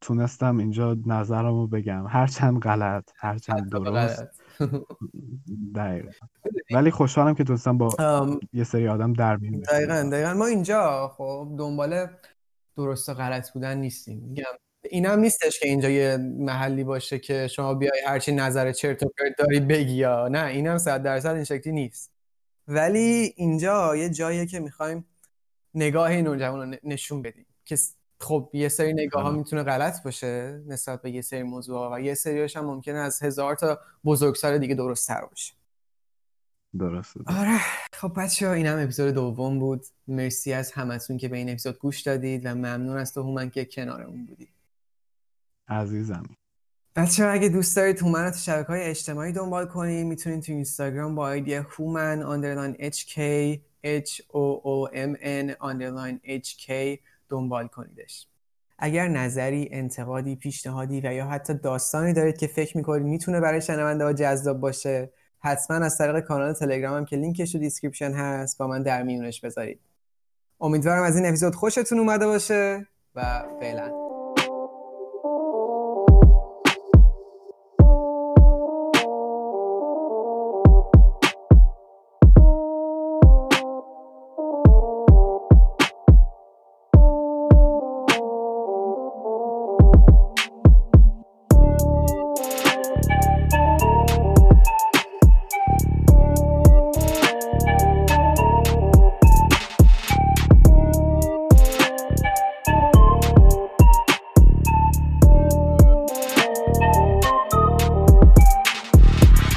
تونستم 0.00 0.58
اینجا 0.58 0.96
نظرمو 1.06 1.66
بگم. 1.66 2.06
هرچند 2.08 2.58
غلط 2.58 3.10
هرچند 3.16 3.70
درست. 3.70 4.24
دقیقا. 5.76 6.10
ولی 6.70 6.90
خوشحالم 6.90 7.34
که 7.34 7.44
تونستم 7.44 7.78
با 7.78 7.88
ام، 7.98 8.40
یه 8.52 8.64
سری 8.64 8.88
آدم 8.88 9.12
در 9.12 9.36
میون. 9.36 9.60
دقیقا 9.60 10.08
دقیقا. 10.12 10.34
ما 10.34 10.46
اینجا 10.46 11.08
خب 11.16 11.54
دنبال 11.58 12.06
درست 12.76 13.08
و 13.08 13.14
غلط 13.14 13.52
بودن 13.52 13.78
نیستیم. 13.78 14.18
میگم 14.18 14.44
اینم 14.90 15.18
نیستش 15.18 15.60
که 15.60 15.68
اینجا 15.68 15.90
یه 15.90 16.16
محلی 16.38 16.84
باشه 16.84 17.18
که 17.18 17.48
شما 17.48 17.74
بیای 17.74 18.02
هرچی 18.06 18.32
نظر 18.32 18.72
چرت 18.72 19.02
و 19.02 19.06
پرت 19.18 19.32
داری 19.38 19.60
بگی 19.60 19.94
یا 19.94 20.28
نه. 20.28 20.44
اینم 20.44 20.78
صد 20.78 21.02
درصد 21.02 21.34
این 21.34 21.44
شکلی 21.44 21.72
نیست. 21.72 22.12
ولی 22.68 23.32
اینجا 23.36 23.96
یه 23.96 24.10
جاییه 24.10 24.46
که 24.46 24.60
می‌خوایم 24.60 25.04
نگاه 25.74 26.10
این 26.10 26.24
نوجوان 26.24 26.72
رو 26.72 26.78
نشون 26.84 27.22
بدیم. 27.22 27.46
که 27.64 27.76
خب 28.20 28.50
یه 28.52 28.68
سری 28.68 28.92
نگاه 28.92 29.22
ها. 29.22 29.30
می‌تونه 29.30 29.62
غلط 29.62 30.02
باشه 30.02 30.62
نسبت 30.66 31.02
به 31.02 31.10
یه 31.10 31.22
سری 31.22 31.42
موضوع 31.42 31.78
ها 31.78 31.90
و 31.92 32.00
یه 32.00 32.14
سریاش 32.14 32.56
هم 32.56 32.64
ممکنه 32.64 32.98
از 32.98 33.22
هزار 33.22 33.54
تا 33.54 33.80
بزرگسال 34.04 34.58
دیگه 34.58 34.74
درست 34.74 35.08
تر 35.08 35.24
باشه. 35.24 35.54
درسته 36.78 37.20
آره. 37.26 37.58
خب 37.92 38.12
بچه 38.16 38.48
ها 38.48 38.52
این 38.52 38.66
هم 38.66 38.82
اپیزود 38.82 39.14
دوم 39.14 39.58
بود. 39.58 39.86
مرسی 40.08 40.52
از 40.52 40.72
همتون 40.72 41.16
که 41.16 41.28
به 41.28 41.36
این 41.36 41.50
اپیزود 41.50 41.78
گوش 41.78 42.00
دادید 42.00 42.46
و 42.46 42.48
ممنون 42.48 42.96
از 42.96 43.14
تو 43.14 43.22
هومن 43.22 43.50
که 43.50 43.64
کنارمون 43.64 44.26
بودی. 44.26 44.48
عزیزم. 45.68 46.22
بچه 46.96 47.24
ها 47.24 47.30
اگه 47.30 47.48
دوست 47.48 47.76
دارید 47.76 48.00
هومن 48.00 48.24
رو 48.24 48.30
تو 48.30 48.38
شبکه 48.38 48.68
های 48.68 48.82
اجتماعی 48.82 49.32
دنبال 49.32 49.66
کنید 49.66 50.06
می‌تونید 50.06 50.42
تو 50.42 50.52
اینستاگرام 50.52 51.14
با 51.14 51.22
آیدی 51.22 51.54
هومن 51.54 52.22
underline 52.22 52.90
HK 52.90 53.18
H 53.84 54.20
O 54.20 54.62
O 54.64 54.94
M 54.94 55.16
N 55.22 55.56
underline 55.58 56.20
HK 56.24 56.72
دنبال 57.28 57.66
کنیدش. 57.66 58.26
اگر 58.78 59.08
نظری، 59.08 59.68
انتقادی، 59.72 60.36
پیشنهادی 60.36 61.00
و 61.00 61.14
یا 61.14 61.26
حتی 61.26 61.54
داستانی 61.54 62.12
دارید 62.12 62.36
که 62.36 62.46
فکر 62.46 62.76
می‌کنید 62.76 63.06
می‌تونه 63.06 63.40
برای 63.40 63.60
شنونده 63.60 64.04
ها 64.04 64.12
جذاب 64.12 64.60
باشه 64.60 65.10
حتما 65.38 65.76
از 65.76 65.98
طریق 65.98 66.20
کانال 66.20 66.52
تلگرامم 66.52 67.04
که 67.04 67.16
لینکش 67.16 67.52
تو 67.52 67.58
description 67.58 68.12
هست 68.12 68.58
با 68.58 68.66
من 68.66 68.82
در 68.82 69.02
میونش 69.02 69.40
بذارید. 69.40 69.80
امیدوارم 70.60 71.02
از 71.02 71.16
این 71.16 71.26
اپیزود 71.26 71.54
خوشتون 71.54 71.98
اومده 71.98 72.26
باشه 72.26 72.86
و 73.14 73.44
فعلا. 73.60 74.03